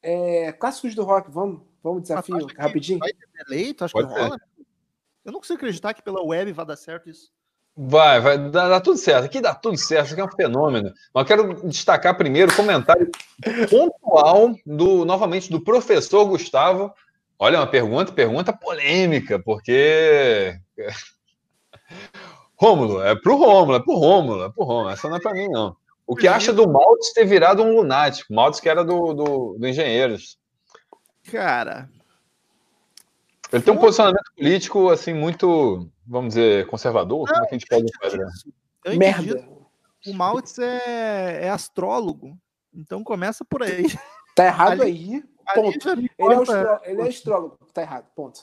[0.02, 1.62] É, clássicos do rock, vamos?
[1.84, 3.00] Vamos, desafio, rapidinho.
[3.00, 3.84] Vai ter eleito?
[3.84, 4.40] Acho Pode que rola.
[5.26, 7.34] Eu não consigo acreditar que pela web vai dar certo isso.
[7.80, 9.26] Vai, vai dar, dar, tudo certo.
[9.26, 10.92] Aqui dá tudo certo, isso aqui é um fenômeno.
[11.14, 13.08] Mas eu quero destacar primeiro o comentário
[13.70, 16.92] pontual do, novamente, do professor Gustavo.
[17.38, 20.60] Olha, uma pergunta, pergunta polêmica, porque.
[22.60, 24.90] Rômulo, é pro Rômulo, é pro Rômulo, é pro Rômulo.
[24.90, 25.76] Essa não é para mim, não.
[26.08, 28.34] O que acha do Maltz ter virado um lunático?
[28.34, 30.40] Maltz que era do, do, do Engenheiros.
[31.30, 31.88] Cara.
[33.54, 37.28] Ele tem um posicionamento político, assim, muito vamos dizer, conservador?
[37.28, 38.32] Não, Como é que a gente pode enquadrar?
[38.98, 39.48] Merda.
[40.06, 42.38] o Maltz é, é, astrólogo,
[42.74, 43.86] então começa por aí.
[44.36, 45.24] Tá errado ali, aí,
[45.56, 45.90] ponto.
[45.90, 46.80] Ele é, astro...
[46.84, 48.42] ele é astrólogo, tá errado, ponto.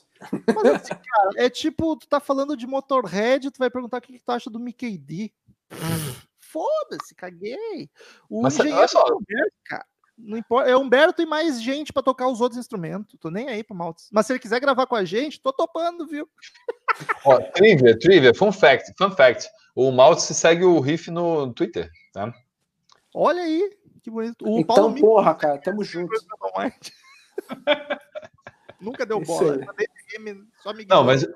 [0.55, 4.19] Mas assim, cara, é tipo, tu tá falando de Motorhead, tu vai perguntar o que,
[4.19, 5.33] que tu acha do Mickey D.
[6.41, 7.89] Foda-se, caguei.
[8.29, 9.05] O Mas, engenheiro só.
[9.65, 9.87] cara.
[10.17, 13.17] Não importa, é Humberto e mais gente para tocar os outros instrumentos.
[13.21, 14.09] Tô nem aí pro Maltz.
[14.13, 16.29] Mas se ele quiser gravar com a gente, tô topando, viu?
[17.25, 19.49] Ó, trivia, trivia, fun fact, fun fact.
[19.75, 22.33] O Maltz segue o Riff no Twitter, tá?
[23.13, 24.47] Olha aí, que bonito.
[24.47, 26.13] O então, Paulo porra, Mico, cara, tamo junto.
[28.81, 29.59] Nunca deu bola.
[30.89, 31.27] Não, mas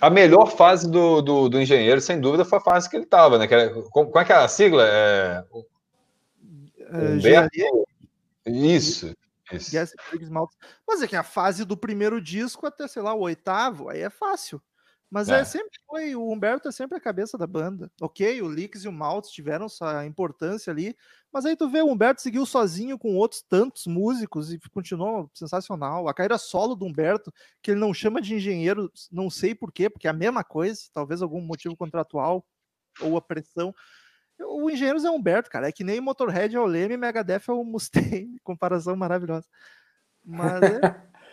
[0.00, 3.38] a melhor fase do, do, do, engenheiro, sem dúvida, foi a fase que ele tava,
[3.38, 3.46] né?
[3.46, 4.84] Que era, como, é que é a sigla?
[4.86, 5.44] É...
[6.92, 7.16] É,
[8.46, 9.14] isso.
[9.52, 9.72] isso.
[10.86, 14.10] Mas é que a fase do primeiro disco até, sei lá, o oitavo, aí é
[14.10, 14.62] fácil.
[15.10, 15.40] Mas é.
[15.40, 15.44] é.
[15.44, 17.90] sempre foi, o Humberto é sempre a cabeça da banda.
[18.00, 20.96] Ok, o Lix e o Maltz tiveram sua importância ali,
[21.32, 26.06] mas aí tu vê, o Humberto seguiu sozinho com outros tantos músicos e continuou sensacional.
[26.06, 30.06] A carreira solo do Humberto, que ele não chama de engenheiro, não sei porquê, porque
[30.06, 32.46] é a mesma coisa, talvez algum motivo contratual
[33.00, 33.74] ou a pressão,
[34.40, 35.68] o Engenheiros é Humberto, cara.
[35.68, 38.38] É que nem Motorhead é o Leme e Megadeth é o Mustang.
[38.44, 39.46] Comparação maravilhosa.
[40.24, 40.80] Mas é...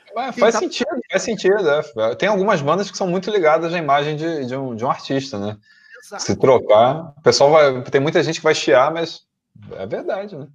[0.39, 0.59] faz tá...
[0.59, 1.69] sentido, faz sentido.
[1.69, 2.15] É.
[2.15, 5.39] Tem algumas bandas que são muito ligadas à imagem de, de, um, de um artista,
[5.39, 5.57] né?
[6.03, 6.23] Exato.
[6.23, 7.84] Se trocar, o pessoal vai.
[7.84, 9.27] Tem muita gente que vai chiar, mas
[9.71, 10.47] é verdade, né?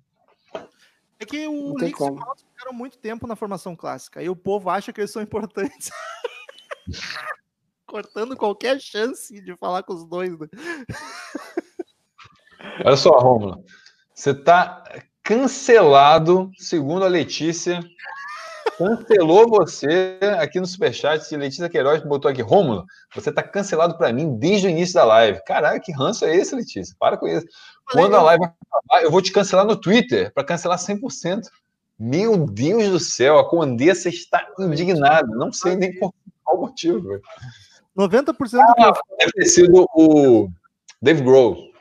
[1.19, 4.35] É que o Lix e o Maltz ficaram muito tempo na formação clássica e o
[4.35, 5.91] povo acha que eles são importantes.
[7.87, 10.49] Cortando qualquer chance de falar com os dois, né?
[12.85, 13.65] Olha só, Romulo.
[14.15, 14.83] Você está
[15.23, 17.81] cancelado, segundo a Letícia.
[18.77, 21.25] Cancelou você aqui no Superchat.
[21.25, 22.85] Se Letícia Queiroz botou aqui, Rômulo,
[23.15, 25.41] você está cancelado para mim desde o início da live.
[25.45, 26.95] Caralho, que ranço é esse, Letícia?
[26.99, 27.47] Para com isso.
[27.91, 31.43] Quando a live acabar, eu vou te cancelar no Twitter para cancelar 100%.
[31.99, 35.27] Meu Deus do céu, a Condessa está indignada.
[35.29, 36.13] Não sei nem qual,
[36.43, 37.21] qual motivo.
[37.97, 40.49] 90% do que ah, Deve ter sido o
[41.01, 41.72] Dave Grohl.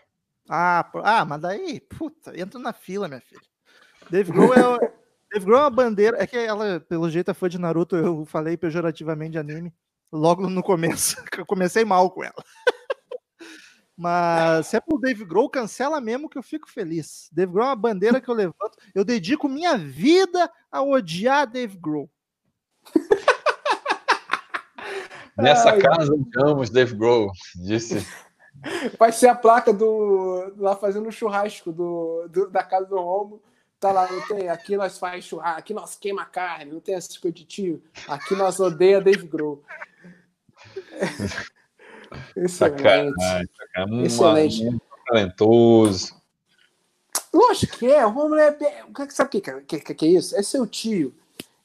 [0.53, 3.39] Ah, ah, mas daí, puta, entra na fila, minha filha.
[4.09, 4.93] Dave Grohl é,
[5.31, 6.21] Dave Grohl é uma bandeira.
[6.21, 7.95] É que ela, pelo jeito, é fã de Naruto.
[7.95, 9.73] Eu falei pejorativamente de anime
[10.11, 11.15] logo no começo.
[11.39, 12.43] Eu comecei mal com ela.
[13.95, 17.29] Mas se é pro Dave Grohl, cancela mesmo que eu fico feliz.
[17.31, 18.75] Dave Grohl é uma bandeira que eu levanto.
[18.95, 22.09] Eu dedico minha vida a odiar Dave Grohl.
[25.37, 28.03] Nessa casa amamos Dave Grohl, disse.
[28.97, 33.41] Vai ser a placa do lá fazendo churrasco do, do da casa do Romo.
[33.79, 34.47] Tá lá, não tem.
[34.47, 37.81] Aqui nós faz churrasco, aqui nós queima carne, não tem essas coisas de tio.
[38.07, 39.63] Aqui nós odeia Dave Grohl.
[42.35, 42.83] Excelente.
[42.83, 44.05] Sacanagem, sacanagem.
[44.05, 44.63] Excelente.
[44.65, 46.21] Muito talentoso.
[47.33, 48.05] Lógico que é.
[48.05, 48.55] O Romulo é.
[49.09, 50.35] Sabe o que, que, que, que é isso?
[50.35, 51.15] É seu tio.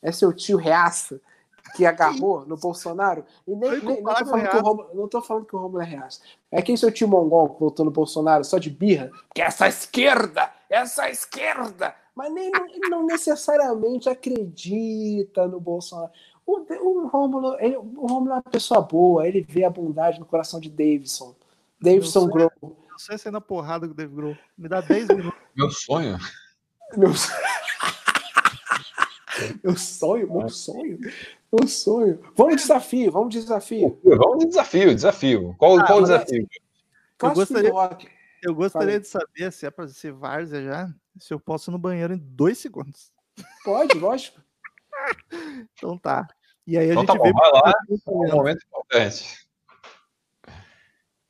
[0.00, 1.20] É seu tio reaça
[1.76, 3.24] que agarrou no Bolsonaro.
[3.46, 5.82] E nem, nem não, tô falando que o Romulo, não tô falando que o Romulo
[5.82, 6.20] é reaça.
[6.50, 9.68] É quem seu tio mongol que votou no Bolsonaro só de birra, que é essa
[9.68, 12.50] esquerda, essa esquerda, mas nem
[12.88, 16.10] não necessariamente acredita no Bolsonaro.
[16.46, 20.24] O, o Rômulo, ele, o Rômulo é uma pessoa boa, ele vê a bondade no
[20.24, 21.34] coração de Davidson.
[21.80, 22.50] Davidson Grohl.
[22.62, 24.38] Meu sonho é sair na porrada com o David Grohl.
[24.56, 25.38] Me dá 10 minutos.
[25.54, 26.18] Meu sonho?
[26.96, 27.46] Meu sonho.
[29.62, 30.98] meu sonho, meu sonho,
[31.58, 32.20] meu sonho.
[32.34, 33.98] Vamos desafio, vamos desafio.
[34.04, 35.54] Vamos de desafio, desafio.
[35.58, 36.46] Qual, ah, qual o desafio?
[37.22, 37.72] Eu gostaria,
[38.42, 41.78] eu gostaria de saber se é para ser várzea já, se eu posso ir no
[41.78, 43.10] banheiro em dois segundos.
[43.64, 44.40] Pode, lógico.
[45.74, 46.26] então tá.
[46.66, 49.46] E aí a então gente tá bom, vai lá, é um momento importante.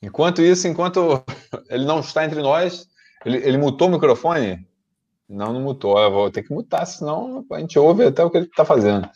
[0.02, 1.24] Enquanto isso, enquanto
[1.68, 2.88] ele não está entre nós,
[3.24, 4.66] ele, ele mutou o microfone?
[5.28, 5.98] Não, não mutou.
[5.98, 9.08] Eu vou ter que mutar, senão a gente ouve até o que ele está fazendo.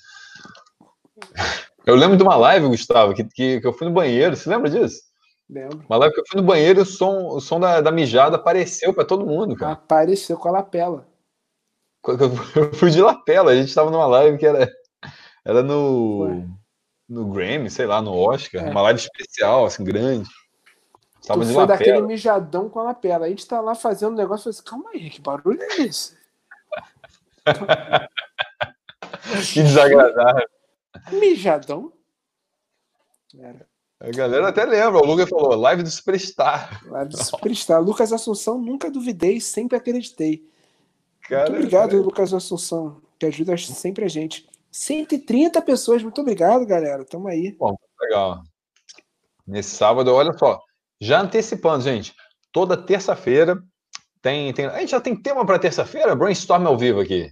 [1.86, 4.36] Eu lembro de uma live, Gustavo, que, que, que eu fui no banheiro.
[4.36, 5.00] Você lembra disso?
[5.48, 5.84] Lembro.
[5.88, 8.36] Uma live que eu fui no banheiro e o som, o som da, da mijada
[8.36, 9.72] apareceu para todo mundo, cara.
[9.72, 11.08] Apareceu com a lapela.
[12.56, 14.70] Eu fui de lapela, a gente estava numa live que era,
[15.44, 16.46] era no,
[17.06, 18.70] no Grammy, sei lá, no Oscar, é.
[18.70, 20.28] uma live especial, assim, grande.
[21.26, 21.78] Tava tu de foi lapela.
[21.78, 23.26] daquele mijadão com a lapela.
[23.26, 26.16] A gente tá lá fazendo um negócio e assim, calma aí, que barulho é esse?
[29.52, 30.48] que desagradável.
[31.12, 31.92] Mijadão?
[33.38, 33.68] Era.
[34.02, 36.82] A galera até lembra, o Lucas falou, live do Superstar.
[36.86, 37.82] Live do Superstar.
[37.82, 40.42] Lucas Assunção, nunca duvidei, sempre acreditei.
[41.28, 42.02] Cara, muito obrigado, cara.
[42.02, 44.48] Lucas Assunção, que ajuda sempre a gente.
[44.72, 47.04] 130 pessoas, muito obrigado, galera.
[47.04, 47.52] Tamo aí.
[47.58, 48.42] Bom, legal.
[49.46, 50.58] Nesse sábado, olha só,
[50.98, 52.14] já antecipando, gente,
[52.50, 53.62] toda terça-feira
[54.22, 54.64] tem, tem.
[54.66, 56.16] A gente já tem tema para terça-feira?
[56.16, 57.30] Brainstorm ao vivo aqui.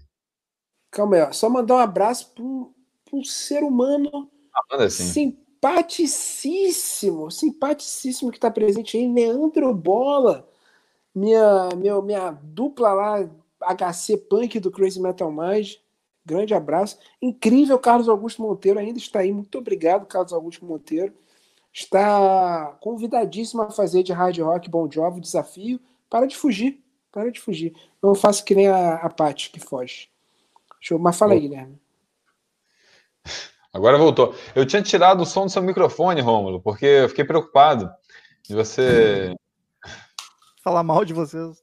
[0.90, 1.32] Calma aí, ó.
[1.32, 2.72] só mandar um abraço para um,
[3.12, 10.48] um, ser humano ah, simpaticíssimo, simpaticíssimo que está presente aí, Leandro Bola,
[11.14, 13.28] minha, meu, minha dupla lá
[13.60, 15.74] HC Punk do Crazy Metal Mind.
[16.24, 16.98] Grande abraço.
[17.20, 19.32] Incrível, Carlos Augusto Monteiro ainda está aí.
[19.32, 21.12] Muito obrigado, Carlos Augusto Monteiro.
[21.72, 25.80] Está convidadíssimo a fazer de hard rock Bom Jovi desafio.
[26.08, 26.82] Para de fugir.
[27.10, 27.74] Para de fugir.
[28.02, 30.08] Não faça que nem a, a Paty que foge.
[30.80, 30.98] Show.
[30.98, 31.78] Mas fala aí, Guilherme.
[33.78, 34.34] Agora voltou.
[34.56, 37.88] Eu tinha tirado o som do seu microfone, Rômulo, porque eu fiquei preocupado
[38.42, 39.34] de você.
[40.64, 41.62] Falar mal de vocês.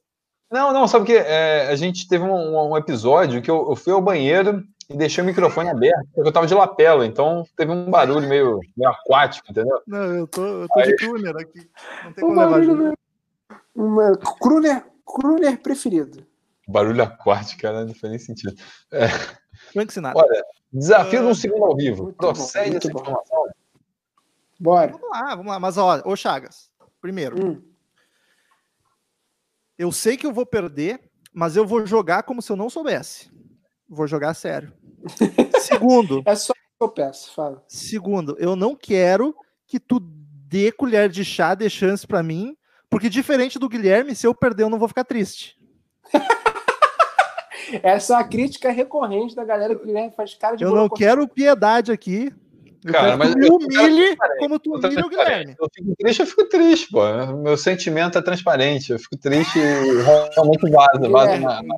[0.50, 1.16] Não, não, sabe o que?
[1.16, 5.22] É, a gente teve um, um episódio que eu, eu, fui ao banheiro e deixei
[5.22, 9.50] o microfone aberto, porque eu tava de lapela, então teve um barulho meio, meio aquático,
[9.50, 9.82] entendeu?
[9.86, 10.86] Não, eu tô, eu tô Aí...
[10.86, 11.68] de crooner aqui.
[12.04, 12.98] Não tem um como levar junto.
[13.74, 16.24] Uma, crooner, crooner preferido.
[16.66, 18.54] Barulho aquático, cara, não faz nem sentido.
[18.92, 19.08] É.
[19.72, 20.22] Frank Sinatra.
[20.24, 20.44] Olha,
[20.78, 22.04] desafio de um segundo ao vivo.
[22.04, 23.00] Muito Procede bom, essa bom.
[23.00, 23.46] informação?
[24.58, 24.92] Bora.
[24.92, 25.60] Vamos lá, vamos lá.
[25.60, 26.70] Mas, ó, ô Chagas,
[27.00, 27.76] primeiro, hum
[29.78, 31.00] eu sei que eu vou perder,
[31.32, 33.30] mas eu vou jogar como se eu não soubesse.
[33.88, 34.72] Vou jogar sério.
[35.60, 36.22] Segundo.
[36.24, 37.62] É só que eu peço, fala.
[37.68, 39.36] Segundo, eu não quero
[39.66, 42.56] que tu dê colher de chá, dê chance para mim,
[42.88, 45.58] porque diferente do Guilherme, se eu perder, eu não vou ficar triste.
[47.82, 51.26] Essa é uma crítica recorrente da galera que Guilherme faz cara de Eu não quero
[51.28, 52.32] piedade aqui.
[52.86, 55.56] Cara, mas me humilhe como tu humilha o Guilherme.
[55.58, 57.02] Eu fico triste, eu fico triste, pô.
[57.36, 58.92] Meu sentimento é transparente.
[58.92, 60.02] Eu fico triste e
[60.34, 61.74] realmente vaza, vaza na, na...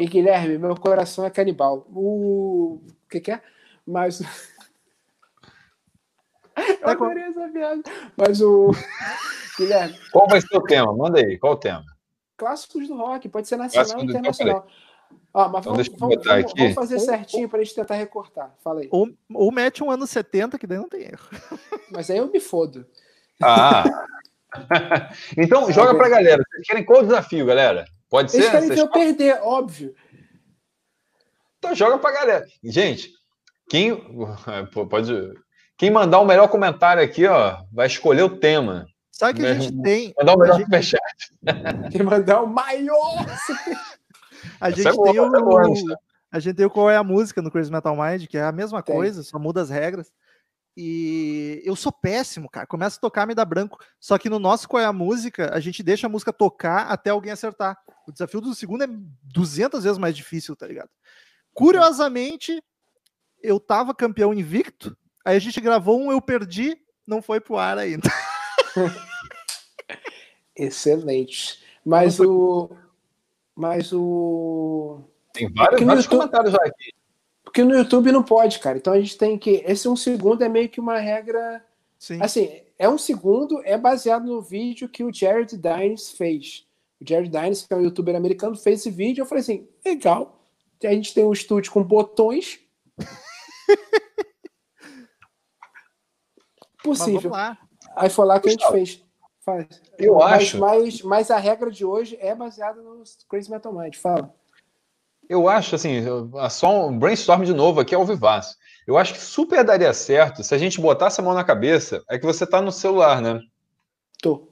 [0.00, 1.86] E, Guilherme, meu coração é canibal.
[1.92, 3.40] O, o que, que é?
[3.86, 4.20] Mas.
[6.82, 7.82] Eu adorei essa piada.
[8.16, 8.70] Mas o.
[9.58, 9.98] Guilherme.
[10.12, 10.96] Qual vai ser o tema?
[10.96, 11.84] Manda aí, qual o tema?
[12.36, 14.66] Clássicos do rock, pode ser nacional ou internacional.
[15.38, 18.52] Ah, mas então vamos, vamos, vamos, vamos, fazer certinho para a gente tentar recortar.
[18.58, 18.88] Fala aí.
[18.90, 21.28] Ou, ou mete um ano 70, que daí não tem erro.
[21.92, 22.84] Mas aí eu me fodo.
[23.40, 23.84] Ah!
[25.38, 26.42] então, joga para a galera.
[26.50, 27.84] Vocês querem qual desafio, galera?
[28.10, 28.52] Pode Eles ser?
[28.52, 29.94] querem ver eu perder, óbvio.
[31.58, 32.44] Então joga pra galera.
[32.64, 33.12] Gente,
[33.68, 33.96] quem
[34.88, 35.12] pode.
[35.76, 38.86] Quem mandar o melhor comentário aqui, ó, vai escolher o tema.
[39.12, 40.12] Sabe que a gente tem.
[40.18, 40.64] Mandar o melhor gente...
[40.64, 41.02] superchat.
[41.92, 43.24] Quem mandar o maior.
[44.60, 45.36] a gente é boa, tem o.
[45.36, 45.62] É boa,
[46.30, 48.52] a gente tem o qual é a música no Crazy Metal Mind, que é a
[48.52, 48.94] mesma tem.
[48.94, 50.12] coisa, só muda as regras.
[50.80, 52.64] E eu sou péssimo, cara.
[52.64, 53.78] Começa a tocar, me dá branco.
[53.98, 57.10] Só que no nosso Qual é a Música, a gente deixa a música tocar até
[57.10, 57.76] alguém acertar.
[58.06, 58.88] O desafio do segundo é
[59.24, 60.90] 200 vezes mais difícil, tá ligado?
[61.52, 62.62] Curiosamente,
[63.42, 67.76] eu tava campeão invicto, aí a gente gravou um Eu Perdi, não foi pro ar
[67.76, 68.08] ainda.
[70.54, 71.60] Excelente.
[71.84, 72.70] Mas o.
[73.58, 75.00] Mas o.
[75.32, 76.92] Tem vários, vários YouTube, comentários já aqui.
[77.42, 78.78] Porque no YouTube não pode, cara.
[78.78, 79.64] Então a gente tem que.
[79.66, 81.64] Esse um segundo é meio que uma regra.
[81.98, 82.22] Sim.
[82.22, 86.68] Assim, é um segundo, é baseado no vídeo que o Jared Dines fez.
[87.00, 89.22] O Jared Dines, que é um youtuber americano, fez esse vídeo.
[89.22, 90.40] Eu falei assim: legal.
[90.84, 92.60] A gente tem um estúdio com botões.
[96.80, 97.32] Possível.
[97.96, 99.04] Aí foi lá que a gente fez.
[99.48, 99.66] Faz.
[99.98, 100.58] Eu mas, acho.
[100.58, 103.96] Mas, mas a regra de hoje é baseada no Crazy Metal Mind.
[103.96, 104.34] Fala.
[105.26, 106.04] Eu acho, assim,
[106.50, 108.56] só um brainstorm de novo aqui ao vivaço.
[108.86, 112.02] Eu acho que super daria certo se a gente botasse a mão na cabeça.
[112.10, 113.40] É que você tá no celular, né?
[114.20, 114.48] Tô.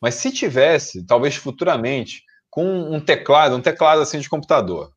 [0.00, 4.90] Mas se tivesse, talvez futuramente, com um teclado, um teclado assim de computador.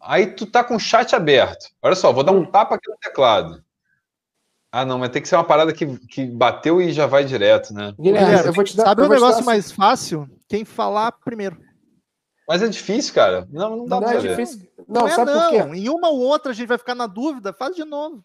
[0.00, 1.66] Aí tu tá com o chat aberto.
[1.80, 2.50] Olha só, vou dar um hum.
[2.50, 3.64] tapa aqui no teclado.
[4.76, 7.72] Ah, não, mas tem que ser uma parada que, que bateu e já vai direto,
[7.72, 7.94] né?
[7.98, 10.28] Guilherme, eu vou te dar, Sabe o um negócio mais fácil?
[10.46, 11.56] Quem falar primeiro.
[12.46, 13.48] Mas é difícil, cara.
[13.50, 14.68] Não, não dá não pra é difícil.
[14.86, 15.40] Não, não é sabe não.
[15.40, 15.78] por quê?
[15.78, 18.22] Em uma ou outra a gente vai ficar na dúvida, faz de novo.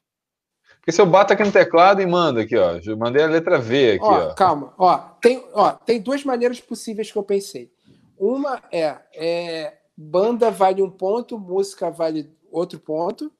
[0.75, 2.81] Porque se eu bato aqui no teclado e mando aqui, ó.
[2.85, 4.31] Eu mandei a letra V aqui, ó.
[4.31, 4.33] ó.
[4.33, 4.97] Calma, ó.
[5.21, 5.71] Tem, ó.
[5.71, 7.71] tem duas maneiras possíveis que eu pensei.
[8.19, 13.31] Uma é, é banda vale um ponto, música vale outro ponto.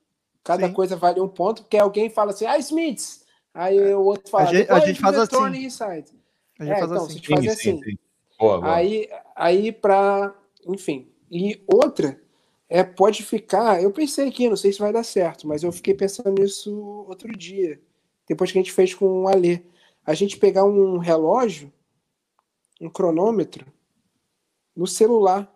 [0.43, 0.73] Cada Sim.
[0.73, 3.25] coisa vale um ponto, porque alguém fala assim, ah, Smiths.
[3.53, 5.35] Aí o outro fala, a gente, a gente faz assim.
[5.35, 7.11] A gente é, faz então, assim.
[7.11, 7.83] a gente faz sim, assim.
[7.83, 7.97] Sim,
[8.39, 8.75] boa, boa.
[8.75, 10.33] Aí, aí para
[10.67, 11.07] enfim.
[11.29, 12.19] E outra
[12.69, 13.81] é pode ficar.
[13.81, 17.31] Eu pensei aqui, não sei se vai dar certo, mas eu fiquei pensando nisso outro
[17.35, 17.81] dia,
[18.27, 19.61] depois que a gente fez com o Alê.
[20.05, 21.71] A gente pegar um relógio,
[22.79, 23.65] um cronômetro,
[24.75, 25.53] no celular.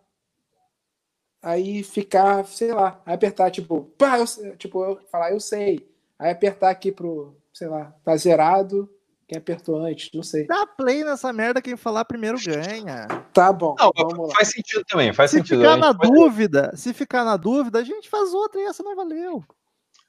[1.45, 5.87] Aí ficar, sei lá, apertar, tipo, pá, eu, tipo, eu falar, eu sei.
[6.17, 8.89] Aí apertar aqui pro, sei lá, tá zerado,
[9.27, 10.47] quem apertou antes, não sei.
[10.47, 13.05] Dá play nessa merda, quem falar primeiro ganha.
[13.31, 13.75] Tá bom.
[13.77, 14.53] Não, vamos faz lá.
[14.55, 15.59] sentido também, faz se sentido.
[15.59, 19.43] Ficar na dúvida, se ficar na dúvida, a gente faz outra e essa não valeu.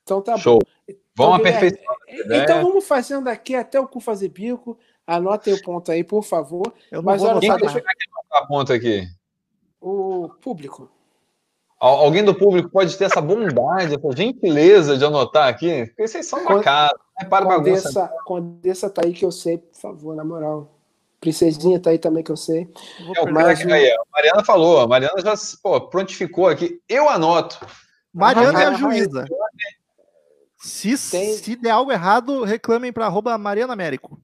[0.04, 0.58] Então tá Show.
[0.58, 0.70] bom.
[0.88, 1.96] Então, vamos aperfeiçoar.
[2.08, 4.78] Então vamos fazendo aqui até o cu fazer bico.
[5.06, 6.72] Anotem o ponto aí, por favor.
[6.90, 7.82] Eu não Mas vou olha só, deixa
[8.32, 9.06] a ponto aqui.
[9.78, 10.95] O público.
[11.78, 15.86] Alguém do público pode ter essa bondade, essa gentileza de anotar aqui?
[15.86, 16.94] Porque vocês são uma casa.
[17.28, 20.72] Para Condessa, Condessa tá aí que eu sei, por favor, na moral.
[21.20, 22.68] Princesinha tá aí também que eu sei.
[23.16, 26.80] É, o Mas, aí, a Mariana falou, a Mariana já pô, prontificou aqui.
[26.88, 27.58] Eu anoto.
[28.12, 29.26] Mariana é a juíza.
[30.56, 31.32] Se, Tem...
[31.34, 34.20] se der algo errado, reclamem para arroba Mariana Américo.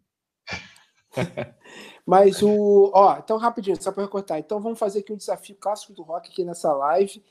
[2.04, 2.90] Mas o.
[2.94, 4.38] Ó, então rapidinho, só para recortar.
[4.38, 7.22] Então vamos fazer aqui um desafio clássico do rock aqui nessa live.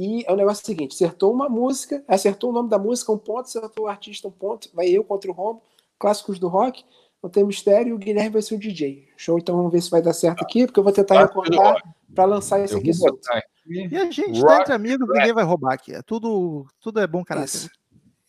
[0.00, 3.42] E é o negócio seguinte: acertou uma música, acertou o nome da música, um ponto,
[3.42, 5.60] acertou o artista, um ponto, vai eu contra o Romo,
[5.98, 6.82] clássicos do rock,
[7.22, 9.06] não tem mistério, e o Guilherme vai ser o DJ.
[9.14, 11.82] Show, então vamos ver se vai dar certo aqui, porque eu vou tentar recortar
[12.14, 13.20] para lançar esse aqui solto.
[13.66, 15.92] E a gente tá entre amigos, ninguém vai roubar aqui.
[15.92, 17.48] É tudo, tudo é bom caráter.
[17.48, 17.70] Isso.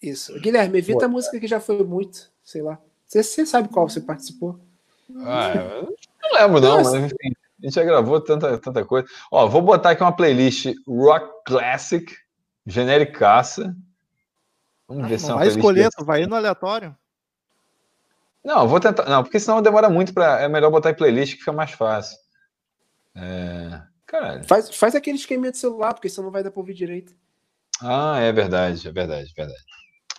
[0.02, 0.39] Isso.
[0.41, 1.06] Guilherme, evita Boa.
[1.06, 2.77] a música que já foi muito, sei lá.
[3.07, 4.60] Você, você sabe qual você participou?
[5.19, 7.34] Ah, eu não lembro, não, mas enfim.
[7.61, 9.07] A gente já gravou tanta, tanta coisa.
[9.31, 12.11] Ó, vou botar aqui uma playlist Rock Classic,
[12.65, 13.75] genericaça.
[14.88, 16.95] Vamos ver ah, se é uma vai escolher, tu vai ir no aleatório.
[18.43, 19.05] Não, vou tentar.
[19.05, 20.41] Não, porque senão demora muito para.
[20.41, 22.17] É melhor botar em playlist que fica mais fácil.
[23.15, 23.79] É...
[24.07, 24.43] Caralho.
[24.45, 27.13] Faz, faz aquele esqueminha de celular, porque senão não vai dar para ouvir direito.
[27.79, 29.63] Ah, é verdade, é verdade, é verdade.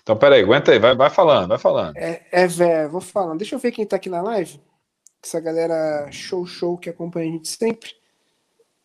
[0.03, 1.97] Então, peraí, aguenta aí, vai, vai falando, vai falando.
[1.97, 3.39] É, é velho, vou falando.
[3.39, 4.61] Deixa eu ver quem tá aqui na live
[5.23, 7.95] essa galera show show que acompanha a gente sempre.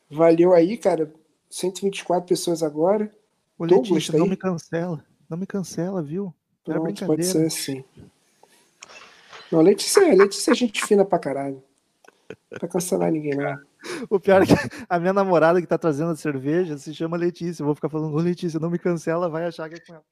[0.10, 1.12] Valeu aí, cara.
[1.50, 3.12] 124 pessoas agora.
[3.58, 5.04] Ô, Letícia, não me cancela.
[5.30, 6.34] Não me cancela, viu?
[6.64, 7.08] Pronto, brincadeira.
[7.08, 7.84] pode ser assim.
[9.52, 11.64] Não, Letícia, Letícia é gente fina pra caralho.
[12.52, 13.58] Não pra cancelar ninguém, não.
[14.10, 14.54] O pior é que
[14.90, 17.62] a minha namorada que tá trazendo a cerveja se chama Letícia.
[17.62, 20.04] Eu vou ficar falando, ô Letícia, não me cancela, vai achar que é com ela.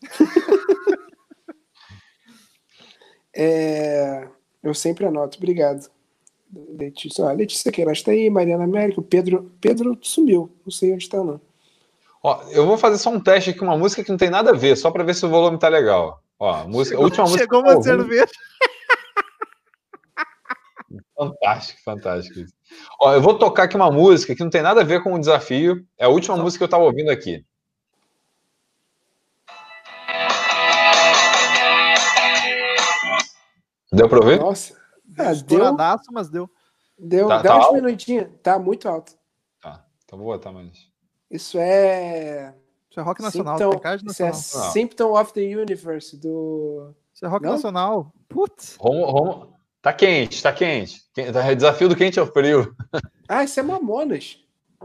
[3.34, 4.28] é...
[4.62, 5.38] Eu sempre anoto.
[5.38, 5.90] Obrigado.
[6.52, 11.22] Letícia, ah, Letícia Queiroz está aí, Mariana Américo, Pedro, Pedro sumiu, não sei onde está
[11.22, 11.40] não.
[12.22, 14.54] Ó, eu vou fazer só um teste aqui, uma música que não tem nada a
[14.54, 16.20] ver, só para ver se o volume tá legal.
[16.40, 17.42] Ó, a, música, chegou, a última música.
[17.42, 18.26] Chegou uma cerveja.
[21.16, 22.40] Fantástico, fantástico.
[22.98, 25.18] Ó, eu vou tocar aqui uma música que não tem nada a ver com o
[25.18, 25.84] desafio.
[25.98, 27.44] É a última música que eu estava ouvindo aqui.
[33.92, 34.38] Deu para ouvir?
[34.38, 34.74] Nossa.
[35.18, 35.42] Ah, deu,
[35.76, 35.76] deu,
[36.12, 36.48] mas deu.
[36.98, 37.74] deu, Tá- dá tá uns alto?
[37.74, 38.28] minutinhos.
[38.42, 39.12] Tá muito alto.
[39.60, 40.88] Tá, então vou botar mais.
[41.30, 42.54] Isso é.
[42.88, 44.68] Isso é rock nacional, Symptom, de isso é nacional.
[44.68, 44.72] Ah.
[44.72, 46.94] Symptom of the Universe do.
[47.14, 47.52] Isso é rock Não?
[47.52, 48.12] nacional.
[48.28, 48.76] Putz.
[48.80, 51.00] Romo, Romo, tá quente, tá quente.
[51.12, 52.74] Tá- Desafio do quente ao frio.
[53.28, 54.38] Ah, isso é Mamonas.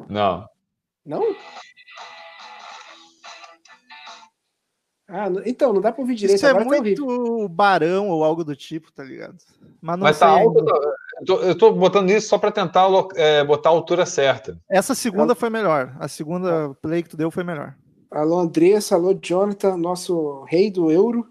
[0.09, 0.47] Não.
[1.05, 1.35] Não?
[5.07, 6.37] Ah, então, não dá pra ouvir direito.
[6.37, 9.37] Isso é tá muito barão ou algo do tipo, tá ligado?
[9.79, 10.59] Mas não Mas sei tá alto.
[10.59, 10.71] ainda.
[11.19, 14.59] Eu tô, eu tô botando isso só para tentar é, botar a altura certa.
[14.67, 15.95] Essa segunda foi melhor.
[15.99, 17.75] A segunda play que tu deu foi melhor.
[18.09, 18.95] Alô, Andressa.
[18.95, 21.29] Alô, Jonathan, nosso rei do euro.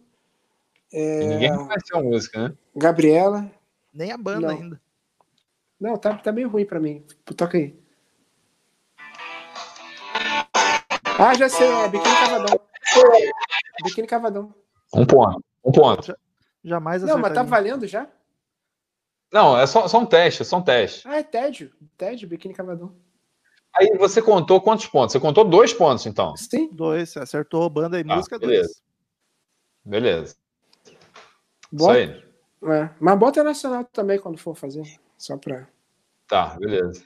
[0.92, 2.55] E ninguém conhece a música, né?
[2.76, 3.51] Gabriela.
[3.92, 4.48] Nem a banda Não.
[4.51, 4.80] ainda.
[5.80, 7.05] Não, tá, tá meio ruim pra mim.
[7.36, 7.76] Toca aí.
[11.18, 12.60] Ah, já sei, é Biquíni Cavadão.
[13.82, 14.55] Biquíni Cavadão.
[14.94, 15.42] Um ponto.
[15.64, 16.16] Um ponto.
[16.62, 18.06] Jamais Não, mas tá valendo já?
[19.32, 21.06] Não, é só, só um teste, é só um teste.
[21.09, 21.72] Ah, é Tédio.
[21.96, 22.94] Tédio, Biquíni Cavadão.
[23.76, 25.12] Aí você contou quantos pontos?
[25.12, 26.36] Você contou dois pontos, então.
[26.36, 26.68] Sim.
[26.72, 28.68] Dois, você acertou banda e Ah, música, beleza.
[28.68, 28.82] dois.
[29.84, 30.36] Beleza.
[31.72, 32.12] Bota, Isso
[32.62, 32.72] aí.
[32.72, 32.90] é.
[33.01, 34.84] Mas bota nacional também quando for fazer.
[35.18, 35.66] Só pra.
[36.28, 37.05] Tá, beleza.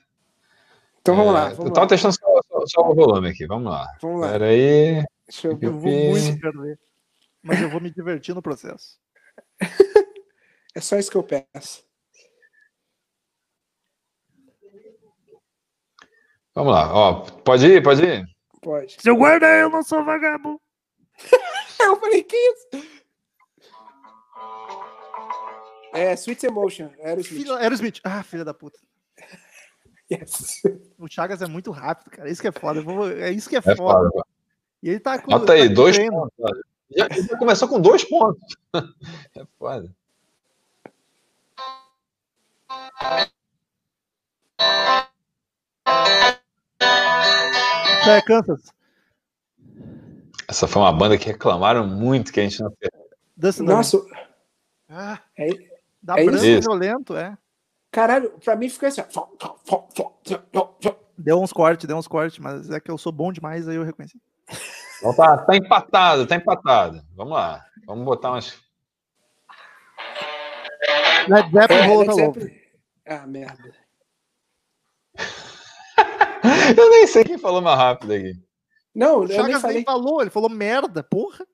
[1.01, 1.51] Então vamos É, lá.
[1.51, 1.89] eu Vamos tava lá.
[1.89, 3.47] testando só, só- só o volume aqui.
[3.47, 3.86] Vamos lá.
[4.03, 4.32] Vamos lá.
[4.32, 4.93] Pera aí.
[4.93, 5.07] Deixa
[5.45, 5.59] eu...
[5.61, 6.79] Eu vou muito perder.
[7.43, 8.99] Mas eu vou me divertir no processo.
[10.75, 11.83] É só isso que eu peço.
[16.55, 16.93] Vamos lá.
[16.93, 18.25] Ó, pode ir, pode ir.
[18.61, 18.97] Pode.
[19.01, 20.61] Seu guarda, eu não sou vagabundo.
[21.81, 22.69] Eu falei, que isso?
[25.95, 26.91] É, Sweet Emotion.
[27.03, 27.43] Aerosmith.
[27.43, 28.01] Filha, Aerosmith.
[28.05, 28.79] Ah, filha da puta.
[30.11, 30.63] Yes.
[30.99, 32.31] O Chagas é muito rápido, cara.
[32.31, 32.81] Isso que é foda.
[32.81, 34.09] Vou- É isso que é, É foda.
[34.11, 34.27] foda.
[34.83, 35.31] E ele tá com.
[35.31, 36.13] Nota tá aí, com dois treino.
[36.39, 36.61] pontos.
[36.97, 38.57] Já, já começou com dois pontos.
[39.37, 39.91] É foda.
[48.07, 48.73] É, Kansas.
[50.49, 53.59] Essa foi uma banda que reclamaram muito que a gente não fez.
[53.61, 54.03] Nossa,
[54.89, 55.51] Ah, é,
[56.03, 56.61] dá é branco isso?
[56.69, 57.37] violento, é.
[57.91, 59.03] caralho, pra mim ficou assim.
[59.15, 60.93] ó.
[61.17, 63.85] Deu uns cortes, deu uns cortes, mas é que eu sou bom demais, aí eu
[63.85, 64.19] reconheci.
[64.99, 67.03] Então tá, tá empatado, tá empatado.
[67.15, 67.65] Vamos lá.
[67.87, 68.59] Vamos botar umas.
[71.29, 72.15] Led Zeppelin É, pra louco.
[72.41, 72.61] Zeppelin.
[73.07, 73.75] Ah, merda.
[76.77, 78.33] Eu nem sei quem falou mais rápido aqui.
[78.95, 79.85] Não, O eu nem Chagas nem falei.
[79.85, 81.47] falou, ele falou merda, porra.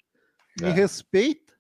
[0.61, 0.73] Me É.
[0.73, 1.53] respeita.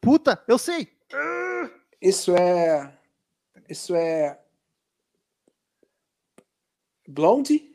[0.00, 0.88] Puta, eu sei.
[2.00, 2.92] Isso é.
[3.68, 4.38] Isso é.
[7.08, 7.71] Blonde?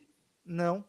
[0.47, 0.83] Não.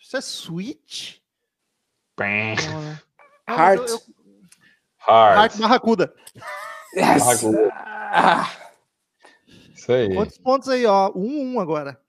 [0.00, 1.18] Isso é Switch?
[2.18, 3.00] Não, né?
[3.46, 3.88] Ah, mas Heart.
[3.90, 4.00] eu- eu-
[4.98, 5.36] Hard.
[5.38, 6.14] Heart Barracuda.
[6.96, 7.44] Yes.
[7.44, 7.70] Agora.
[7.74, 8.50] Ah,
[9.74, 10.14] Isso aí.
[10.14, 11.12] Quantos pontos aí, ó?
[11.14, 12.00] Um, um agora.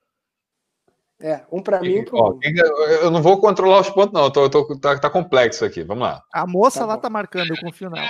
[1.20, 2.40] é, um pra mim e um
[3.02, 4.24] eu não vou controlar os pontos, não.
[4.24, 5.82] Eu tô- eu tô- tá, tá complexo aqui.
[5.82, 6.22] Vamos lá.
[6.32, 7.00] A moça Tá lá bom.
[7.02, 8.08] tá marcando, eu confio nela.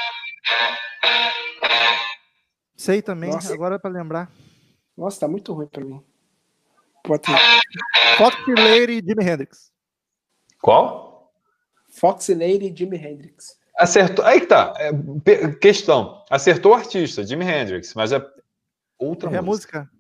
[2.77, 3.53] Sei também, Nossa.
[3.53, 4.31] agora é pra lembrar.
[4.99, 6.03] Nossa, tá muito ruim pra mim.
[7.09, 7.61] Aí.
[8.19, 9.73] Foxy Lady e Jimi Hendrix.
[10.61, 11.33] Qual?
[11.89, 13.57] Foxy Lady e Jimi Hendrix.
[13.79, 14.25] Acertou.
[14.25, 14.75] Aí que tá.
[14.77, 14.91] É,
[15.61, 16.25] questão.
[16.29, 18.21] Acertou o artista, Jimi Hendrix, mas é
[18.99, 19.89] outra É a música.
[19.89, 19.99] música.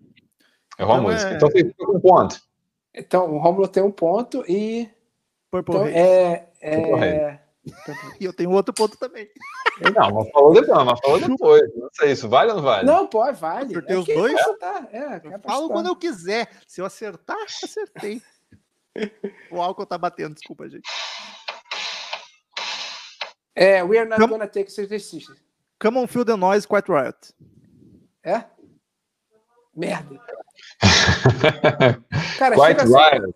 [0.80, 1.30] Errou a Então música.
[1.30, 2.40] é- Então fica com um ponto.
[2.92, 4.90] Então, o Romulo tem um ponto e.
[5.50, 5.94] Purple Então, Haze.
[5.96, 6.36] é.
[6.60, 7.40] Purple é...
[8.20, 9.28] E eu tenho outro ponto também.
[9.96, 10.84] Não, mas falou depois.
[10.84, 11.74] Mas falou depois.
[11.76, 12.84] Não sei, isso vale ou não vale?
[12.86, 13.66] Não, pode, vale.
[13.76, 14.32] Acertei é os dois?
[14.34, 16.50] é acertar, É, Eu falo quando eu quiser.
[16.66, 18.20] Se eu acertar, acertei.
[19.52, 20.88] o álcool tá batendo, desculpa, gente.
[23.54, 25.36] É, we are not Come- gonna take this decision.
[25.80, 27.16] Come on, feel the noise, quite riot.
[28.24, 28.44] É?
[29.74, 30.20] Merda.
[32.38, 33.34] Cara, Quite chega, só, right.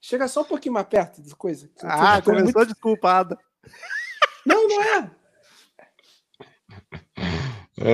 [0.00, 1.70] chega só um pouquinho mais perto da coisa.
[1.82, 3.38] Ah, começou muito- desculpada.
[4.46, 5.10] Não, não é.
[7.78, 7.90] É,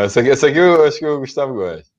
[0.00, 1.90] é, essa, aqui, essa aqui eu acho que o Gustavo gosta.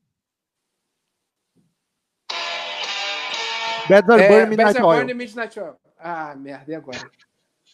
[3.89, 4.99] Are É, Burn Midnight Best Oil.
[5.01, 5.75] Burn Midnight Oil.
[5.99, 7.11] Ah, merda, e agora?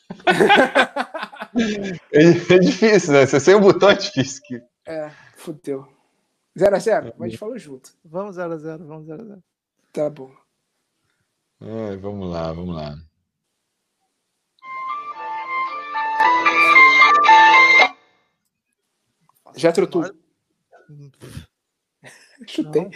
[2.14, 2.22] É,
[2.56, 3.26] é difícil, né?
[3.26, 4.42] Você sem o botão é difícil.
[4.46, 5.88] que- É, fudeu.
[6.58, 7.14] 0x0?
[7.20, 7.92] A gente falou junto.
[8.06, 9.42] Vamos 0x0, vamos 0x0.
[9.92, 10.32] Tá bom.
[11.60, 12.96] Ai, vamos lá, vamos lá.
[19.60, 20.04] Já trotou.
[22.48, 22.84] Chutei.
[22.84, 22.92] Não.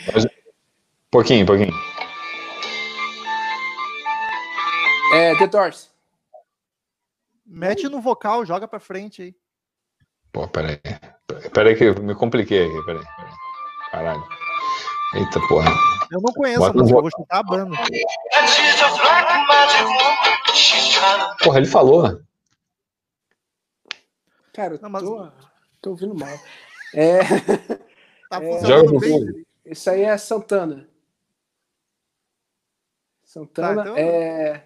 [1.12, 1.74] Pouquinho, pouquinho.
[5.14, 5.92] É, The Doors.
[7.46, 9.36] Mete no vocal, joga pra frente aí.
[10.32, 10.80] Pô, peraí.
[11.54, 13.04] Peraí que eu me compliquei aqui, peraí.
[13.18, 13.34] peraí.
[13.92, 14.24] Caralho.
[15.16, 15.70] Eita porra.
[16.12, 17.78] Eu não conheço Bota a música, eu vo- vou chutar a banda.
[21.44, 22.22] Porra, ele falou.
[24.54, 25.04] Cara, eu Não, mas-
[25.84, 26.30] tô, ouvindo mal.
[26.96, 27.20] É,
[28.30, 28.52] Tá É.
[28.52, 29.46] Funcionando pro bem.
[29.66, 30.88] isso aí é Santana.
[33.24, 34.64] Santana Tá, então- é,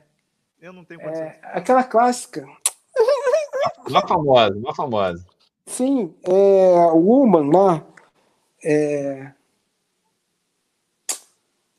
[0.61, 2.45] Eu não tenho é aquela clássica.
[3.89, 5.26] Uma famosa, uma famosa.
[5.65, 6.31] Sim, é
[6.91, 7.85] o Woman lá.
[8.64, 9.31] É...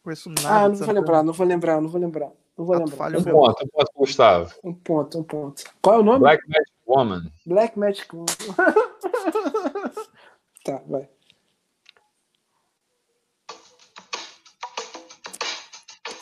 [0.03, 0.49] Conheço nada.
[0.65, 2.31] Ah, não vou lembrar, não vou lembrar, não vou lembrar.
[2.57, 3.17] Não vou Ah, lembrar.
[3.19, 4.55] Um ponto, um ponto, Gustavo.
[4.65, 5.65] Um ponto, um ponto.
[5.83, 6.21] Qual é o nome?
[6.21, 7.31] Black Magic Woman.
[7.45, 8.27] Black Magic Woman.
[10.65, 11.09] tá, vai.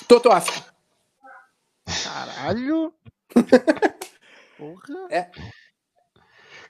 [0.09, 0.75] Toto África.
[2.05, 2.93] Caralho!
[4.59, 5.31] Porra!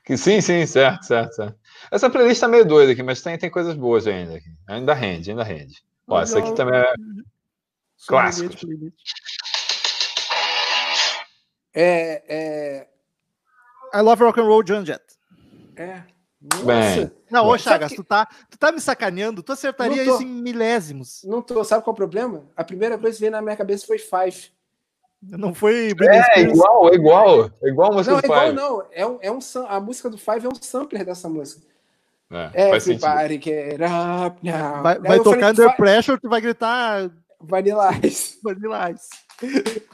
[0.05, 1.59] Que, sim, sim, certo, certo, certo.
[1.90, 4.36] Essa playlist tá meio doida aqui, mas tem, tem coisas boas ainda.
[4.36, 4.48] Aqui.
[4.66, 5.85] Ainda rende, ainda rende.
[6.06, 6.94] Ó, essa aqui também é.
[8.06, 8.64] Playlist.
[11.74, 12.89] É, é,
[13.94, 15.02] I Love Rock and Roll John Jett.
[15.76, 16.02] é.
[16.64, 17.00] Bem.
[17.00, 20.22] Nossa, Não, ô Chagas, que- tu tá, tu tá me sacaneando, tu acertaria Não isso
[20.22, 21.22] em milésimos.
[21.24, 21.64] não tô.
[21.64, 22.44] Sabe qual é o problema?
[22.54, 24.52] A primeira coisa que veio na minha cabeça foi Five.
[25.22, 26.52] Não foi Britney É Spears.
[26.52, 27.50] igual, é igual.
[27.62, 28.54] É igual a música Não, é do igual, Five.
[28.54, 28.86] não.
[28.92, 31.66] É um, é um, sam- a música do Five é um sampler dessa música.
[32.52, 32.86] É, faz.
[32.86, 34.82] Everybody get up now.
[34.82, 37.10] Vai, vai tocar Under "Fi- Pressure, tu vai gritar
[37.40, 38.38] Vanilla Ice.
[38.44, 39.08] Vanilla Ice.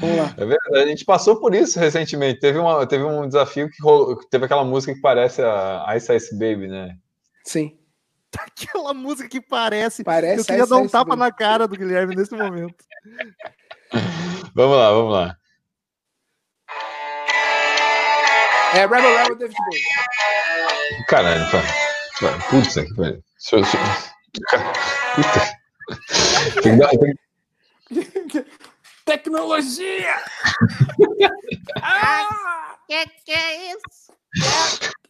[0.00, 0.34] Vamos lá.
[0.36, 2.40] É verdade, a gente passou por isso recentemente.
[2.40, 6.38] Teve, uma, teve um desafio que rolou- teve aquela música que parece a Ice Ice
[6.38, 6.96] Baby, né?
[7.44, 7.76] Sim.
[8.38, 10.04] Aquela música que parece.
[10.04, 11.20] Parece Eu queria Ice dar um Ice tapa Baby.
[11.20, 12.74] na cara do Guilherme nesse momento.
[14.54, 15.36] Vamos lá, vamos lá.
[18.74, 21.04] É Rebel Rebel David Bowie.
[21.06, 21.44] Caralho.
[21.50, 21.62] Pá,
[22.50, 22.86] Putz, eu-
[25.14, 25.58] Puta.
[26.62, 28.44] Tem que dar- tem
[29.08, 30.16] Tecnologia!
[31.82, 32.76] ah!
[32.86, 34.12] Que que é isso?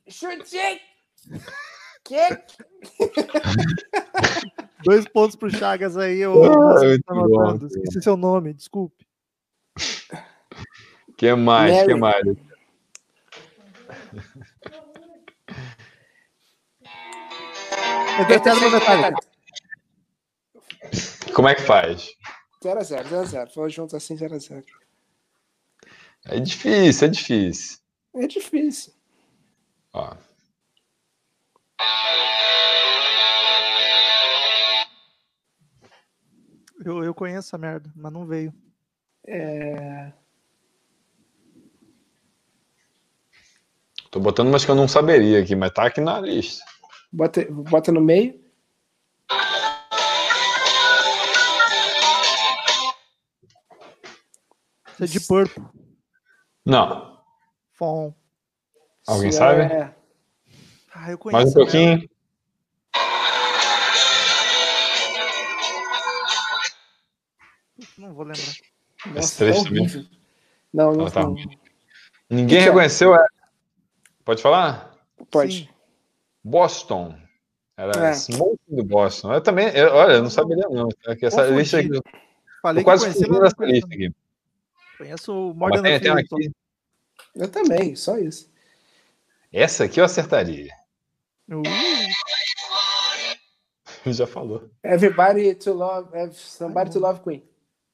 [0.09, 0.81] Chutei!
[2.05, 2.21] Que?
[4.85, 6.25] Dois pontos pro Chagas aí.
[6.25, 9.05] ô, Ah, tá Esqueci seu nome, desculpe.
[11.17, 11.73] que mais?
[11.73, 11.87] Mary.
[11.89, 12.25] que mais?
[18.21, 19.19] É do Eterno Metallica.
[21.35, 22.18] Como é que faz?
[22.63, 23.53] 0x0, 0x0.
[23.53, 24.65] Falou junto assim, 0x0.
[26.27, 27.79] É difícil, é difícil.
[28.15, 28.93] É difícil.
[29.93, 30.17] Ó.
[36.85, 38.53] Eu, eu conheço essa merda, mas não veio.
[39.27, 40.13] É...
[44.11, 46.65] Tô botando umas que eu não saberia aqui, mas tá aqui na lista.
[47.13, 48.41] Bota, bota no meio.
[54.99, 55.65] Isso é de Purple.
[56.67, 57.21] Não.
[57.75, 58.13] Fon.
[59.07, 59.63] Alguém Isso sabe?
[59.63, 59.95] É...
[60.95, 61.37] Ah, eu conheço.
[61.37, 62.09] Mais um pouquinho.
[67.97, 68.45] Não vou lembrar.
[69.15, 70.09] Nossa, trecho é também.
[70.73, 71.23] Não, não, Ah, tá.
[71.23, 71.37] não.
[72.29, 72.63] Ninguém é?
[72.63, 73.15] reconheceu.
[73.15, 73.25] É...
[74.25, 74.93] Pode falar?
[75.31, 75.53] Pode.
[75.61, 75.69] Sim.
[76.43, 77.17] Boston.
[77.77, 78.13] Era É.
[78.13, 79.33] Smoking do Boston.
[79.33, 80.89] Eu também, eu- olha, eu não saberia não.
[81.23, 81.59] Essa Confundi.
[81.59, 82.03] lista aqui, eu
[82.61, 84.13] Falei tô quase mas dessa lista aqui.
[84.99, 86.51] Conheço o Mas Modern tem, aqui.
[87.35, 88.51] Eu também, só isso.
[89.53, 90.73] Essa aqui eu acertaria.
[91.49, 91.63] Uh,
[94.13, 94.71] Já falou.
[94.83, 97.49] Everybody to love, somebody to love Queen.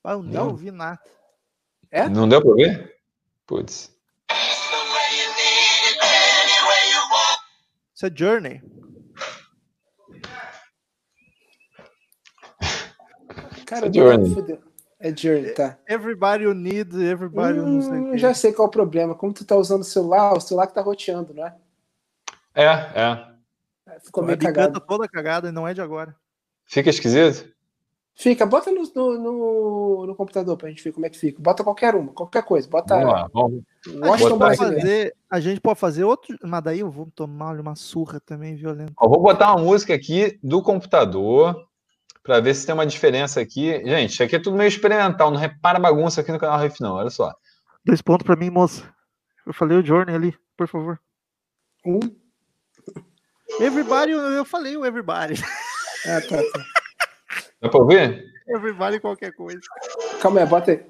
[0.05, 0.49] eu Não.
[0.51, 1.01] ouvi nada.
[1.91, 2.09] É?
[2.09, 2.97] Não deu pra ver?
[3.47, 3.95] Putz.
[7.95, 8.61] Isso é Journey.
[13.67, 14.35] Cara, É Journey.
[14.35, 14.63] fudeu.
[14.99, 15.79] É Journey, tá.
[15.89, 19.15] Everybody you need, everybody you não sei Hum, já sei qual é o problema.
[19.15, 21.55] Como tu tá usando o celular, o celular que tá roteando, não é?
[22.55, 23.35] É, é.
[24.01, 24.81] Ficou A meio cagado.
[24.81, 26.15] toda cagada e não é de agora.
[26.65, 27.53] Fica esquisito?
[28.17, 31.43] Fica, bota no, no, no, no computador pra gente ver como é que fica.
[31.43, 32.69] Bota qualquer uma, qualquer coisa.
[32.69, 33.63] Bota Vamos lá, vamos.
[33.87, 34.81] Washington a, gente pode brasileiro.
[34.81, 36.39] fazer, a gente pode fazer outro.
[36.45, 38.93] Mas daí eu vou tomar uma surra também violenta.
[38.97, 41.67] Ó, vou botar uma música aqui do computador
[42.25, 43.71] para ver se tem uma diferença aqui.
[43.85, 46.95] Gente, isso aqui é tudo meio experimental, não repara bagunça aqui no canal Riff, não.
[46.95, 47.33] Olha só.
[47.85, 48.83] Dois pontos pra mim, moça.
[49.47, 50.99] Eu falei o Journey ali, por favor.
[51.85, 52.01] Um.
[53.61, 55.35] Everybody, eu falei o everybody.
[56.07, 56.65] Ah, tá, tá.
[57.61, 58.25] Dá pra ouvir?
[58.49, 59.61] Everybody qualquer coisa.
[60.21, 60.85] Calma aí, bota aí.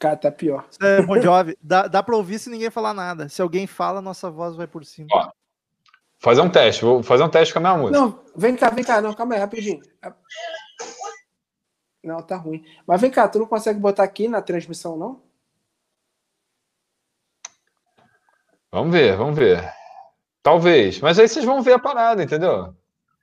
[0.00, 0.64] Cara, tá pior.
[0.80, 3.28] É, Jovi, dá, dá pra ouvir se ninguém falar nada.
[3.28, 5.08] Se alguém fala, nossa voz vai por cima.
[5.12, 5.30] Ó.
[6.18, 7.98] Fazer um teste, vou fazer um teste com a minha música.
[8.00, 9.00] Não, vem cá, vem cá.
[9.00, 9.80] Não, calma aí, rapidinho.
[12.02, 12.64] Não, tá ruim.
[12.86, 15.22] Mas vem cá, tu não consegue botar aqui na transmissão, não?
[18.70, 19.72] Vamos ver, vamos ver.
[20.42, 21.00] Talvez.
[21.00, 22.74] Mas aí vocês vão ver a parada, entendeu?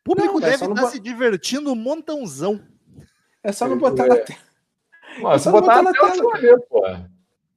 [0.01, 2.61] O público Não, é deve estar bo- se divertindo um montãozão.
[3.43, 4.39] É só não botar na tela.
[5.22, 6.85] Mano, se só botar botar na tela, tela, você vai ver, pô.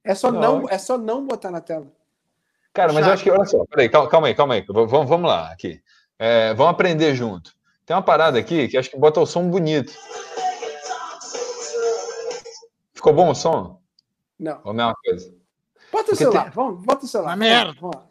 [0.05, 0.41] É só Não.
[0.61, 1.87] não, é só não botar na tela.
[2.79, 4.65] Cara, mas eu acho que, olha só, peraí, calma, calma aí, calma aí.
[4.69, 5.83] Vamos, vamos lá, aqui.
[6.17, 7.53] É, vamos aprender junto.
[7.85, 9.93] Tem uma parada aqui que acho que bota o som bonito.
[12.95, 13.81] Ficou bom o som?
[14.39, 14.61] Não.
[14.63, 15.29] Ou a mesma coisa?
[15.91, 16.43] Bota o Porque celular.
[16.45, 17.31] tem- Vamos, bota o celular.
[17.31, 17.75] Uma merda.
[17.81, 18.07] Vamos lá.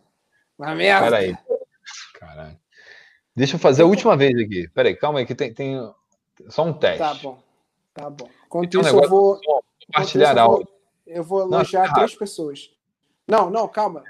[0.59, 1.05] Uma merda.
[1.05, 1.37] Peraí.
[2.15, 2.59] Caralho.
[3.33, 4.67] Deixa eu fazer a última vez aqui.
[4.73, 5.79] Peraí, calma aí, que tem, tem
[6.49, 6.97] só um teste.
[6.99, 7.39] Tá bom.
[7.93, 8.27] Tá bom.
[8.47, 9.39] Enquanto Tem um isso, eu vou.
[9.85, 10.67] Compartilhar eu vou- áudio.
[11.05, 12.69] Eu vou Não, elogiar tá três pessoas.
[13.25, 14.03] Não, não, calma.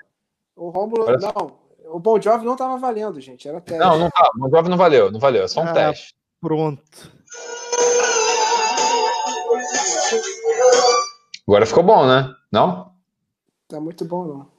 [0.58, 1.06] O Rômulo.
[1.22, 1.32] Só.
[1.34, 1.68] Não.
[1.90, 3.48] O Bon Jovi não tava valendo, gente.
[3.48, 3.80] Era teste.
[3.80, 4.30] Não, não tá.
[4.42, 5.44] O jovem não valeu, não valeu.
[5.44, 6.14] É só um Ah, teste.
[6.42, 7.12] Pronto.
[11.48, 12.34] Agora ficou bom, né?
[12.52, 12.92] Não?
[13.68, 14.58] Tá muito bom, não.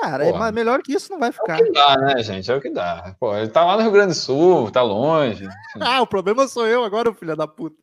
[0.00, 1.58] Cara, é, melhor que isso não vai ficar.
[1.58, 2.50] É o que dá, né, gente?
[2.50, 3.14] É o que dá.
[3.18, 5.46] Pô, ele tá lá no Rio Grande do Sul, tá longe.
[5.80, 7.76] Ah, o problema sou eu agora, o filho da puta.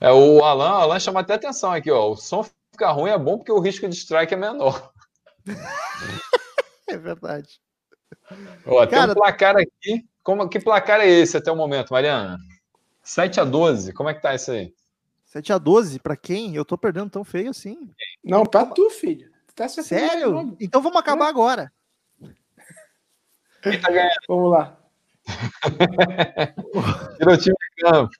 [0.00, 2.10] É, o Alan, o Alan chama até atenção aqui, ó.
[2.10, 2.44] O som
[2.78, 4.92] ficar ruim é bom porque o risco de strike é menor.
[6.90, 7.60] É verdade.
[8.64, 10.08] Ó, tem Cara- um placar aqui.
[10.22, 12.38] Como, que placar é esse até o momento, Mariana?
[13.02, 14.72] 7 a 12 como é que tá isso aí?
[15.26, 16.54] 7 a 12 pra quem?
[16.54, 17.90] Eu tô perdendo tão feio assim.
[18.24, 19.30] Não, pra tu, filho.
[19.54, 20.56] Tá mais Sério?
[20.58, 21.70] Então vamos acabar agora.
[23.62, 24.16] Quem tá ganhando?
[24.26, 24.78] Vamos lá.
[27.18, 28.10] Tirou o time de campo.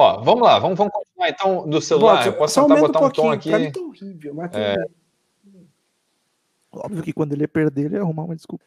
[0.00, 2.18] Ó, vamos lá, vamos, vamos continuar então do celular.
[2.18, 3.50] Bota, Eu posso só tentar botar um tom aqui.
[3.50, 4.76] Pra mim tá horrível, mas É.
[4.76, 5.68] bem.
[6.70, 8.64] Óbvio que quando ele ia perder, ele ia arrumar uma desculpa.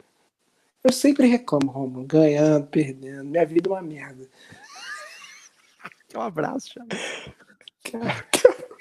[0.84, 2.06] Eu sempre reclamo, Romulo.
[2.06, 3.24] Ganhando, perdendo.
[3.24, 4.28] Minha vida é uma merda.
[6.14, 6.90] Um abraço, Thiago.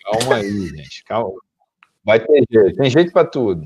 [0.02, 1.04] Calma aí, gente.
[1.04, 1.40] Calma.
[2.04, 2.76] Vai ter jeito.
[2.76, 3.64] Tem jeito pra tudo.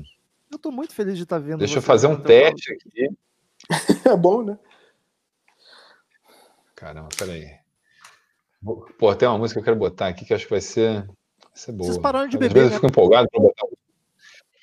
[0.51, 1.57] Eu tô muito feliz de estar vendo.
[1.57, 3.09] Deixa eu fazer um teste aqui.
[4.07, 4.59] É bom, né?
[6.75, 7.64] Caramba, peraí.
[8.97, 11.05] Pô, tem uma música que eu quero botar aqui que eu acho que vai ser,
[11.05, 11.15] vai
[11.53, 11.91] ser boa.
[11.91, 12.75] Vocês pararam de Às beber, vezes eu né?
[12.77, 13.67] fico empolgado pra botar.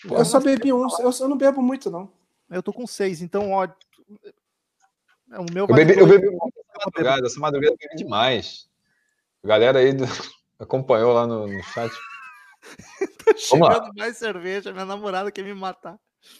[0.09, 0.87] Pô, eu só bebi um.
[0.99, 2.11] Eu, eu não bebo muito, não.
[2.51, 3.65] Eu tô com seis, então, ó.
[3.65, 3.71] é,
[5.39, 7.27] O meu Eu bebi, eu bebi muito essa madrugada.
[7.27, 8.69] Essa madrugada eu bebi demais.
[9.45, 10.05] A galera aí do-
[10.59, 11.93] acompanhou lá no, no chat.
[13.51, 13.75] Vamos lá.
[13.75, 15.97] Chegando mais cerveja, minha namorada quer me matar.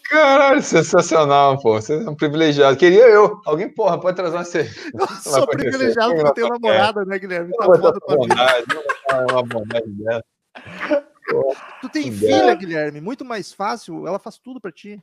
[0.09, 1.73] Caralho, sensacional, pô.
[1.73, 2.77] Você é um privilegiado.
[2.77, 3.41] Queria eu.
[3.45, 4.91] Alguém, porra, pode trazer uma cerveja.
[4.93, 7.51] Vai sou privilegiado eu tenho vai namorada, né, Guilherme?
[7.55, 10.25] Tá vai foda ter bondade, não ter uma bondade dessa.
[11.81, 12.53] Tu tem filha.
[12.53, 15.01] Guilherme, muito mais fácil, ela faz tudo pra ti.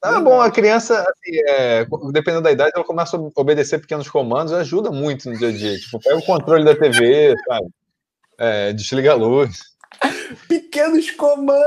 [0.00, 4.52] Tá bom, a criança, assim, é, dependendo da idade, ela começa a obedecer pequenos comandos
[4.52, 5.78] ajuda muito no dia a dia.
[5.78, 7.66] Tipo, pega o controle da TV, sabe?
[8.36, 9.73] É, desliga a luz.
[10.48, 11.58] Pequenos comandos!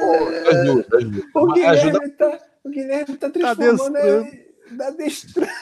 [0.00, 1.22] Pô, ajuda, ajuda.
[1.34, 4.26] o, Guilherme ajuda tá, o Guilherme tá transformando adestrando.
[4.26, 4.76] ele.
[4.76, 5.52] Tá adestrando.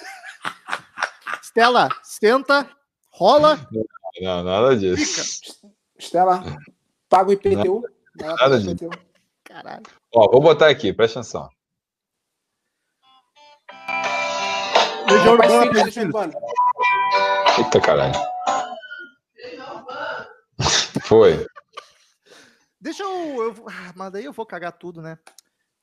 [1.43, 2.69] Stella, senta,
[3.11, 3.59] rola.
[4.21, 5.61] Não, nada disso.
[5.99, 6.43] Estela,
[7.09, 7.85] paga o IPTU.
[8.17, 8.71] Nada o disso.
[8.71, 8.91] IPTU.
[9.45, 9.83] Caralho.
[10.15, 11.49] Ó, vou botar aqui, presta atenção.
[15.11, 15.35] Legião.
[15.35, 16.33] Urbana.
[17.59, 18.15] Eita caralho.
[21.03, 21.47] Foi.
[22.83, 23.11] Deixa eu.
[23.43, 25.17] eu ah, mas daí eu vou cagar tudo, né?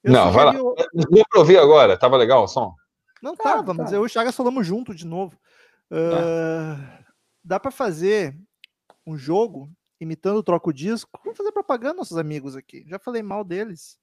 [0.03, 0.51] Eu Não, vai lá.
[0.51, 1.97] sugeri o- Deu pra ouvir agora?
[1.97, 2.75] Tava legal o som?
[3.23, 5.37] Não Tá, tava, mas eu e o Chagas falamos junto de novo.
[5.91, 6.99] Ah,
[7.43, 8.37] Dá pra fazer
[9.07, 9.69] um jogo
[9.99, 11.09] imitando o Troco Disco.
[11.23, 12.83] Vamos fazer propaganda nossos amigos aqui.
[12.87, 13.97] Já falei mal deles.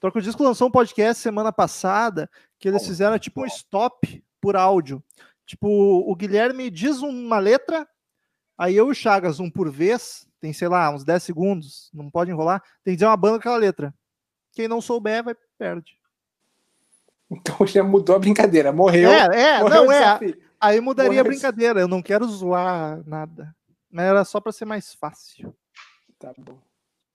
[0.00, 5.02] Troco Disco lançou um podcast semana passada que eles fizeram tipo um stop por áudio.
[5.44, 7.86] Tipo, o Guilherme diz uma letra,
[8.56, 12.10] aí eu e o Chagas, um por vez, tem, sei lá, uns 10 segundos, não
[12.10, 13.94] pode enrolar, tem que dizer uma banda com aquela letra.
[14.52, 15.98] Quem não souber, vai perde.
[17.30, 18.72] Então já mudou a brincadeira.
[18.72, 19.10] Morreu.
[19.10, 20.18] É, é, morreu não é.
[20.60, 21.24] Aí mudaria a Morreu.
[21.24, 21.80] brincadeira.
[21.80, 23.54] Eu não quero zoar nada.
[23.90, 25.54] Mas era só pra ser mais fácil.
[26.18, 26.58] Tá bom.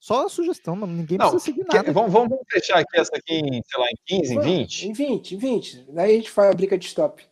[0.00, 1.90] Só a sugestão, não- ninguém Não, precisa seguir nada.
[1.92, 4.88] vamos, vamos fechar aqui essa aqui em, sei lá, em 15, em 20?
[4.88, 5.86] Em 20, em 20.
[5.92, 7.26] Daí a gente faz a briga de stop.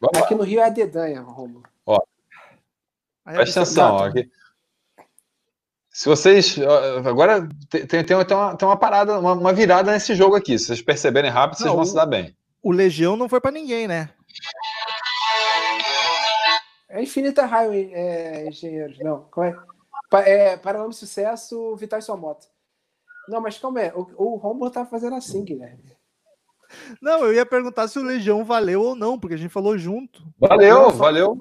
[0.00, 0.24] Vamos lá.
[0.24, 1.62] Aqui no Rio é a dedanha, Romulo.
[3.24, 3.94] Aí Presta a atenção.
[3.94, 4.30] Ó, aqui.
[5.98, 6.54] Se vocês.
[7.04, 8.24] Agora tem, tem, tem uma,
[8.56, 10.56] tem uma parada, uma, uma virada nesse jogo aqui.
[10.56, 12.36] Se vocês perceberem rápido, vocês Não, vão o- se dar bem.
[12.62, 14.08] O Legião não foi pra ninguém, né?
[16.88, 18.96] É Infinita Highway, é, engenheiros.
[19.00, 19.56] Não, como é?
[20.08, 22.46] Pa, é Paralama Sucesso, Vital e sua moto.
[23.28, 23.90] Não, mas calma aí.
[23.92, 25.82] O, o Romulo tá fazendo assim, Guilherme.
[27.02, 30.22] Não, eu ia perguntar se o Legião valeu ou não, porque a gente falou junto.
[30.38, 31.36] Valeu, valeu.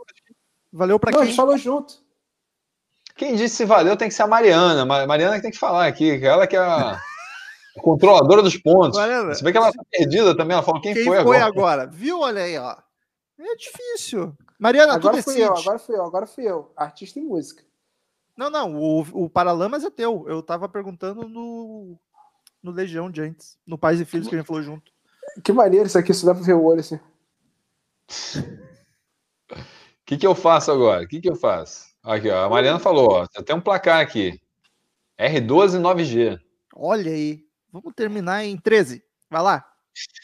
[0.74, 1.28] Valeu pra Não, a quem?
[1.32, 2.07] gente falou junto.
[3.18, 4.86] Quem disse se valeu tem que ser a Mariana.
[4.86, 7.00] Ma- Mariana que tem que falar aqui, que ela que é a
[7.82, 8.98] controladora dos pontos.
[8.98, 11.46] Mariana, Se bem que ela tá perdida também, ela falou quem, Quem foi, foi, agora.
[11.46, 11.88] agora?
[11.88, 12.20] Viu?
[12.22, 12.76] Olha aí, ó.
[13.40, 14.36] É difícil.
[14.60, 16.72] Mariana, Agora tu fui eu, agora fui eu, agora fui eu.
[16.76, 17.64] Artista e música.
[18.36, 20.26] Não, não, o, o Paralamas é teu.
[20.28, 21.96] Eu tava perguntando no,
[22.62, 24.92] no Legião de antes, no Pais e Filhos que a gente falou junto.
[25.44, 27.00] Que maneiro isso aqui, isso dá pra ver o olho assim.
[29.52, 29.56] O
[30.06, 31.04] que, que eu faço agora?
[31.04, 31.87] O que, que eu faço?
[32.08, 34.40] Aqui, ó, a Mariana falou, ó, tem um placar aqui.
[35.20, 36.40] R12 9G.
[36.74, 37.46] Olha aí.
[37.70, 39.04] Vamos terminar em 13.
[39.30, 39.70] Vai lá.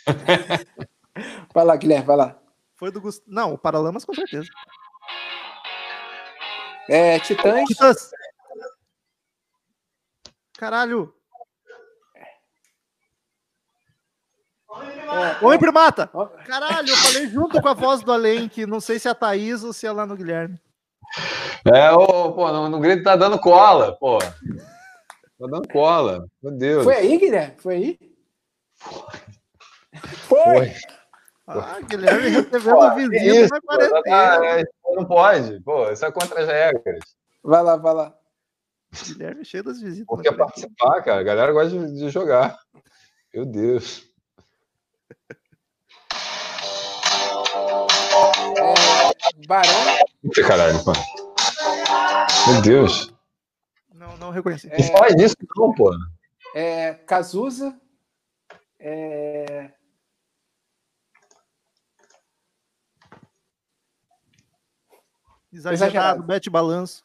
[1.54, 2.40] Vai lá, Guilherme, vai lá.
[2.76, 3.30] Foi do Gustavo.
[3.30, 4.48] Não, o Paralamas com certeza.
[6.90, 7.68] É, Titãs.
[7.68, 8.12] Titãs.
[10.58, 11.14] Caralho.
[12.16, 12.26] É,
[15.46, 16.10] Homem Primata.
[16.48, 19.16] Caralho, eu falei junto com a voz do além, que não sei se é a
[19.16, 20.60] Thaís ou se é lá no Guilherme.
[21.74, 24.20] É, ô, pô, no, no grito tá dando cola, pô.
[24.20, 26.26] Tá dando cola.
[26.42, 26.84] Meu Deus.
[26.84, 27.54] Foi aí, Guilherme?
[27.58, 28.00] Foi aí?
[30.28, 30.68] Foi.
[30.68, 30.74] Foi.
[31.46, 34.02] Ah, Guilherme recebendo Pô, visita isso, na pô, quarentena.
[34.04, 34.64] tá- é,
[34.96, 37.00] não pode, pô, isso é contra as regras.
[37.44, 38.14] Vai lá, vai lá.
[39.06, 40.06] Guilherme cheio das visitas.
[40.08, 42.58] Porque participar, cara, a galera gosta de, de jogar.
[43.34, 44.08] Meu Deus.
[49.48, 49.72] Barão.
[50.22, 50.92] Puta caralho, pô.
[52.52, 53.14] Meu Deus.
[53.94, 54.68] Não, não reconheci.
[54.72, 55.92] É, Não faz isso não, pô.
[56.56, 57.76] é, Cazuza.
[58.80, 59.72] É,
[65.52, 66.24] Exagerado, exagerado.
[66.24, 67.04] bete balanço.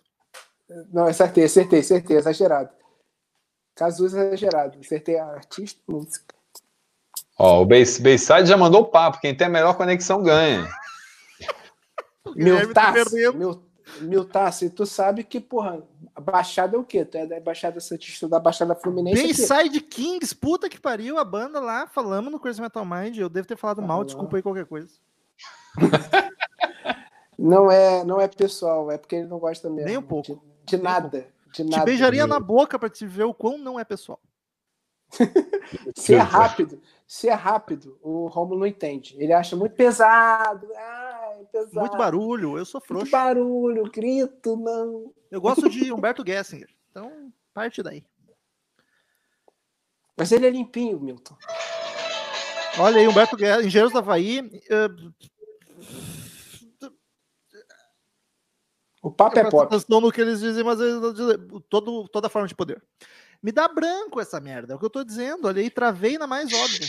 [0.90, 2.70] não, acertei, acertei, acertei, exagerado.
[3.74, 4.78] Cazuza exagerado.
[4.80, 6.34] Acertei a artista música.
[7.38, 9.20] Ó, o Bayside já mandou o papo.
[9.20, 10.68] Quem tem a melhor conexão ganha.
[12.35, 12.93] Guilherme tá.
[13.35, 13.62] Mil,
[14.03, 15.82] Miltaço, e tu sabe que, porra,
[16.15, 17.05] a Baixada é o quê?
[17.05, 19.49] Tu é da Baixada Santista, da Baixada Fluminense aqui.
[19.49, 23.49] Bayside Kings, puta que pariu, a banda lá, falamos no Crazy Metal Mind, eu devo
[23.49, 24.05] ter falado Tá mal, lá.
[24.05, 24.90] desculpa aí qualquer coisa.
[27.39, 29.86] Não é, não é pessoal, é porque ele não gosta mesmo.
[29.86, 30.43] Nem um pouco.
[30.65, 31.28] De, de nada.
[31.55, 31.85] De nada.
[31.85, 34.20] Te beijaria na boca pra te ver o quão não é pessoal.
[35.95, 39.15] Se é rápido, se é rápido, o Romulo não entende.
[39.19, 40.66] Ele acha muito pesado.
[40.77, 41.07] Ai,
[41.50, 41.80] pesado.
[41.80, 43.10] Muito barulho, eu sou Muito frouxo.
[43.12, 45.12] barulho, grito, não.
[45.30, 48.04] Eu gosto de Humberto Gessinger, então parte daí.
[50.16, 51.36] Mas ele é limpinho, Milton.
[52.78, 54.38] Olha aí, Humberto Gessinger, Engenheiros do Havaí,
[54.70, 54.88] eh,
[59.00, 59.62] O papo é pop.
[59.74, 61.38] atenção no que eles dizem, mas eles não dizem-
[61.68, 62.82] todo, toda forma de poder.
[63.40, 65.46] Me dá branco essa merda, é o que eu tô dizendo.
[65.46, 66.88] Olha aí, travei na mais óbvia.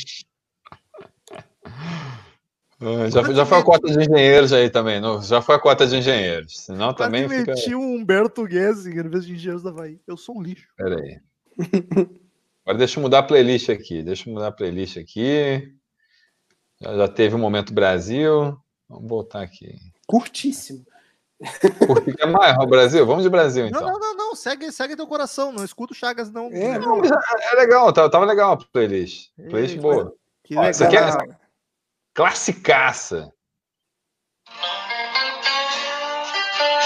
[2.81, 5.01] Ah, Já, já foi a cota de engenheiros aí também.
[5.01, 5.21] não?
[5.21, 6.59] Já foi a cota de engenheiros.
[6.61, 7.53] Senão Quase também fica.
[7.53, 9.99] meti um Humberto Gessinger em vez de Engenheiros do Havaí.
[10.07, 10.67] Eu sou um lixo.
[10.77, 11.19] Pera aí.
[12.65, 14.01] Agora deixa eu mudar a playlist aqui.
[14.03, 15.73] Deixa eu mudar a playlist aqui.
[16.81, 18.57] Já, já teve o Momento Brasil.
[18.87, 19.75] Vamos voltar aqui.
[20.07, 20.85] Curtíssimo.
[21.87, 23.05] Porque quer mais, ó, Brasil?
[23.05, 23.81] Vamos de Brasil, Não, então.
[23.91, 24.35] não, não, não.
[24.35, 25.51] Segue, segue teu coração.
[25.51, 26.47] Não escuta o Chagas, não.
[26.51, 29.29] É, Não, mas é legal, tava, tava legal a playlist.
[29.49, 30.13] Playlist Ei, boa.
[30.43, 30.71] Que Ó, legal.
[30.71, 31.39] isso aqui é-
[32.19, 33.33] Classicaça.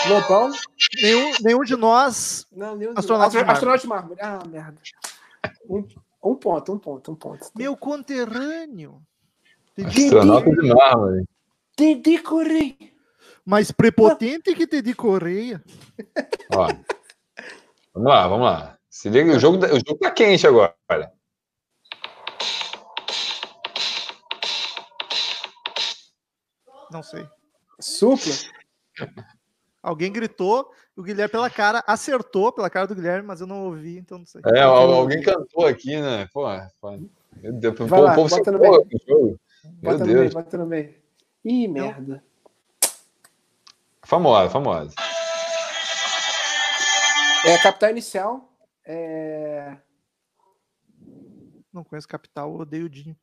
[0.07, 0.51] Lobão.
[1.01, 2.45] nenhum, nenhum de nós.
[2.51, 3.53] Não, nenhum Astronauta de mármore.
[3.53, 4.19] Astronauta de mármore.
[4.22, 4.80] Ah, merda.
[5.68, 5.88] Um,
[6.23, 7.49] um ponto, um ponto, um ponto.
[7.55, 9.01] Meu conterrâneo.
[9.84, 11.23] Astronauta de mármore.
[11.76, 12.93] Didi Correia.
[13.43, 15.64] Mais prepotente que Teddy Correia.
[16.55, 16.68] Ó.
[17.91, 18.77] Vamos lá, vamos lá.
[18.88, 20.76] Se liga, o jogo, o jogo tá quente agora.
[26.94, 27.28] Não sei.
[27.80, 28.32] Supla.
[29.82, 33.98] Alguém gritou, o Guilherme pela cara acertou pela cara do Guilherme, mas eu não ouvi,
[33.98, 34.41] então não sei.
[34.56, 36.28] É, al- alguém cantou aqui, né?
[36.32, 36.44] Pô,
[36.80, 39.40] pô, meu Deus, o Vai povo, lá, povo bota no empolga com o jogo.
[39.64, 40.34] Meu Bota no meio, Deus.
[40.34, 40.95] bota no meio.
[41.44, 42.24] Ih, merda.
[44.06, 44.94] Famosa, famosa.
[47.45, 48.53] É, capital inicial.
[48.86, 49.78] É...
[51.74, 53.18] Não conheço Capital, eu odeio o Dinho.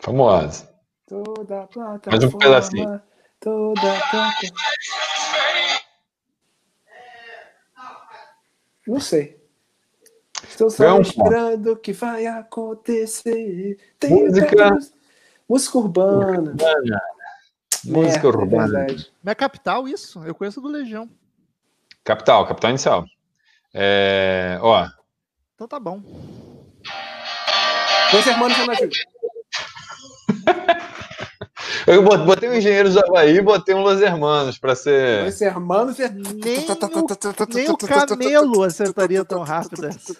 [0.00, 0.71] Famosa.
[1.12, 2.00] Toda plataforma.
[2.10, 3.02] Mais um pedacinho.
[3.38, 4.56] Toda plataforma.
[8.86, 9.38] Não sei.
[10.48, 13.76] Estou só esperando o que vai acontecer.
[13.98, 14.78] Tenho Música-
[15.48, 16.56] Música urbana.
[17.84, 18.86] Música É, é urbana.
[19.22, 20.24] Mas é Capital isso?
[20.24, 21.10] Eu conheço do Legião.
[22.04, 23.04] Capital, capital inicial.
[23.74, 24.88] É, ó,
[25.54, 26.00] Então tá bom.
[28.10, 28.96] Dois irmãos eu não ajudo.
[31.86, 35.22] Eu bot- botei um engenheiro de Havaí e botei um Los Hermanos pra ser.
[35.22, 36.08] Dois irmãos é...
[36.08, 37.06] Nem o,
[37.54, 40.16] nem o camelo acertaria tão rápido essa.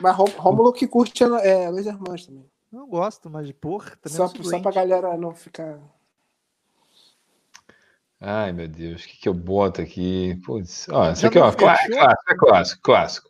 [0.00, 2.44] Mas Rô- Rômulo que curte é, Dois irmãos também.
[2.70, 5.78] Não gosto, mas de porra, também Só, sou só pra galera não ficar.
[8.20, 10.40] Ai, meu Deus, o que, que eu boto aqui?
[10.44, 11.96] Putz, ó, isso aqui, ó, clá- fechou?
[11.96, 13.27] clássico, é clássico, clássico.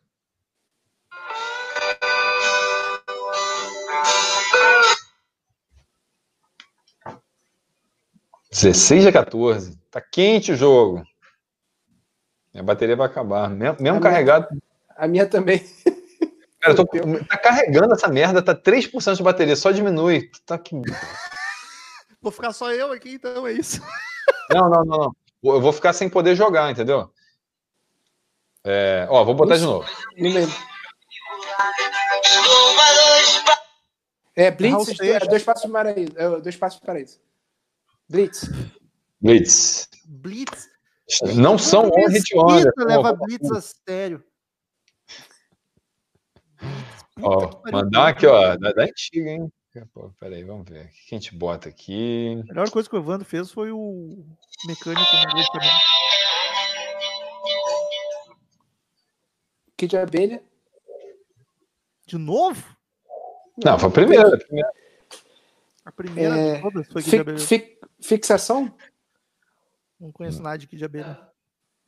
[8.51, 9.77] Dezesseis a 14.
[9.91, 11.03] Tá quente o jogo.
[12.53, 13.49] Minha bateria vai acabar.
[13.51, 14.49] Mesmo, mesmo A minha- carregado.
[14.97, 15.65] A minha também.
[16.61, 16.85] Cara, tô,
[17.29, 20.29] tá carregando essa merda, tá 3% de bateria, só diminui.
[20.45, 20.75] Tá que...
[22.21, 23.81] Vou ficar só eu aqui, então é isso.
[24.51, 24.99] Não, não, não,
[25.43, 25.53] não.
[25.55, 27.11] Eu vou ficar sem poder jogar, entendeu?
[28.65, 29.71] É, ó, vou botar de Isso.
[29.71, 29.87] novo.
[30.17, 30.55] Não lembro.
[34.35, 36.13] É, Blitz, Raul dois, passos para paraíso.
[36.17, 37.21] É, dois passos para paraíso.
[38.09, 38.51] Blitz.
[39.21, 39.89] Blitz.
[40.07, 40.69] Blitz.
[41.37, 42.73] Não são on hit wonder.
[42.79, 44.25] Leva Blitz a sério.
[47.21, 49.53] Ó, mandar aqui, ó, da, da antiga, hein?
[49.93, 50.87] Pô, peraí, vamos ver.
[50.87, 52.41] O que a gente bota aqui?
[52.43, 54.25] A melhor coisa que o Evandro fez foi o
[54.67, 55.71] mecânico no também.
[59.77, 60.43] Kid de abelha.
[62.07, 62.77] De novo?
[63.65, 64.35] Não, foi a primeira.
[64.35, 64.73] a primeira.
[65.89, 68.71] A primeira É, de todas foi Kid Fi- fixação?
[69.99, 71.19] Não conheço nada de Kid de Abelha.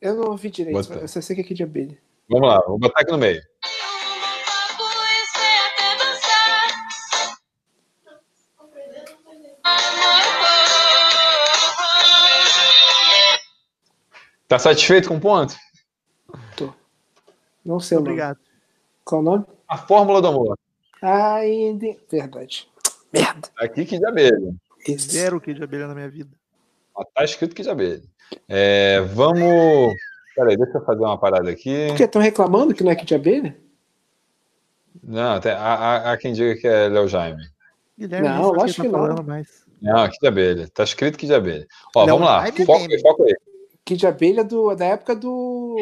[0.01, 0.75] Eu não ouvi direito.
[0.89, 0.95] Bota.
[1.01, 1.95] Eu só sei que é Kid de abelha.
[2.27, 3.39] Vamos lá, vou botar aqui no meio.
[14.47, 15.55] Tá satisfeito com o ponto?
[17.63, 18.11] Não sei o nome.
[18.11, 18.39] Obrigado.
[19.05, 19.45] Qual o nome?
[19.67, 20.57] A fórmula do amor.
[21.01, 21.95] Ainda.
[22.09, 22.67] Verdade.
[23.13, 23.49] Merda.
[23.59, 24.53] Aqui que de abelha.
[24.87, 25.09] Isso.
[25.11, 26.31] Zero Kid de Abelha na minha vida.
[26.95, 28.01] Ó, Tá escrito que de abelha.
[28.49, 29.93] É, vamos.
[30.35, 31.87] Peraí, deixa eu fazer uma parada aqui.
[31.89, 32.03] Por que?
[32.03, 33.57] Estão reclamando que não é Kid de abelha?
[35.03, 37.43] Não, tem- há, há- há quem diga que é Léo Jaime.
[37.97, 39.07] Guilherme, Não, nem sabe o lógico ele que tá não.
[39.07, 39.47] falando mais.
[39.81, 40.67] Não, aqui de abelha.
[40.69, 41.67] Tá escrito que de abelha.
[41.95, 42.45] Ó, Não, vamos lá.
[42.65, 43.35] Foco aí, foco aí.
[43.85, 45.75] Kid de abelha do, da época do.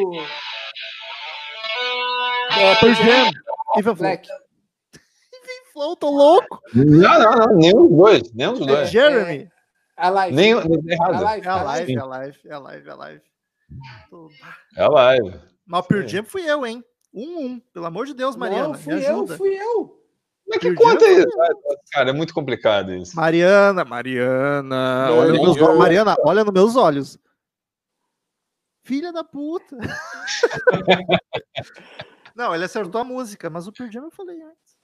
[2.58, 3.94] É, Pearl Jam.
[3.96, 4.28] Black.
[5.80, 6.60] Flow, tô louco.
[6.76, 7.56] Não, não, não.
[7.56, 8.34] Nenhum dos dois.
[8.34, 8.90] Nenhum dos É dois.
[8.92, 9.50] Jeremy.
[9.96, 10.38] A live.
[10.38, 11.24] A errado.
[11.24, 11.48] live.
[11.48, 13.22] É a live, é a live, é a live, é a live.
[14.76, 15.40] É a live.
[15.66, 16.84] Mas o Pearl Jam fui eu, hein?
[17.14, 17.60] Um, um.
[17.74, 19.98] Pelo amor de Deus, Mariana, Não, me fui eu, fui eu.
[20.50, 21.30] Mas que conta é isso?
[21.94, 23.16] Cara, é muito complicado isso.
[23.16, 25.78] Mariana, Mariana, olha nos meus eu- olhos.
[25.80, 27.18] Mariana, olha nos meus olhos.
[28.84, 29.78] Filha da puta.
[32.36, 34.79] Não, ele acertou a música, mas o Pearl Jam eu falei antes.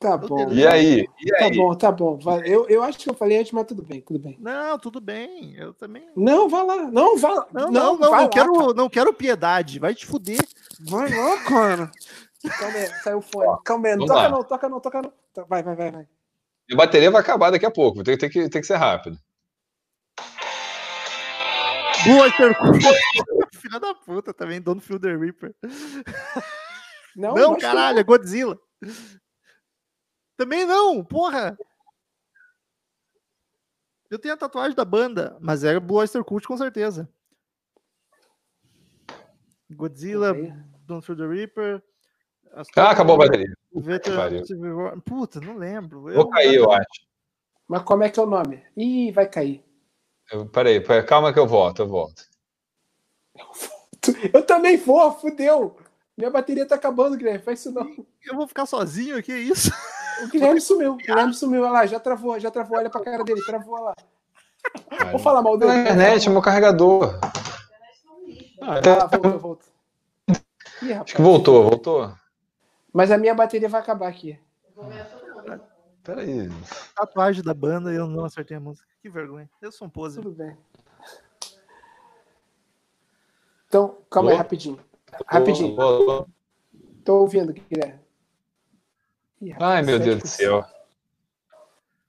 [0.00, 0.50] Tá bom.
[0.50, 1.06] E aí?
[1.20, 1.56] E Tá aí?
[1.58, 2.18] bom, tá bom.
[2.42, 4.34] Eu, eu acho que eu falei antes, mas tudo bem, tudo bem.
[4.40, 6.08] Não, tudo bem, eu também.
[6.16, 6.76] Não, vai lá.
[6.90, 7.46] Não, vai lá.
[7.52, 8.74] Não, não, não, não, quero, cara.
[8.74, 10.40] não quero piedade, vai te fuder.
[10.88, 11.90] Vai lá, cara.
[12.58, 13.58] Calma aí, saiu o fone.
[13.62, 14.28] Calma aí, não toca lá.
[14.30, 15.12] não, toca não, toca não.
[15.34, 16.08] Tá, Vai, vai, vai, vai.
[16.66, 18.02] Minha bateria vai acabar daqui a pouco.
[18.02, 19.18] Tem, tem que, tem que ser rápido.
[22.02, 22.32] Cult.
[23.54, 25.54] Filha da puta também, dono the Reaper.
[27.14, 28.58] Não, Não, caralho, é Godzilla.
[30.40, 31.54] Também não, porra.
[34.08, 37.06] Eu tenho a tatuagem da banda, mas é Blue Oyster Cult com certeza.
[39.70, 40.32] Godzilla.
[40.86, 41.82] Don't Fear the Reaper.
[42.74, 43.52] Ah, acabou a bateria.
[43.70, 46.04] Veteran- Puta, não lembro.
[46.04, 46.88] Vou cair, eu acho.
[47.68, 48.64] Mas como é que é o nome?
[48.74, 49.62] Ih, vai cair.
[50.32, 52.24] Eu, peraí, peraí, calma que eu volto, eu volto.
[54.32, 55.76] Eu também vou, fudeu.
[56.16, 57.44] Minha bateria tá acabando, Guilherme.
[57.44, 58.06] Faz isso não.
[58.24, 59.68] Eu vou ficar sozinho aqui, é isso?
[60.22, 60.92] O Guilherme sumiu.
[60.92, 61.62] O Guilherme sumiu.
[61.62, 62.78] Olha lá, já travou, já travou.
[62.78, 63.94] Olha pra cara dele, travou olha lá.
[65.10, 65.72] Vou falar mal dele.
[65.72, 67.18] Na internet, meu carregador.
[68.62, 69.68] Ah, Ah, tá- voltou, voltou.
[70.82, 71.00] Ih, rapaz.
[71.02, 72.12] acho que voltou, voltou.
[72.92, 74.38] Mas a minha bateria vai acabar aqui.
[76.02, 76.48] Peraí.
[76.94, 78.86] Tatuagem da banda e eu não acertei a música.
[79.02, 79.48] Que vergonha.
[79.62, 80.16] Eu sou um pose.
[80.20, 80.56] Tudo bem.
[83.68, 84.78] Então, calma aí, rapidinho.
[85.26, 85.76] Rapidinho.
[87.04, 88.00] Tô ouvindo, Guilherme.
[89.40, 90.26] Ih, rapaz, Ai, meu Deus do 7%.
[90.26, 90.64] céu.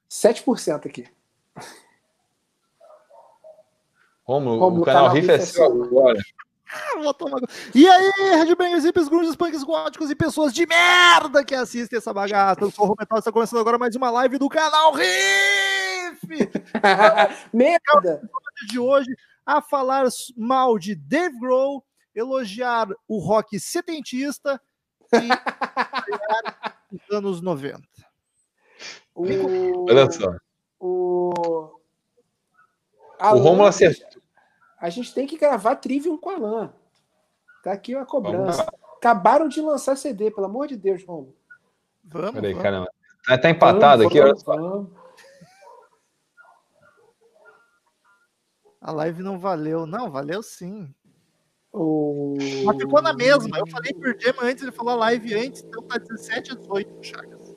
[0.10, 1.08] 7% aqui.
[4.24, 6.20] Romulo, o canal canal Riff é é seu agora.
[6.74, 6.95] Ah,
[7.76, 12.62] E aí, Headbangers, hips, grunges, punks, góticos e pessoas de merda que assistem essa bagaça.
[12.62, 16.28] Eu sou o Rometal, está começando agora mais uma live do canal Riff!
[17.52, 18.22] Merda!
[18.68, 19.10] de hoje
[19.45, 20.06] a falar
[20.38, 21.84] mal de Dave Grohl,
[22.14, 24.62] elogiar o rock setentista
[25.14, 25.28] e
[26.91, 27.81] elogiar os anos 90.
[29.15, 29.85] O...
[29.89, 30.35] Olha só.
[30.80, 31.31] O,
[33.19, 34.22] O Romulo acertou.
[34.80, 36.73] A gente tem que gravar Trivium com a Alan.
[37.63, 38.65] Tá aqui a cobrança.
[38.97, 41.35] Acabaram de lançar CD, pelo amor de Deus, Romulo.
[42.03, 42.63] Vamos, Peraí, vamos.
[42.63, 42.91] caramba.
[43.26, 44.55] Tá, tá empatado Vamos, aqui, olha vamos, só.
[44.55, 45.01] vamos.
[48.81, 49.85] A live não valeu.
[49.85, 50.91] Não, valeu sim.
[51.73, 52.35] O...
[52.65, 53.57] Mas ficou na mesma.
[53.57, 57.03] Eu falei por Gemma antes, ele falou a live antes, então tá 17 a 18,
[57.06, 57.56] Chagas.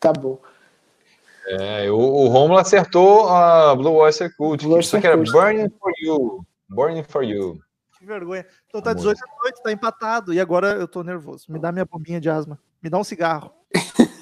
[0.00, 0.38] Tá bom.
[1.48, 4.64] É, o, o Romulo acertou a Blue Oyster Cult.
[4.64, 5.30] Blue Só que era Cult.
[5.30, 6.46] Burning for You.
[6.68, 7.60] Burning for You.
[7.98, 8.44] Que vergonha.
[8.68, 8.96] Então tá Amor.
[9.14, 10.34] 18 a 18, tá empatado.
[10.34, 11.46] E agora eu tô nervoso.
[11.50, 12.58] Me dá minha bombinha de asma.
[12.82, 13.52] Me dá um cigarro.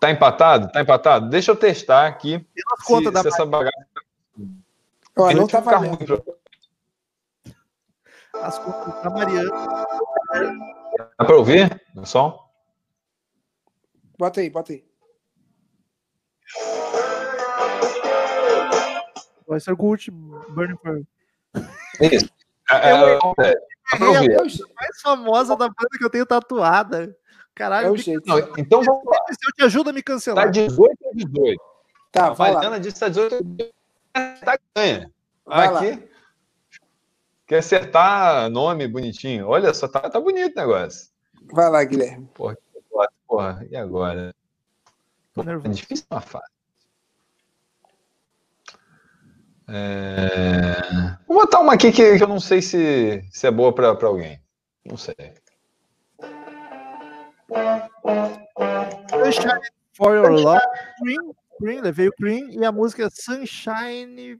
[0.00, 0.70] Tá empatado?
[0.70, 1.30] Tá empatado?
[1.30, 2.46] Deixa eu testar aqui
[2.80, 3.72] se, se essa bagaça
[5.16, 5.94] Ó, Tem não tá ficar valendo.
[5.96, 6.33] ruim pra-
[8.42, 9.50] as contas da Mariana.
[11.18, 12.38] Dá pra ouvir o som?
[14.18, 14.84] Bota aí, bota aí.
[19.46, 21.02] Vai ser Gucci, Burning for.
[22.00, 22.28] Isso.
[22.70, 23.18] É, é,
[23.50, 23.54] é.
[24.00, 27.14] É o, je- mais famosa da banda que eu tenho tatuada.
[27.54, 28.26] Caralho, é o me- jeito.
[28.26, 29.18] Não, então vamos lá.
[29.30, 30.50] se eu te ajudo a me Tá cancelar.
[30.50, 31.62] 18 a 18.
[32.10, 32.34] Tá, A.
[32.34, 33.74] Mariana disse que tá 18 a 18.
[34.44, 35.10] Tá ganha.
[35.44, 35.80] Vai lá.
[37.46, 39.48] Quer acertar nome bonitinho.
[39.48, 41.10] Olha só, tá, tá bonito o negócio.
[41.52, 42.26] Vai lá, Guilherme.
[42.34, 42.56] Porra,
[43.26, 44.34] porra, e agora?
[45.34, 46.54] Tô É difícil uma fase.
[49.68, 51.16] É...
[51.26, 54.08] Vou botar uma aqui que, que eu não sei se, se é boa pra, pra
[54.08, 54.40] alguém.
[54.84, 55.14] Não sei.
[59.10, 59.60] Sunshine
[59.92, 60.60] for Your Love.
[60.98, 62.50] Cream, Cream, levei o Cream.
[62.50, 64.38] E a música Sunshine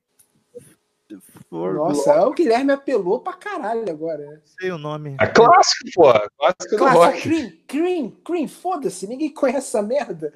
[1.51, 2.31] for Nossa, Love.
[2.31, 4.27] o Guilherme apelou pra caralho agora.
[4.27, 4.41] né?
[4.61, 5.17] Sei o nome.
[5.21, 6.05] É clássico, pô.
[6.39, 7.23] Clássico do Claro, rock.
[7.23, 10.33] Cream, Cream, Cream, foda-se, ninguém conhece essa merda.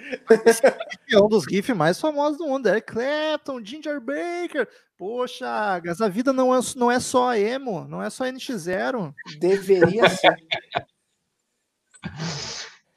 [1.12, 2.68] É um dos riffs mais famosos do mundo.
[2.68, 4.68] Eric Clapton, Ginger Baker.
[4.96, 9.12] Poxa, a vida não é, não é só emo, não é só NX0.
[9.38, 10.34] Deveria ser.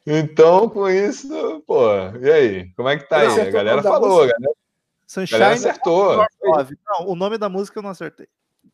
[0.05, 1.85] Então, com isso, pô.
[2.19, 2.73] E aí?
[2.73, 3.39] Como é que tá aí?
[3.41, 4.53] A galera falou, a galera,
[5.11, 6.25] Sunshine acertou.
[6.87, 8.27] Não, o nome da música eu não acertei.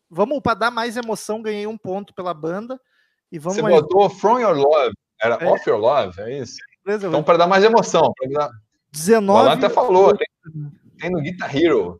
[0.09, 2.79] Vamos para dar mais emoção, ganhei um ponto pela banda.
[3.31, 3.75] E vamos Você mais.
[3.75, 4.93] botou From Your Love.
[5.19, 5.47] Era É.
[5.47, 6.57] Off Your Love, é isso?
[6.85, 8.13] Beleza, Então, para dar mais emoção.
[8.31, 8.51] dar- O Alan
[8.91, 10.15] 19, até falou.
[10.15, 10.27] Tem,
[10.99, 11.99] tem no Guitar Hero.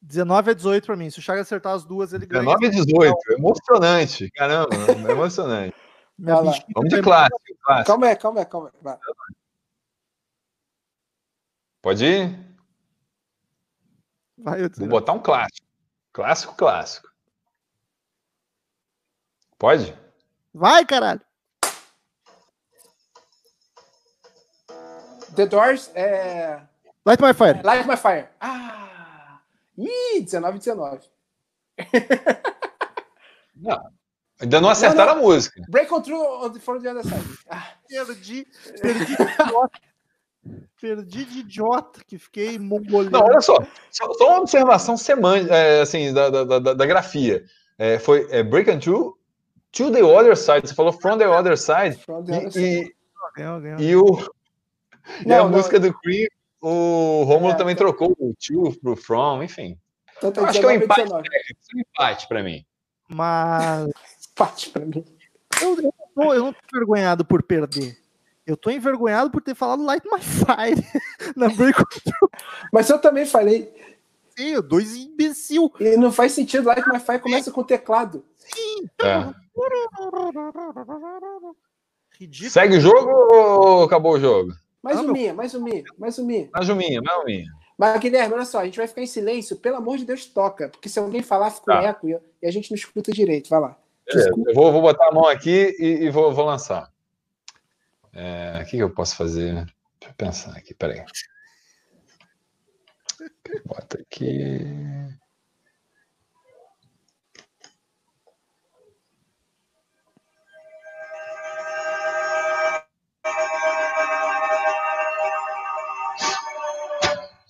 [0.00, 1.10] 19 a 18 para mim.
[1.10, 2.40] Se o Chaga acertar as duas, ele ganha.
[2.42, 3.16] 19 e 18.
[3.32, 4.30] Emocionante.
[4.30, 4.68] Caramba,
[5.06, 5.76] é emocionante.
[6.18, 7.38] Vamos de clássico.
[7.62, 7.86] clássico.
[7.86, 8.96] Calma aí, calma aí, calma aí.
[11.82, 12.55] Pode ir?
[14.38, 15.66] Vai, eu Vou botar um clássico.
[16.12, 17.08] Clássico, clássico.
[19.58, 19.96] Pode?
[20.52, 21.20] Vai, caralho.
[25.34, 26.60] The Doors é.
[27.04, 27.62] Light My Fire.
[27.62, 28.28] Light My Fire.
[28.40, 29.40] Ah!
[29.76, 31.10] Ih, 19 19.
[33.56, 33.96] Não.
[34.38, 35.62] Ainda não acertaram a música.
[35.68, 37.24] Break on through on the, from the other side.
[37.48, 38.46] Ah, Perdi,
[38.82, 39.16] perdi.
[40.80, 43.10] Perdi de idiota que fiquei mongolando.
[43.10, 43.56] Não, olha só.
[43.90, 47.44] Só, só uma observação semântica, é, assim, da, da, da, da grafia.
[47.78, 49.16] É, foi é, Break on through
[49.72, 50.66] to the other side.
[50.68, 51.96] Você falou from the other side.
[52.06, 52.94] the other E, side.
[53.78, 54.04] e, e, o,
[55.26, 55.56] e a Não, não.
[55.56, 56.26] música do Cream,
[56.60, 57.80] o Romulo É, também tá.
[57.84, 59.78] trocou o to pro from, enfim.
[60.18, 61.28] Então tá Eu acho que é um 19 empate 19.
[61.28, 61.60] técnico.
[61.60, 62.64] Isso é um empate pra mim.
[63.08, 63.88] Mas
[64.32, 65.04] Empate pra mim.
[65.62, 67.96] eu, eu, não eu não tô envergonhado por perder.
[68.46, 70.86] Eu tô envergonhado por ter falado Light My Fire
[71.36, 71.82] na Break
[72.72, 73.74] Mas eu também falei.
[74.38, 75.72] Sim, dois imbecil.
[75.80, 76.66] E não faz sentido.
[76.66, 78.24] Light My Fire começa com teclado.
[79.02, 79.34] É.
[82.18, 82.50] Ridículo.
[82.50, 84.52] Segue o jogo ou acabou o jogo?
[84.82, 86.48] Mais Ah, um minha, mais um minha, mais um minha.
[86.52, 87.56] Mais uma, mais uma.
[87.78, 89.56] Mas, Guilherme, olha só, a gente vai ficar em silêncio.
[89.56, 90.68] Pelo amor de Deus, toca.
[90.68, 91.88] Porque se alguém falar, fica um Tá.
[91.88, 93.50] eco e a gente não escuta direito.
[93.50, 93.76] Vai lá.
[94.06, 96.90] Beleza, eu vou, vou botar a mão aqui e, e vou, vou lançar.
[98.18, 99.52] É, O que, que eu posso fazer?
[99.54, 99.74] Deixa
[100.08, 101.04] eu pensar aqui, peraí.
[103.66, 104.38] Bota aqui.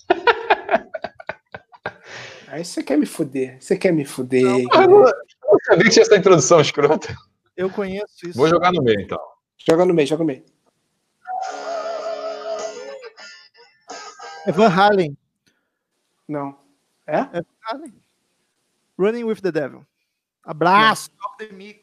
[2.48, 3.56] Aí você quer me fuder.
[3.60, 4.42] Você quer me fuder.
[4.42, 5.12] Eu não eu
[5.64, 7.14] sabia que tinha essa introdução escrota.
[7.56, 8.36] Eu conheço isso.
[8.36, 9.20] Vou jogar no meio, então.
[9.58, 10.55] Joga no meio, joga no meio.
[14.46, 15.18] É Van Halen.
[16.28, 16.56] Não.
[17.06, 17.18] É?
[17.18, 18.02] É Van Halen.
[18.96, 19.84] Running with the Devil.
[20.44, 21.10] Abraço.
[21.20, 21.82] Top the mic.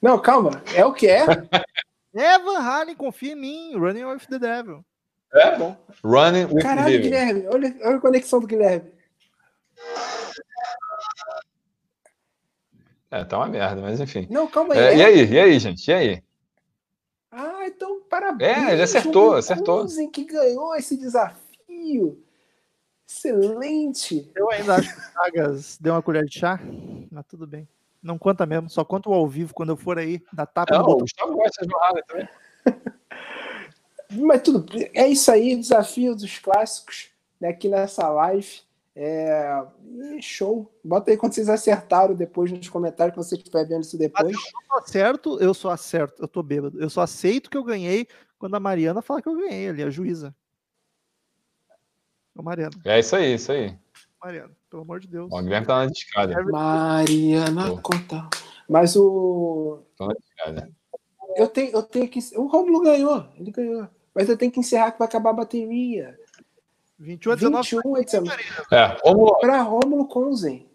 [0.00, 0.62] Não, calma.
[0.74, 1.24] É o que é?
[2.14, 3.76] É Van Halen, confia em mim.
[3.76, 4.84] Running with the Devil.
[5.32, 5.56] É?
[5.56, 5.76] Bom.
[6.02, 7.02] Running with Caralho, the Devil.
[7.02, 7.46] Guilherme.
[7.48, 8.90] Olha, olha a conexão do Guilherme.
[13.10, 14.26] É, tá uma merda, mas enfim.
[14.30, 14.80] Não, calma aí.
[14.80, 14.96] É, é.
[14.96, 15.86] e aí, e aí, gente?
[15.86, 16.22] E aí?
[17.30, 18.68] Ah, então parabéns.
[18.68, 19.82] É, ele acertou, o acertou.
[19.82, 22.22] Muzen que ganhou esse desafio.
[23.08, 24.30] Excelente.
[24.34, 26.60] Eu ainda acho que o Chagas deu uma colher de chá,
[27.10, 27.66] mas tudo bem.
[28.02, 30.80] Não conta mesmo, só conta o ao vivo quando eu for aí, da tapa Não,
[30.80, 31.00] no o botão.
[31.00, 32.28] Gustavo gosta de também.
[34.10, 37.10] Mas tudo é isso aí, desafio dos clássicos
[37.40, 38.62] né, aqui nessa live.
[39.00, 39.64] É...
[40.16, 40.68] e show.
[40.82, 44.36] Bota aí quando vocês acertaram depois nos comentários, quando você estiver vendo isso depois.
[44.36, 46.82] só acerto, eu só acerto, eu tô bêbado.
[46.82, 49.90] Eu só aceito que eu ganhei quando a Mariana fala que eu ganhei ali, a
[49.90, 50.34] juíza.
[52.36, 53.78] Ô, Mariana, É isso aí, isso aí.
[54.20, 55.30] Mariana, pelo amor de Deus.
[55.30, 56.42] O Guilherme tá na discada.
[56.42, 57.80] Mariana Pô.
[57.80, 58.28] conta.
[58.68, 59.80] Mas o.
[59.96, 60.72] Tá na discada.
[61.36, 62.18] Eu tenho, eu tenho que.
[62.36, 63.88] O Romulo ganhou, ele ganhou.
[64.12, 66.18] Mas eu tenho que encerrar que vai acabar a bateria.
[66.98, 67.70] 21 a 19.
[67.70, 68.42] 21 a 19.
[68.72, 69.38] É, lá.
[69.40, 70.68] Para Rômulo Conzen.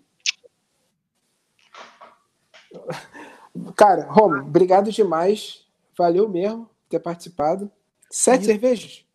[3.76, 5.68] Cara, Rômulo, obrigado demais.
[5.98, 7.72] Valeu mesmo por ter participado.
[8.10, 8.52] Sete Isso.
[8.52, 9.06] cervejas?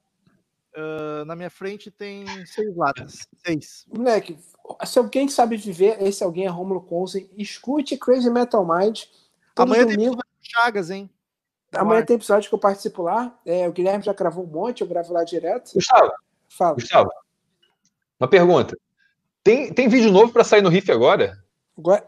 [0.78, 3.26] Ah, na minha frente tem seis latas.
[3.44, 3.84] Seis.
[3.88, 4.38] Moleque,
[4.86, 7.28] se alguém sabe viver, esse alguém é Rômulo Conzen.
[7.36, 9.02] Escute Crazy Metal Mind.
[9.56, 10.22] Amanhã tem domingo.
[10.40, 11.10] Chagas, hein?
[11.74, 13.36] Amanhã tem episódio que eu participo lá.
[13.44, 15.72] É, o Guilherme já gravou um monte, eu gravo lá direto.
[15.74, 16.12] Gustavo,
[16.58, 16.74] Fala.
[16.74, 17.08] Gustavo,
[18.18, 18.76] uma pergunta.
[19.44, 21.42] Tem, tem vídeo novo pra sair no Riff agora?
[21.78, 22.04] Agora-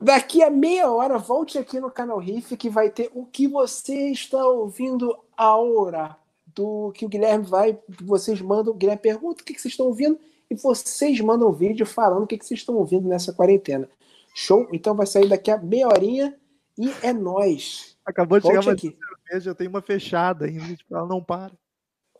[0.00, 4.10] Daqui a meia hora, volte aqui no canal Riff que vai ter o que você
[4.10, 6.16] está ouvindo agora.
[6.54, 9.86] Do que o Guilherme vai, vocês mandam, o Guilherme pergunta o que que vocês estão
[9.86, 10.18] ouvindo
[10.50, 13.88] e vocês mandam um vídeo falando o que que vocês estão ouvindo nessa quarentena.
[14.34, 14.66] Show?
[14.72, 16.34] Então vai sair daqui a meia horinha
[16.78, 17.96] e é nóis.
[18.04, 18.98] Acabou de chegar Volte uma aqui.
[19.28, 21.52] cerveja, eu tenho uma fechada ainda, tipo, ela não para.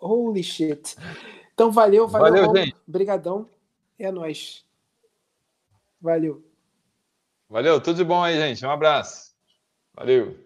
[0.01, 0.97] Holy shit.
[1.55, 2.77] Então valeu, valeu, Valeu, gente.
[2.87, 3.49] Brigadão.
[3.99, 4.65] É nóis.
[6.01, 6.45] Valeu.
[7.49, 8.65] Valeu, tudo de bom aí, gente.
[8.65, 9.35] Um abraço.
[9.95, 10.46] Valeu.